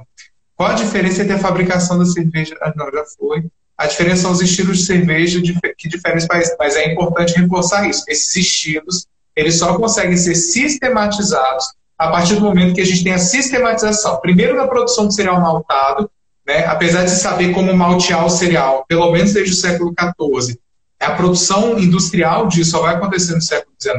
Qual 0.55 0.69
a 0.69 0.75
diferença 0.75 1.23
entre 1.23 1.33
a 1.33 1.39
fabricação 1.39 1.97
da 1.97 2.05
cerveja? 2.05 2.55
Ah, 2.61 2.71
não, 2.75 2.91
já 2.91 3.03
foi. 3.17 3.45
A 3.79 3.87
diferença 3.87 4.23
são 4.23 4.31
os 4.31 4.41
estilos 4.41 4.79
de 4.79 4.85
cerveja 4.85 5.41
que 5.77 5.87
diferem 5.87 6.17
os 6.17 6.27
países, 6.27 6.53
mas 6.59 6.75
é 6.75 6.91
importante 6.91 7.39
reforçar 7.39 7.89
isso. 7.89 8.03
Esses 8.09 8.35
estilos, 8.35 9.07
eles 9.33 9.57
só 9.57 9.77
conseguem 9.77 10.17
ser 10.17 10.35
sistematizados 10.35 11.65
a 11.97 12.09
partir 12.09 12.35
do 12.35 12.41
momento 12.41 12.75
que 12.75 12.81
a 12.81 12.85
gente 12.85 13.05
tem 13.05 13.13
a 13.13 13.17
sistematização, 13.17 14.19
primeiro 14.19 14.57
na 14.57 14.67
produção 14.67 15.07
de 15.07 15.15
cereal 15.15 15.39
maltado, 15.39 16.11
né, 16.45 16.65
apesar 16.65 17.05
de 17.05 17.11
saber 17.11 17.53
como 17.53 17.73
maltear 17.73 18.25
o 18.25 18.29
cereal, 18.29 18.83
pelo 18.85 19.13
menos 19.13 19.31
desde 19.31 19.53
o 19.53 19.55
século 19.55 19.93
XIV, 19.97 20.59
a 20.99 21.11
produção 21.11 21.79
industrial 21.79 22.47
disso 22.47 22.71
só 22.71 22.81
vai 22.81 22.95
acontecer 22.95 23.33
no 23.33 23.41
século 23.41 23.73
XIX, 23.81 23.97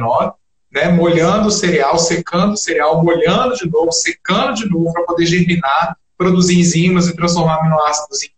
né, 0.71 0.89
molhando 0.89 1.47
o 1.47 1.51
cereal, 1.51 1.97
secando 1.97 2.53
o 2.53 2.57
cereal, 2.57 3.03
molhando 3.03 3.55
de 3.55 3.67
novo, 3.67 3.91
secando 3.91 4.53
de 4.53 4.69
novo 4.69 4.93
para 4.93 5.03
poder 5.05 5.25
germinar, 5.25 5.97
produzir 6.15 6.59
enzimas 6.59 7.07
e 7.07 7.15
transformar 7.15 7.61
aminoácidos 7.61 8.21
em 8.21 8.29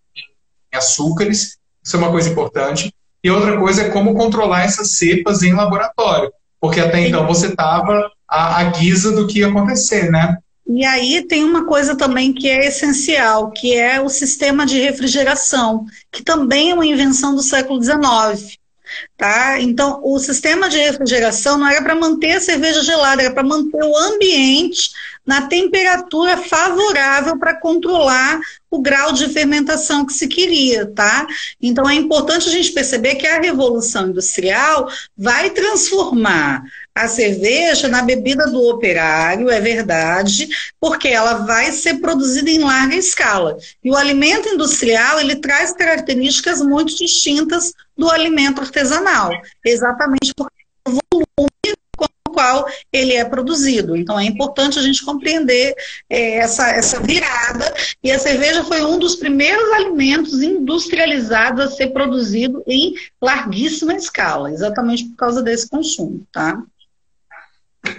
açúcares, 0.75 1.57
isso 1.83 1.95
é 1.95 1.99
uma 1.99 2.11
coisa 2.11 2.29
importante. 2.29 2.93
E 3.23 3.29
outra 3.29 3.57
coisa 3.57 3.83
é 3.83 3.89
como 3.89 4.15
controlar 4.15 4.63
essas 4.63 4.97
cepas 4.97 5.43
em 5.43 5.53
laboratório, 5.53 6.31
porque 6.59 6.79
até 6.79 7.07
então 7.07 7.25
você 7.25 7.47
estava 7.47 8.09
à, 8.27 8.59
à 8.59 8.63
guisa 8.65 9.11
do 9.11 9.27
que 9.27 9.39
ia 9.39 9.47
acontecer, 9.47 10.11
né? 10.11 10.37
E 10.67 10.85
aí 10.85 11.25
tem 11.27 11.43
uma 11.43 11.65
coisa 11.65 11.95
também 11.95 12.33
que 12.33 12.49
é 12.49 12.67
essencial, 12.67 13.51
que 13.51 13.73
é 13.73 14.01
o 14.01 14.09
sistema 14.09 14.65
de 14.65 14.79
refrigeração, 14.79 15.85
que 16.11 16.23
também 16.23 16.71
é 16.71 16.73
uma 16.73 16.85
invenção 16.85 17.35
do 17.35 17.43
século 17.43 17.81
XIX. 17.81 18.57
Tá? 19.17 19.59
Então, 19.59 20.01
o 20.03 20.19
sistema 20.19 20.69
de 20.69 20.77
refrigeração 20.77 21.57
não 21.57 21.67
era 21.67 21.81
para 21.81 21.95
manter 21.95 22.33
a 22.33 22.41
cerveja 22.41 22.81
gelada, 22.83 23.21
era 23.21 23.33
para 23.33 23.43
manter 23.43 23.83
o 23.83 23.97
ambiente 23.97 24.91
na 25.25 25.47
temperatura 25.47 26.37
favorável 26.37 27.37
para 27.37 27.55
controlar 27.55 28.39
o 28.69 28.81
grau 28.81 29.13
de 29.13 29.29
fermentação 29.29 30.05
que 30.05 30.13
se 30.13 30.27
queria, 30.27 30.85
tá? 30.87 31.25
Então 31.61 31.89
é 31.89 31.95
importante 31.95 32.49
a 32.49 32.51
gente 32.51 32.71
perceber 32.71 33.15
que 33.15 33.27
a 33.27 33.39
revolução 33.39 34.09
industrial 34.09 34.89
vai 35.17 35.51
transformar 35.51 36.63
a 36.95 37.07
cerveja 37.07 37.87
na 37.87 38.01
bebida 38.01 38.45
do 38.47 38.61
operário, 38.69 39.49
é 39.49 39.59
verdade, 39.59 40.47
porque 40.79 41.07
ela 41.07 41.45
vai 41.45 41.71
ser 41.71 41.95
produzida 41.95 42.49
em 42.49 42.59
larga 42.59 42.95
escala. 42.95 43.57
E 43.83 43.89
o 43.89 43.95
alimento 43.95 44.49
industrial, 44.49 45.19
ele 45.19 45.37
traz 45.37 45.73
características 45.73 46.61
muito 46.61 46.95
distintas 46.95 47.73
do 47.97 48.09
alimento 48.09 48.61
artesanal, 48.61 49.31
exatamente 49.65 50.33
porque 50.35 50.63
o 50.87 50.91
volume 50.91 51.75
qual 52.33 52.67
ele 52.91 53.13
é 53.13 53.23
produzido. 53.23 53.95
Então 53.95 54.19
é 54.19 54.25
importante 54.25 54.77
a 54.77 54.81
gente 54.81 55.05
compreender 55.05 55.73
é, 56.09 56.37
essa, 56.37 56.67
essa 56.71 56.99
virada. 56.99 57.73
E 58.03 58.11
a 58.11 58.19
cerveja 58.19 58.63
foi 58.63 58.83
um 58.83 58.97
dos 58.97 59.15
primeiros 59.15 59.71
alimentos 59.73 60.41
industrializados 60.41 61.63
a 61.63 61.71
ser 61.71 61.93
produzido 61.93 62.63
em 62.67 62.95
larguíssima 63.21 63.93
escala, 63.93 64.51
exatamente 64.51 65.05
por 65.05 65.15
causa 65.15 65.41
desse 65.41 65.69
consumo, 65.69 66.25
tá? 66.31 66.61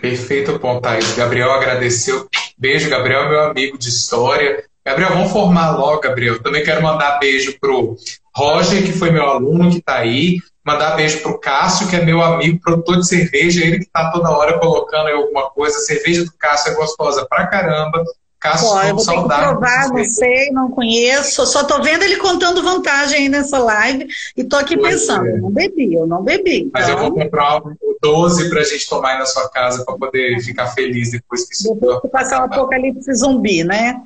Perfeito 0.00 0.58
ponto, 0.58 0.80
Thaís. 0.80 1.14
Gabriel 1.14 1.50
agradeceu. 1.50 2.26
Beijo, 2.56 2.88
Gabriel, 2.88 3.28
meu 3.28 3.40
amigo 3.44 3.76
de 3.76 3.88
história. 3.88 4.64
Gabriel, 4.84 5.10
vamos 5.10 5.32
formar 5.32 5.76
logo, 5.76 6.00
Gabriel. 6.00 6.42
Também 6.42 6.64
quero 6.64 6.82
mandar 6.82 7.18
beijo 7.18 7.58
pro 7.58 7.96
Roger, 8.34 8.82
que 8.84 8.92
foi 8.92 9.10
meu 9.10 9.24
aluno, 9.24 9.70
que 9.70 9.78
está 9.78 9.96
aí. 9.96 10.38
Mandar 10.64 10.96
beijo 10.96 11.20
pro 11.22 11.38
Cássio, 11.38 11.88
que 11.88 11.96
é 11.96 12.04
meu 12.04 12.22
amigo, 12.22 12.60
produtor 12.60 12.96
de 12.96 13.06
cerveja, 13.06 13.62
ele 13.62 13.78
que 13.78 13.84
está 13.84 14.10
toda 14.10 14.30
hora 14.30 14.58
colocando 14.58 15.08
aí 15.08 15.14
alguma 15.14 15.50
coisa. 15.50 15.76
A 15.76 15.80
cerveja 15.80 16.24
do 16.24 16.32
Cássio 16.38 16.72
é 16.72 16.74
gostosa 16.74 17.26
pra 17.28 17.46
caramba. 17.46 18.02
Cássio, 18.44 18.68
Pô, 18.68 18.82
eu 18.82 18.94
vou. 18.94 19.06
Ter 19.06 19.22
que 19.22 19.26
provar, 19.26 19.88
não 19.88 20.04
sei, 20.04 20.50
não 20.50 20.70
conheço. 20.70 21.46
Só 21.46 21.64
tô 21.64 21.80
vendo 21.80 22.02
ele 22.02 22.18
contando 22.18 22.62
vantagem 22.62 23.20
aí 23.20 23.28
nessa 23.30 23.56
live 23.58 24.06
e 24.36 24.44
tô 24.44 24.56
aqui 24.56 24.76
pois 24.76 25.00
pensando, 25.00 25.26
é. 25.26 25.36
não 25.38 25.50
bebi, 25.50 25.94
eu 25.94 26.06
não 26.06 26.22
bebi. 26.22 26.70
Mas 26.70 26.86
eu 26.86 26.98
vou 26.98 27.06
então. 27.06 27.22
comprar 27.22 27.56
o 27.56 27.96
12 28.02 28.50
pra 28.50 28.62
gente 28.62 28.86
tomar 28.86 29.12
aí 29.12 29.18
na 29.18 29.24
sua 29.24 29.48
casa 29.48 29.82
para 29.82 29.96
poder 29.96 30.38
ficar 30.42 30.66
feliz 30.66 31.12
depois 31.12 31.46
que 31.46 31.54
isso 31.54 31.72
Depois 31.72 32.02
que 32.02 32.08
passar 32.08 32.42
o 32.42 32.44
apocalipse 32.44 33.14
zumbi, 33.14 33.64
né? 33.64 34.02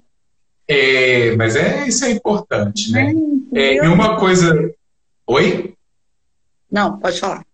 É, 0.68 1.34
mas 1.34 1.56
é, 1.56 1.88
isso 1.88 2.04
é 2.04 2.10
importante, 2.12 2.92
né? 2.92 3.12
É, 3.52 3.74
e 3.74 3.88
uma 3.88 4.20
coisa. 4.20 4.72
Oi? 5.26 5.74
Não, 6.70 6.96
pode 6.96 7.18
falar. 7.18 7.44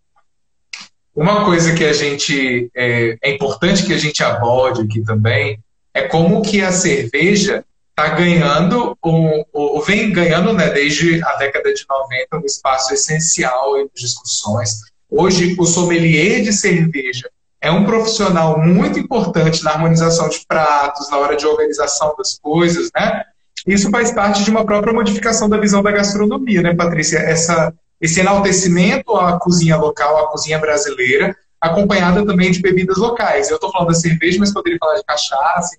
Uma 1.17 1.47
coisa 1.47 1.75
que 1.75 1.85
a 1.85 1.95
gente 1.95 2.71
é, 2.77 3.17
é, 3.23 3.35
importante 3.35 3.87
que 3.87 3.95
a 3.95 3.99
gente 3.99 4.23
aborde 4.23 4.83
aqui 4.83 5.03
também 5.03 5.59
é 5.95 6.03
como 6.03 6.43
que 6.43 6.61
a 6.61 6.73
cerveja 6.73 7.65
está 7.91 8.09
ganhando, 8.09 8.99
ou, 9.01 9.47
ou, 9.53 9.81
vem 9.83 10.13
ganhando 10.13 10.53
né, 10.53 10.69
desde 10.71 11.23
a 11.23 11.37
década 11.37 11.73
de 11.73 11.85
90 11.89 12.37
um 12.37 12.45
espaço 12.45 12.93
essencial 12.93 13.79
em 13.79 13.89
discussões. 13.95 14.81
Hoje, 15.09 15.55
o 15.57 15.65
sommelier 15.65 16.43
de 16.43 16.53
cerveja 16.53 17.31
é 17.61 17.71
um 17.71 17.85
profissional 17.85 18.59
muito 18.59 18.99
importante 18.99 19.63
na 19.63 19.71
harmonização 19.71 20.29
de 20.29 20.45
pratos, 20.47 21.09
na 21.09 21.19
hora 21.19 21.37
de 21.37 21.47
organização 21.47 22.15
das 22.19 22.37
coisas, 22.37 22.91
né? 22.95 23.23
Isso 23.65 23.91
faz 23.91 24.11
parte 24.11 24.43
de 24.43 24.51
uma 24.51 24.67
própria 24.67 24.93
modificação 24.93 25.49
da 25.49 25.57
visão 25.57 25.83
da 25.83 25.93
gastronomia, 25.93 26.61
né, 26.61 26.75
Patrícia? 26.75 27.19
Essa, 27.19 27.73
esse 28.01 28.21
enaltecimento 28.21 29.15
à 29.15 29.39
cozinha 29.39 29.77
local, 29.77 30.19
à 30.19 30.27
cozinha 30.27 30.59
brasileira, 30.59 31.35
acompanhada 31.61 32.27
também 32.27 32.51
de 32.51 32.61
bebidas 32.61 32.99
locais. 32.99 33.49
Eu 33.49 33.55
estou 33.55 33.71
falando 33.71 33.89
da 33.89 33.95
cerveja, 33.95 34.39
mas 34.39 34.53
poderia 34.53 34.79
falar 34.79 34.97
de 34.97 35.05
cachaça, 35.05 35.77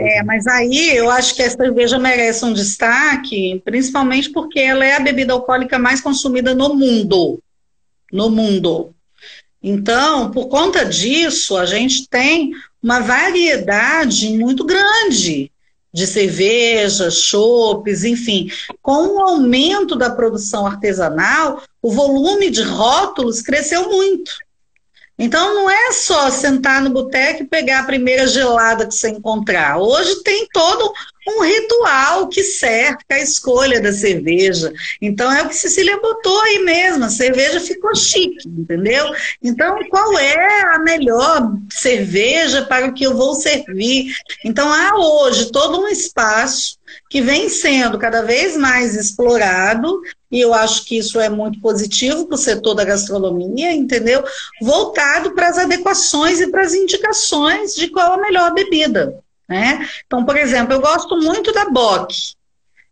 É, 0.00 0.22
mas 0.22 0.46
aí 0.46 0.96
eu 0.96 1.10
acho 1.10 1.34
que 1.34 1.42
a 1.42 1.50
cerveja 1.50 1.98
merece 1.98 2.44
um 2.44 2.52
destaque, 2.52 3.60
principalmente 3.64 4.30
porque 4.30 4.58
ela 4.58 4.84
é 4.84 4.96
a 4.96 5.00
bebida 5.00 5.32
alcoólica 5.32 5.78
mais 5.78 6.00
consumida 6.00 6.54
no 6.54 6.74
mundo. 6.74 7.40
No 8.12 8.30
mundo. 8.30 8.94
Então, 9.62 10.30
por 10.30 10.48
conta 10.48 10.84
disso, 10.84 11.56
a 11.56 11.66
gente 11.66 12.08
tem 12.08 12.52
uma 12.82 13.00
variedade 13.00 14.28
muito 14.36 14.64
grande 14.64 15.50
de 15.92 16.06
cervejas, 16.06 17.20
chopes, 17.22 18.04
enfim. 18.04 18.50
Com 18.82 19.16
o 19.16 19.20
aumento 19.20 19.96
da 19.96 20.10
produção 20.10 20.66
artesanal, 20.66 21.62
o 21.80 21.90
volume 21.90 22.50
de 22.50 22.62
rótulos 22.62 23.40
cresceu 23.40 23.88
muito. 23.88 24.30
Então 25.18 25.54
não 25.54 25.70
é 25.70 25.92
só 25.92 26.30
sentar 26.30 26.82
no 26.82 26.90
boteco 26.90 27.42
e 27.42 27.46
pegar 27.46 27.80
a 27.80 27.86
primeira 27.86 28.26
gelada 28.26 28.86
que 28.86 28.94
você 28.94 29.08
encontrar. 29.08 29.78
Hoje 29.78 30.22
tem 30.22 30.46
todo 30.52 30.92
um 31.28 31.42
ritual 31.42 32.28
que 32.28 32.42
cerca 32.42 33.02
a 33.10 33.20
escolha 33.20 33.80
da 33.80 33.92
cerveja. 33.92 34.72
Então 35.00 35.32
é 35.32 35.42
o 35.42 35.48
que 35.48 35.56
Cecília 35.56 35.98
botou 36.00 36.40
aí 36.42 36.58
mesmo, 36.60 37.04
a 37.04 37.08
cerveja 37.08 37.60
ficou 37.60 37.94
chique, 37.94 38.46
entendeu? 38.46 39.10
Então 39.42 39.78
qual 39.88 40.18
é 40.18 40.74
a 40.74 40.78
melhor 40.78 41.52
cerveja 41.70 42.62
para 42.66 42.86
o 42.86 42.94
que 42.94 43.04
eu 43.04 43.16
vou 43.16 43.34
servir? 43.34 44.14
Então 44.44 44.70
há 44.70 44.96
hoje 44.96 45.50
todo 45.50 45.80
um 45.80 45.88
espaço 45.88 46.75
que 47.08 47.20
vem 47.20 47.48
sendo 47.48 47.98
cada 47.98 48.22
vez 48.22 48.56
mais 48.56 48.94
explorado, 48.94 50.00
e 50.30 50.40
eu 50.40 50.52
acho 50.52 50.84
que 50.84 50.98
isso 50.98 51.20
é 51.20 51.28
muito 51.28 51.60
positivo 51.60 52.26
para 52.26 52.34
o 52.34 52.38
setor 52.38 52.74
da 52.74 52.84
gastronomia, 52.84 53.72
entendeu? 53.72 54.24
Voltado 54.60 55.32
para 55.32 55.48
as 55.48 55.58
adequações 55.58 56.40
e 56.40 56.48
para 56.48 56.62
as 56.62 56.74
indicações 56.74 57.74
de 57.74 57.88
qual 57.88 58.12
a 58.12 58.20
melhor 58.20 58.52
bebida. 58.52 59.18
Né? 59.48 59.88
Então, 60.06 60.24
por 60.24 60.36
exemplo, 60.36 60.74
eu 60.74 60.80
gosto 60.80 61.16
muito 61.18 61.52
da 61.52 61.70
Bock. 61.70 62.14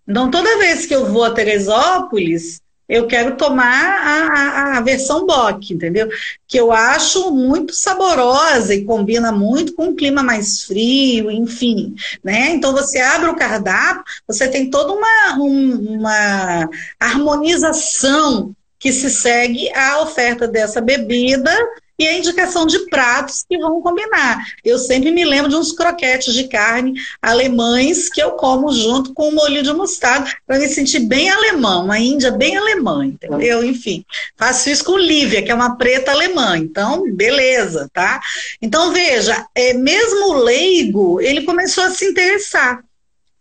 Então, 0.07 0.30
toda 0.30 0.59
vez 0.59 0.86
que 0.86 0.94
eu 0.94 1.07
vou 1.07 1.24
a 1.24 1.30
Teresópolis, 1.30 2.61
eu 2.89 3.07
quero 3.07 3.37
tomar 3.37 3.64
a, 3.64 4.74
a, 4.74 4.78
a, 4.78 4.80
versão 4.80 5.26
Bock, 5.26 5.72
entendeu? 5.72 6.09
Que 6.47 6.59
eu 6.59 6.70
acho 6.70 7.30
muito 7.30 7.74
saborosa 7.74 8.74
e 8.74 8.85
combina 8.85 9.32
muito 9.32 9.74
com 9.74 9.87
um 9.87 9.97
clima 9.97 10.22
mais 10.22 10.64
frio, 10.64 11.30
enfim, 11.30 11.95
né? 12.22 12.51
Então 12.51 12.72
você 12.72 12.99
abre 13.01 13.28
o 13.28 13.37
cardápio, 13.37 14.05
você 14.26 14.49
tem 14.49 14.68
toda 14.68 14.93
uma, 14.93 15.39
um, 15.39 15.97
uma 15.97 16.68
harmonização 17.01 18.55
que 18.78 18.93
se 18.93 19.09
segue 19.09 19.72
à 19.74 20.03
oferta 20.03 20.47
dessa 20.47 20.80
bebida 20.80 21.51
e 21.99 22.07
a 22.07 22.18
indicação 22.18 22.66
de 22.66 22.78
pratos 22.86 23.45
que 23.49 23.57
vão 23.59 23.80
combinar. 23.80 24.45
Eu 24.64 24.78
sempre 24.78 25.11
me 25.11 25.24
lembro 25.24 25.51
de 25.51 25.57
uns 25.57 25.72
croquetes 25.72 26.34
de 26.34 26.49
carne 26.49 26.95
alemães 27.22 28.09
que 28.09 28.22
eu 28.22 28.32
como 28.32 28.72
junto 28.72 29.12
com 29.14 29.28
o 29.28 29.34
molho 29.34 29.62
de 29.62 29.72
mostarda 29.72 30.30
para 30.47 30.59
me 30.59 30.68
sentir 30.68 31.01
bem 31.01 31.30
alemã, 31.30 31.82
uma 31.82 31.99
índia 31.99 32.30
bem 32.30 32.57
alemã, 32.57 33.05
entendeu? 33.05 33.64
Enfim, 33.64 34.05
faço 34.36 34.70
isso 34.70 34.84
com 34.84 34.97
Lívia, 34.97 35.42
que 35.42 35.51
é 35.51 35.55
uma 35.55 35.76
preta 35.76 36.12
alemã. 36.12 36.57
Então, 36.59 37.11
beleza, 37.12 37.88
tá? 37.92 38.20
Então, 38.61 38.92
veja, 38.92 39.47
é, 39.55 39.72
mesmo 39.74 40.30
o 40.30 40.42
leigo, 40.42 41.20
ele 41.20 41.42
começou 41.42 41.84
a 41.84 41.90
se 41.90 42.05
interessar 42.05 42.82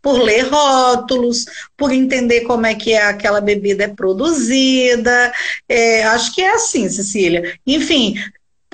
por 0.03 0.21
ler 0.21 0.49
rótulos, 0.49 1.45
por 1.77 1.93
entender 1.93 2.41
como 2.41 2.65
é 2.65 2.75
que 2.75 2.91
é 2.91 3.03
aquela 3.03 3.39
bebida 3.39 3.85
é 3.85 3.87
produzida. 3.87 5.31
É, 5.67 6.03
acho 6.03 6.35
que 6.35 6.41
é 6.41 6.55
assim, 6.55 6.89
Cecília. 6.89 7.57
Enfim, 7.65 8.15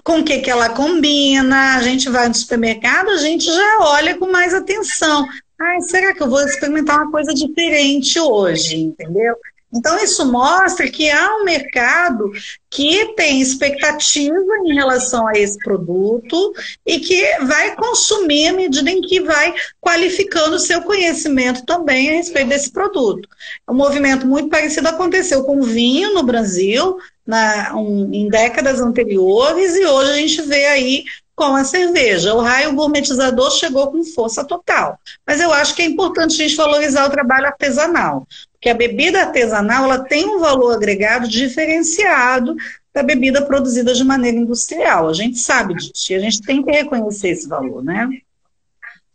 com 0.03 0.19
o 0.19 0.23
que, 0.23 0.39
que 0.39 0.49
ela 0.49 0.69
combina, 0.69 1.75
a 1.75 1.81
gente 1.81 2.09
vai 2.09 2.27
no 2.27 2.35
supermercado, 2.35 3.09
a 3.09 3.17
gente 3.17 3.45
já 3.45 3.77
olha 3.81 4.17
com 4.17 4.31
mais 4.31 4.53
atenção. 4.53 5.27
Ai, 5.59 5.81
será 5.81 6.13
que 6.13 6.23
eu 6.23 6.29
vou 6.29 6.41
experimentar 6.41 6.97
uma 6.97 7.11
coisa 7.11 7.33
diferente 7.33 8.19
hoje, 8.19 8.77
entendeu? 8.77 9.35
Então, 9.71 10.03
isso 10.03 10.25
mostra 10.31 10.89
que 10.89 11.09
há 11.11 11.37
um 11.37 11.43
mercado 11.43 12.31
que 12.71 13.13
tem 13.13 13.39
expectativa 13.39 14.35
em 14.65 14.73
relação 14.73 15.27
a 15.27 15.33
esse 15.33 15.59
produto 15.59 16.53
e 16.85 16.99
que 16.99 17.23
vai 17.45 17.75
consumir 17.75 18.47
à 18.47 18.53
medida 18.53 18.89
em 18.89 19.01
que 19.01 19.21
vai 19.21 19.53
qualificando 19.79 20.55
o 20.55 20.59
seu 20.59 20.81
conhecimento 20.81 21.65
também 21.65 22.09
a 22.09 22.13
respeito 22.13 22.49
desse 22.49 22.71
produto. 22.71 23.29
Um 23.69 23.75
movimento 23.75 24.25
muito 24.25 24.49
parecido 24.49 24.87
aconteceu 24.87 25.43
com 25.43 25.59
o 25.59 25.63
vinho 25.63 26.15
no 26.15 26.23
Brasil, 26.23 26.97
na, 27.29 27.75
um, 27.75 28.09
em 28.11 28.27
décadas 28.27 28.81
anteriores, 28.81 29.75
e 29.75 29.85
hoje 29.85 30.11
a 30.11 30.15
gente 30.15 30.41
vê 30.41 30.65
aí 30.65 31.03
com 31.35 31.55
a 31.55 31.63
cerveja. 31.63 32.33
O 32.33 32.41
raio 32.41 32.73
gourmetizador 32.73 33.51
chegou 33.51 33.91
com 33.91 34.03
força 34.03 34.43
total. 34.43 34.99
Mas 35.25 35.39
eu 35.39 35.53
acho 35.53 35.75
que 35.75 35.81
é 35.81 35.85
importante 35.85 36.33
a 36.33 36.47
gente 36.47 36.57
valorizar 36.57 37.05
o 37.05 37.11
trabalho 37.11 37.45
artesanal 37.45 38.27
que 38.61 38.69
a 38.69 38.73
bebida 38.73 39.21
artesanal 39.21 39.85
ela 39.85 39.99
tem 39.99 40.25
um 40.25 40.39
valor 40.39 40.73
agregado 40.73 41.27
diferenciado 41.27 42.55
da 42.93 43.01
bebida 43.01 43.41
produzida 43.41 43.93
de 43.93 44.03
maneira 44.03 44.37
industrial. 44.37 45.07
A 45.07 45.13
gente 45.13 45.39
sabe 45.39 45.75
disso 45.75 46.11
e 46.11 46.15
a 46.15 46.19
gente 46.19 46.41
tem 46.41 46.61
que 46.61 46.71
reconhecer 46.71 47.29
esse 47.29 47.47
valor, 47.47 47.83
né? 47.83 48.09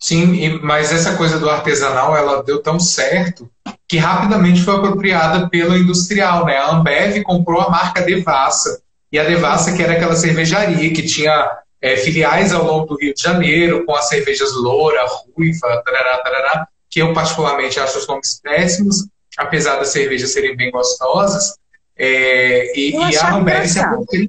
Sim, 0.05 0.59
mas 0.63 0.93
essa 0.93 1.17
coisa 1.17 1.39
do 1.39 1.49
artesanal 1.49 2.15
ela 2.15 2.43
deu 2.43 2.61
tão 2.61 2.79
certo 2.79 3.51
que 3.89 3.97
rapidamente 3.97 4.63
foi 4.63 4.77
apropriada 4.77 5.49
pela 5.49 5.79
industrial, 5.79 6.45
né? 6.45 6.59
A 6.59 6.73
Ambev 6.73 7.23
comprou 7.23 7.63
a 7.63 7.71
marca 7.71 8.03
Devassa 8.03 8.83
e 9.11 9.19
a 9.19 9.25
Devassa 9.25 9.75
que 9.75 9.83
era 9.83 9.95
aquela 9.95 10.15
cervejaria 10.15 10.93
que 10.93 11.01
tinha 11.05 11.51
é, 11.81 11.97
filiais 11.97 12.53
ao 12.53 12.67
longo 12.67 12.85
do 12.85 12.99
Rio 12.99 13.15
de 13.15 13.23
Janeiro 13.23 13.87
com 13.87 13.95
as 13.95 14.07
cervejas 14.07 14.53
Loura, 14.53 15.07
Ruiva, 15.35 15.83
tarará, 15.83 16.19
tarará, 16.19 16.69
que 16.91 17.01
eu 17.01 17.15
particularmente 17.15 17.81
acho 17.81 17.97
os 17.97 18.07
nomes 18.07 18.39
péssimos, 18.43 19.07
apesar 19.39 19.77
das 19.77 19.89
cervejas 19.89 20.35
serem 20.35 20.55
bem 20.55 20.71
gostosas. 20.71 21.55
É, 21.97 22.79
e, 22.79 22.91
e 22.91 23.17
a 23.17 23.37
Ambev 23.37 23.67
se 23.67 23.81
apropriou. 23.81 24.29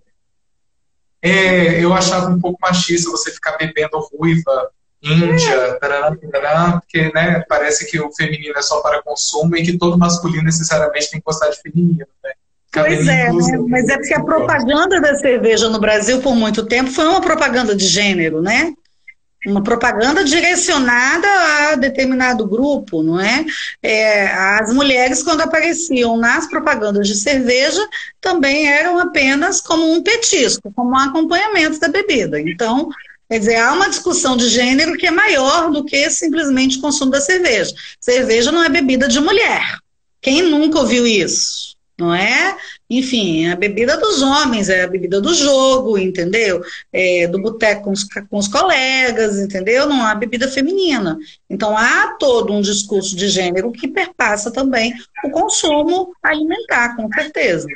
É, 1.21 1.83
eu 1.83 1.93
achava 1.93 2.29
um 2.29 2.39
pouco 2.39 2.57
machista 2.61 3.11
você 3.11 3.29
ficar 3.29 3.57
bebendo 3.57 3.99
ruiva, 4.13 4.71
índia, 5.05 5.77
tarará, 5.79 6.15
tarará, 6.31 6.71
porque 6.79 7.11
né, 7.13 7.43
parece 7.47 7.89
que 7.89 7.99
o 7.99 8.11
feminino 8.13 8.53
é 8.57 8.61
só 8.61 8.81
para 8.81 9.01
consumo 9.03 9.55
e 9.55 9.63
que 9.63 9.77
todo 9.77 9.97
masculino 9.97 10.43
necessariamente 10.43 11.11
tem 11.11 11.19
que 11.19 11.25
gostar 11.25 11.49
de 11.49 11.61
feminino. 11.61 12.07
Né? 12.23 12.31
Pois 12.71 13.07
é, 13.07 13.31
né? 13.31 13.57
mas 13.69 13.87
é 13.87 13.97
porque 13.97 14.13
a 14.13 14.23
propaganda 14.23 14.99
da 14.99 15.15
cerveja 15.15 15.69
no 15.69 15.79
Brasil 15.79 16.21
por 16.21 16.35
muito 16.35 16.65
tempo 16.65 16.91
foi 16.91 17.07
uma 17.07 17.21
propaganda 17.21 17.75
de 17.75 17.85
gênero, 17.85 18.41
né? 18.41 18.73
uma 19.45 19.61
propaganda 19.61 20.23
direcionada 20.23 21.27
a 21.27 21.75
determinado 21.75 22.47
grupo, 22.47 23.03
não 23.03 23.19
é? 23.19 23.45
é? 23.81 24.27
As 24.27 24.73
mulheres, 24.73 25.23
quando 25.23 25.41
apareciam 25.41 26.17
nas 26.17 26.47
propagandas 26.47 27.07
de 27.07 27.15
cerveja, 27.15 27.81
também 28.19 28.67
eram 28.67 28.99
apenas 28.99 29.61
como 29.61 29.91
um 29.91 30.01
petisco, 30.01 30.71
como 30.73 30.91
um 30.91 30.97
acompanhamento 30.97 31.79
da 31.79 31.87
bebida. 31.87 32.39
Então, 32.39 32.89
quer 33.29 33.39
dizer, 33.39 33.55
há 33.55 33.73
uma 33.73 33.89
discussão 33.89 34.37
de 34.37 34.47
gênero 34.49 34.97
que 34.97 35.07
é 35.07 35.11
maior 35.11 35.71
do 35.71 35.83
que 35.83 36.09
simplesmente 36.09 36.77
o 36.77 36.81
consumo 36.81 37.11
da 37.11 37.21
cerveja. 37.21 37.73
Cerveja 37.99 38.51
não 38.51 38.63
é 38.63 38.69
bebida 38.69 39.07
de 39.07 39.19
mulher. 39.19 39.77
Quem 40.21 40.41
nunca 40.41 40.79
ouviu 40.79 41.05
isso? 41.05 41.75
não 41.97 42.13
é? 42.13 42.57
Enfim, 42.89 43.47
a 43.47 43.55
bebida 43.55 43.97
dos 43.97 44.21
homens, 44.21 44.69
é 44.69 44.83
a 44.83 44.87
bebida 44.87 45.21
do 45.21 45.33
jogo, 45.33 45.97
entendeu? 45.97 46.61
É, 46.91 47.25
do 47.27 47.41
boteco 47.41 47.85
com 47.85 47.91
os, 47.91 48.03
com 48.03 48.37
os 48.37 48.47
colegas, 48.47 49.39
entendeu? 49.39 49.87
Não 49.87 50.05
há 50.05 50.13
bebida 50.13 50.47
feminina. 50.49 51.17
Então, 51.49 51.75
há 51.77 52.15
todo 52.19 52.53
um 52.53 52.61
discurso 52.61 53.15
de 53.15 53.29
gênero 53.29 53.71
que 53.71 53.87
perpassa 53.87 54.51
também 54.51 54.93
o 55.23 55.31
consumo 55.31 56.13
alimentar, 56.21 56.95
com 56.95 57.09
certeza. 57.13 57.67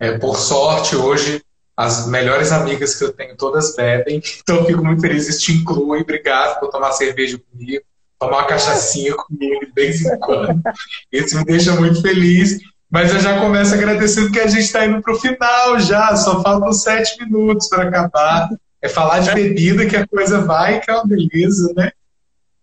É, 0.00 0.18
por 0.18 0.36
sorte, 0.36 0.96
hoje, 0.96 1.42
as 1.76 2.06
melhores 2.06 2.52
amigas 2.52 2.94
que 2.94 3.04
eu 3.04 3.12
tenho 3.12 3.36
todas 3.36 3.74
bebem, 3.74 4.22
então 4.40 4.56
eu 4.56 4.64
fico 4.66 4.84
muito 4.84 5.00
feliz, 5.00 5.28
isso 5.28 5.40
te 5.40 5.52
inclui, 5.52 6.00
obrigado 6.00 6.60
por 6.60 6.70
tomar 6.70 6.92
cerveja 6.92 7.40
comigo 7.50 7.84
tomar 8.22 8.38
uma 8.38 8.46
cachaçinha 8.46 9.14
comigo 9.14 9.66
de 9.66 9.72
vez 9.72 10.00
em 10.00 10.16
quando. 10.18 10.62
Isso 11.10 11.36
me 11.36 11.44
deixa 11.44 11.74
muito 11.74 12.00
feliz. 12.00 12.60
Mas 12.88 13.12
eu 13.12 13.20
já 13.20 13.40
começo 13.40 13.74
agradecendo 13.74 14.30
que 14.30 14.38
a 14.38 14.46
gente 14.46 14.64
está 14.64 14.86
indo 14.86 15.00
para 15.00 15.14
o 15.14 15.18
final 15.18 15.80
já, 15.80 16.14
só 16.14 16.42
faltam 16.42 16.72
sete 16.72 17.18
minutos 17.24 17.68
para 17.68 17.88
acabar. 17.88 18.50
É 18.82 18.88
falar 18.88 19.20
de 19.20 19.32
bebida 19.32 19.86
que 19.86 19.96
a 19.96 20.06
coisa 20.06 20.42
vai, 20.42 20.78
que 20.80 20.90
é 20.90 20.94
uma 20.94 21.06
beleza, 21.06 21.72
né? 21.74 21.90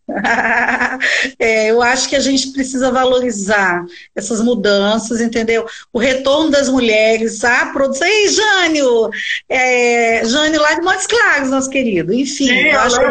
é, 1.40 1.72
eu 1.72 1.82
acho 1.82 2.10
que 2.10 2.16
a 2.16 2.20
gente 2.20 2.52
precisa 2.52 2.92
valorizar 2.92 3.86
essas 4.16 4.42
mudanças, 4.42 5.22
entendeu? 5.22 5.66
O 5.94 6.00
retorno 6.00 6.50
das 6.50 6.70
mulheres 6.70 7.44
à 7.44 7.68
produção. 7.68 8.08
Ei, 8.08 8.28
Jânio! 8.30 9.10
É, 9.48 10.26
Jânio 10.26 10.62
lá 10.62 10.74
de 10.74 10.82
Montes 10.82 11.08
Claros, 11.08 11.50
nosso 11.50 11.70
querido. 11.70 12.14
Enfim, 12.14 12.48
Sim, 12.48 12.68
eu 12.70 12.80
acho 12.80 13.00
que. 13.00 13.06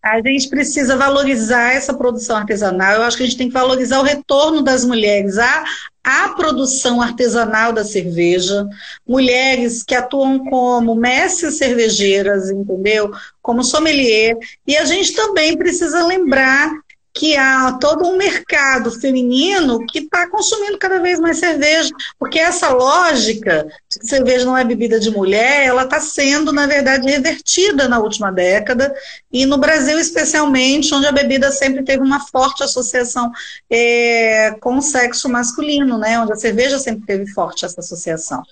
A 0.00 0.22
gente 0.22 0.48
precisa 0.48 0.96
valorizar 0.96 1.74
essa 1.74 1.92
produção 1.92 2.36
artesanal. 2.36 2.94
Eu 2.94 3.02
acho 3.02 3.16
que 3.16 3.24
a 3.24 3.26
gente 3.26 3.36
tem 3.36 3.48
que 3.48 3.54
valorizar 3.54 3.98
o 3.98 4.04
retorno 4.04 4.62
das 4.62 4.84
mulheres 4.84 5.38
à, 5.38 5.64
à 6.08 6.30
produção 6.30 7.02
artesanal 7.02 7.70
da 7.70 7.84
cerveja. 7.84 8.66
Mulheres 9.06 9.82
que 9.82 9.94
atuam 9.94 10.38
como 10.46 10.94
mestres 10.94 11.58
cervejeiras, 11.58 12.48
entendeu? 12.50 13.10
Como 13.42 13.62
sommelier. 13.62 14.34
E 14.66 14.74
a 14.74 14.86
gente 14.86 15.12
também 15.12 15.54
precisa 15.54 16.06
lembrar 16.06 16.72
que 17.18 17.36
há 17.36 17.76
todo 17.80 18.06
um 18.06 18.16
mercado 18.16 18.92
feminino 18.92 19.84
que 19.86 19.98
está 19.98 20.30
consumindo 20.30 20.78
cada 20.78 21.00
vez 21.00 21.18
mais 21.18 21.38
cerveja, 21.38 21.90
porque 22.16 22.38
essa 22.38 22.72
lógica 22.72 23.66
de 23.90 23.98
que 23.98 24.06
cerveja 24.06 24.44
não 24.44 24.56
é 24.56 24.62
bebida 24.62 25.00
de 25.00 25.10
mulher, 25.10 25.66
ela 25.66 25.82
está 25.82 25.98
sendo, 25.98 26.52
na 26.52 26.64
verdade, 26.68 27.10
revertida 27.10 27.88
na 27.88 27.98
última 27.98 28.30
década, 28.30 28.94
e 29.32 29.44
no 29.44 29.58
Brasil 29.58 29.98
especialmente, 29.98 30.94
onde 30.94 31.08
a 31.08 31.12
bebida 31.12 31.50
sempre 31.50 31.82
teve 31.82 32.04
uma 32.04 32.20
forte 32.20 32.62
associação 32.62 33.32
é, 33.68 34.52
com 34.60 34.76
o 34.76 34.82
sexo 34.82 35.28
masculino, 35.28 35.98
né? 35.98 36.20
onde 36.20 36.32
a 36.32 36.36
cerveja 36.36 36.78
sempre 36.78 37.04
teve 37.04 37.26
forte 37.26 37.64
essa 37.64 37.80
associação. 37.80 38.44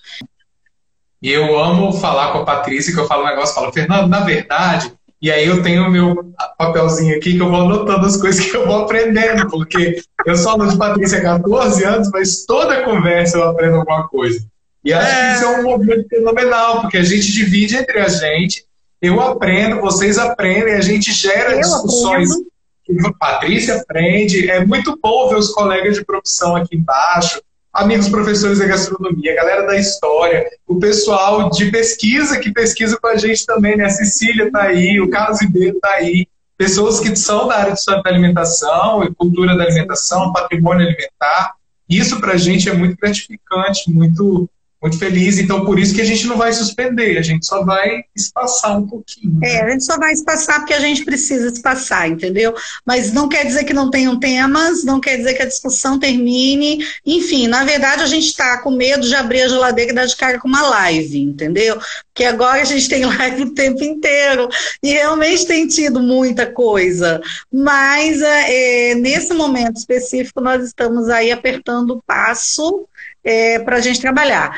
E 1.22 1.30
eu 1.30 1.56
amo 1.56 1.92
falar 1.92 2.32
com 2.32 2.38
a 2.38 2.44
Patrícia, 2.44 2.92
que 2.92 2.98
eu 2.98 3.06
falo 3.06 3.22
um 3.22 3.28
negócio, 3.28 3.54
falo, 3.54 3.72
Fernando, 3.72 4.08
na 4.08 4.20
verdade, 4.20 4.92
e 5.27 5.31
aí 5.33 5.45
eu 5.45 5.61
tenho 5.61 5.89
o 5.89 5.91
meu 5.91 6.33
papelzinho 6.57 7.16
aqui 7.16 7.35
que 7.35 7.43
eu 7.43 7.51
vou 7.51 7.62
anotando 7.62 8.07
as 8.07 8.16
coisas 8.16 8.49
que 8.49 8.57
eu 8.57 8.64
vou 8.64 8.85
aprendendo, 8.85 9.51
porque 9.51 10.01
eu 10.24 10.37
sou 10.37 10.53
aluno 10.53 10.70
de 10.70 10.79
Patrícia 10.79 11.18
há 11.18 11.41
14 11.41 11.83
anos, 11.83 12.11
mas 12.12 12.45
toda 12.45 12.85
conversa 12.85 13.37
eu 13.37 13.43
aprendo 13.43 13.79
alguma 13.79 14.07
coisa. 14.07 14.47
E 14.85 14.93
acho 14.93 15.11
é. 15.11 15.27
que 15.27 15.35
isso 15.35 15.45
é 15.45 15.59
um 15.59 15.62
movimento 15.64 16.09
fenomenal, 16.09 16.83
porque 16.83 16.99
a 16.99 17.03
gente 17.03 17.33
divide 17.33 17.74
entre 17.74 17.99
a 17.99 18.09
gente, 18.09 18.64
eu 19.03 19.20
aprendo, 19.20 19.81
vocês 19.81 20.16
aprendem, 20.16 20.74
a 20.74 20.81
gente 20.81 21.11
gera 21.12 21.55
eu 21.55 21.61
discussões. 21.61 22.31
Aprendo. 22.31 23.16
Patrícia 23.18 23.81
aprende, 23.81 24.49
é 24.49 24.64
muito 24.64 24.97
bom 25.03 25.29
ver 25.29 25.39
os 25.39 25.51
colegas 25.51 25.97
de 25.97 26.05
profissão 26.05 26.55
aqui 26.55 26.77
embaixo, 26.77 27.43
amigos 27.77 28.09
professores 28.09 28.59
da 28.59 28.66
gastronomia, 28.66 29.33
a 29.33 29.37
galera 29.37 29.66
da 29.66 29.77
história, 29.77 30.47
o 30.66 30.79
pessoal 30.79 31.51
de 31.51 31.70
pesquisa 31.70 32.39
que 32.39 32.53
pesquisa 32.53 32.99
com 33.01 33.07
a 33.09 33.16
gente 33.16 33.45
também, 33.45 33.77
né? 33.77 33.85
A 33.85 33.91
Cecília 33.91 34.47
está 34.47 34.62
aí, 34.62 35.01
o 35.01 35.11
Carlos 35.11 35.41
Ribeiro 35.41 35.77
está 35.77 35.91
aí, 35.91 36.27
pessoas 36.57 36.99
que 37.01 37.14
são 37.14 37.47
da 37.47 37.57
área 37.57 37.72
de 37.72 37.79
história 37.79 38.03
da 38.03 38.11
alimentação 38.11 39.05
e 39.05 39.14
cultura 39.14 39.57
da 39.57 39.64
alimentação, 39.64 40.33
patrimônio 40.33 40.87
alimentar. 40.87 41.55
Isso 41.89 42.18
para 42.18 42.33
a 42.33 42.37
gente 42.37 42.68
é 42.68 42.72
muito 42.72 42.97
gratificante, 42.97 43.93
muito 43.93 44.49
muito 44.83 44.99
feliz. 44.99 45.39
Então, 45.39 45.64
por 45.64 45.79
isso 45.79 45.95
que 45.95 46.01
a 46.01 46.05
gente 46.05 46.27
não 46.27 46.37
vai 46.37 46.53
suspender, 46.53 47.18
a 47.18 47.22
gente 47.22 47.47
só 47.47 47.64
vai 47.64 48.03
espaçar 48.14 48.79
um 48.79 48.87
pouquinho. 48.87 49.39
É, 49.43 49.62
a 49.62 49.70
gente 49.70 49.85
só 49.85 49.97
vai 49.99 50.12
espaçar 50.12 50.61
porque 50.61 50.74
a 50.74 50.81
gente 50.81 51.05
precisa 51.05 51.49
espaçar, 51.49 52.09
entendeu? 52.09 52.55
Mas 52.85 53.12
não 53.12 53.29
quer 53.29 53.47
dizer 53.47 53.64
que 53.64 53.72
não 53.72 53.91
tenham 53.91 54.18
temas, 54.18 54.85
não 54.85 55.01
quer 55.01 55.16
dizer 55.16 55.35
que 55.35 55.43
a 55.43 55.47
discussão 55.47 55.99
termine. 55.99 56.85
Enfim, 57.05 57.49
na 57.49 57.64
verdade, 57.64 58.03
a 58.03 58.07
gente 58.07 58.27
está 58.27 58.59
com 58.59 58.70
medo 58.70 59.07
de 59.07 59.14
abrir 59.14 59.43
a 59.43 59.49
geladeira 59.49 59.93
e 59.93 59.95
dar 59.95 60.07
de 60.07 60.16
cara 60.16 60.39
com 60.39 60.49
uma 60.49 60.62
live, 60.62 61.20
entendeu? 61.20 61.79
Porque 62.12 62.24
agora 62.24 62.61
a 62.61 62.64
gente 62.64 62.89
tem 62.89 63.05
live 63.07 63.43
o 63.45 63.55
tempo 63.55 63.83
inteiro 63.83 64.49
e 64.83 64.91
realmente 64.91 65.47
tem 65.47 65.66
tido 65.66 66.01
muita 66.01 66.47
coisa. 66.47 67.20
Mas 67.53 68.20
é, 68.20 68.95
nesse 68.95 69.33
momento 69.33 69.77
específico, 69.77 70.41
nós 70.41 70.64
estamos 70.64 71.09
aí 71.09 71.33
apertando 71.33 71.93
o 71.93 72.03
passo 72.03 72.87
é, 73.27 73.59
para 73.59 73.77
a 73.77 73.81
gente 73.81 74.01
trabalhar. 74.01 74.57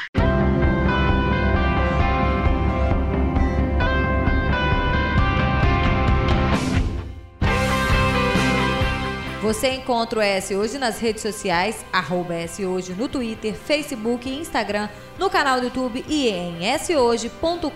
Você 9.40 9.70
encontra 9.70 10.18
o 10.18 10.22
S 10.22 10.54
Hoje 10.54 10.76
nas 10.76 11.00
redes 11.00 11.22
sociais, 11.22 11.82
arroba 11.90 12.34
S 12.34 12.66
Hoje 12.66 12.92
no 12.92 13.08
Twitter, 13.08 13.54
Facebook 13.54 14.28
e 14.28 14.40
Instagram, 14.40 14.90
no 15.18 15.30
canal 15.30 15.58
do 15.58 15.64
YouTube 15.64 16.04
e 16.06 16.28
em 16.28 16.58
shoje.com.br. 16.78 17.68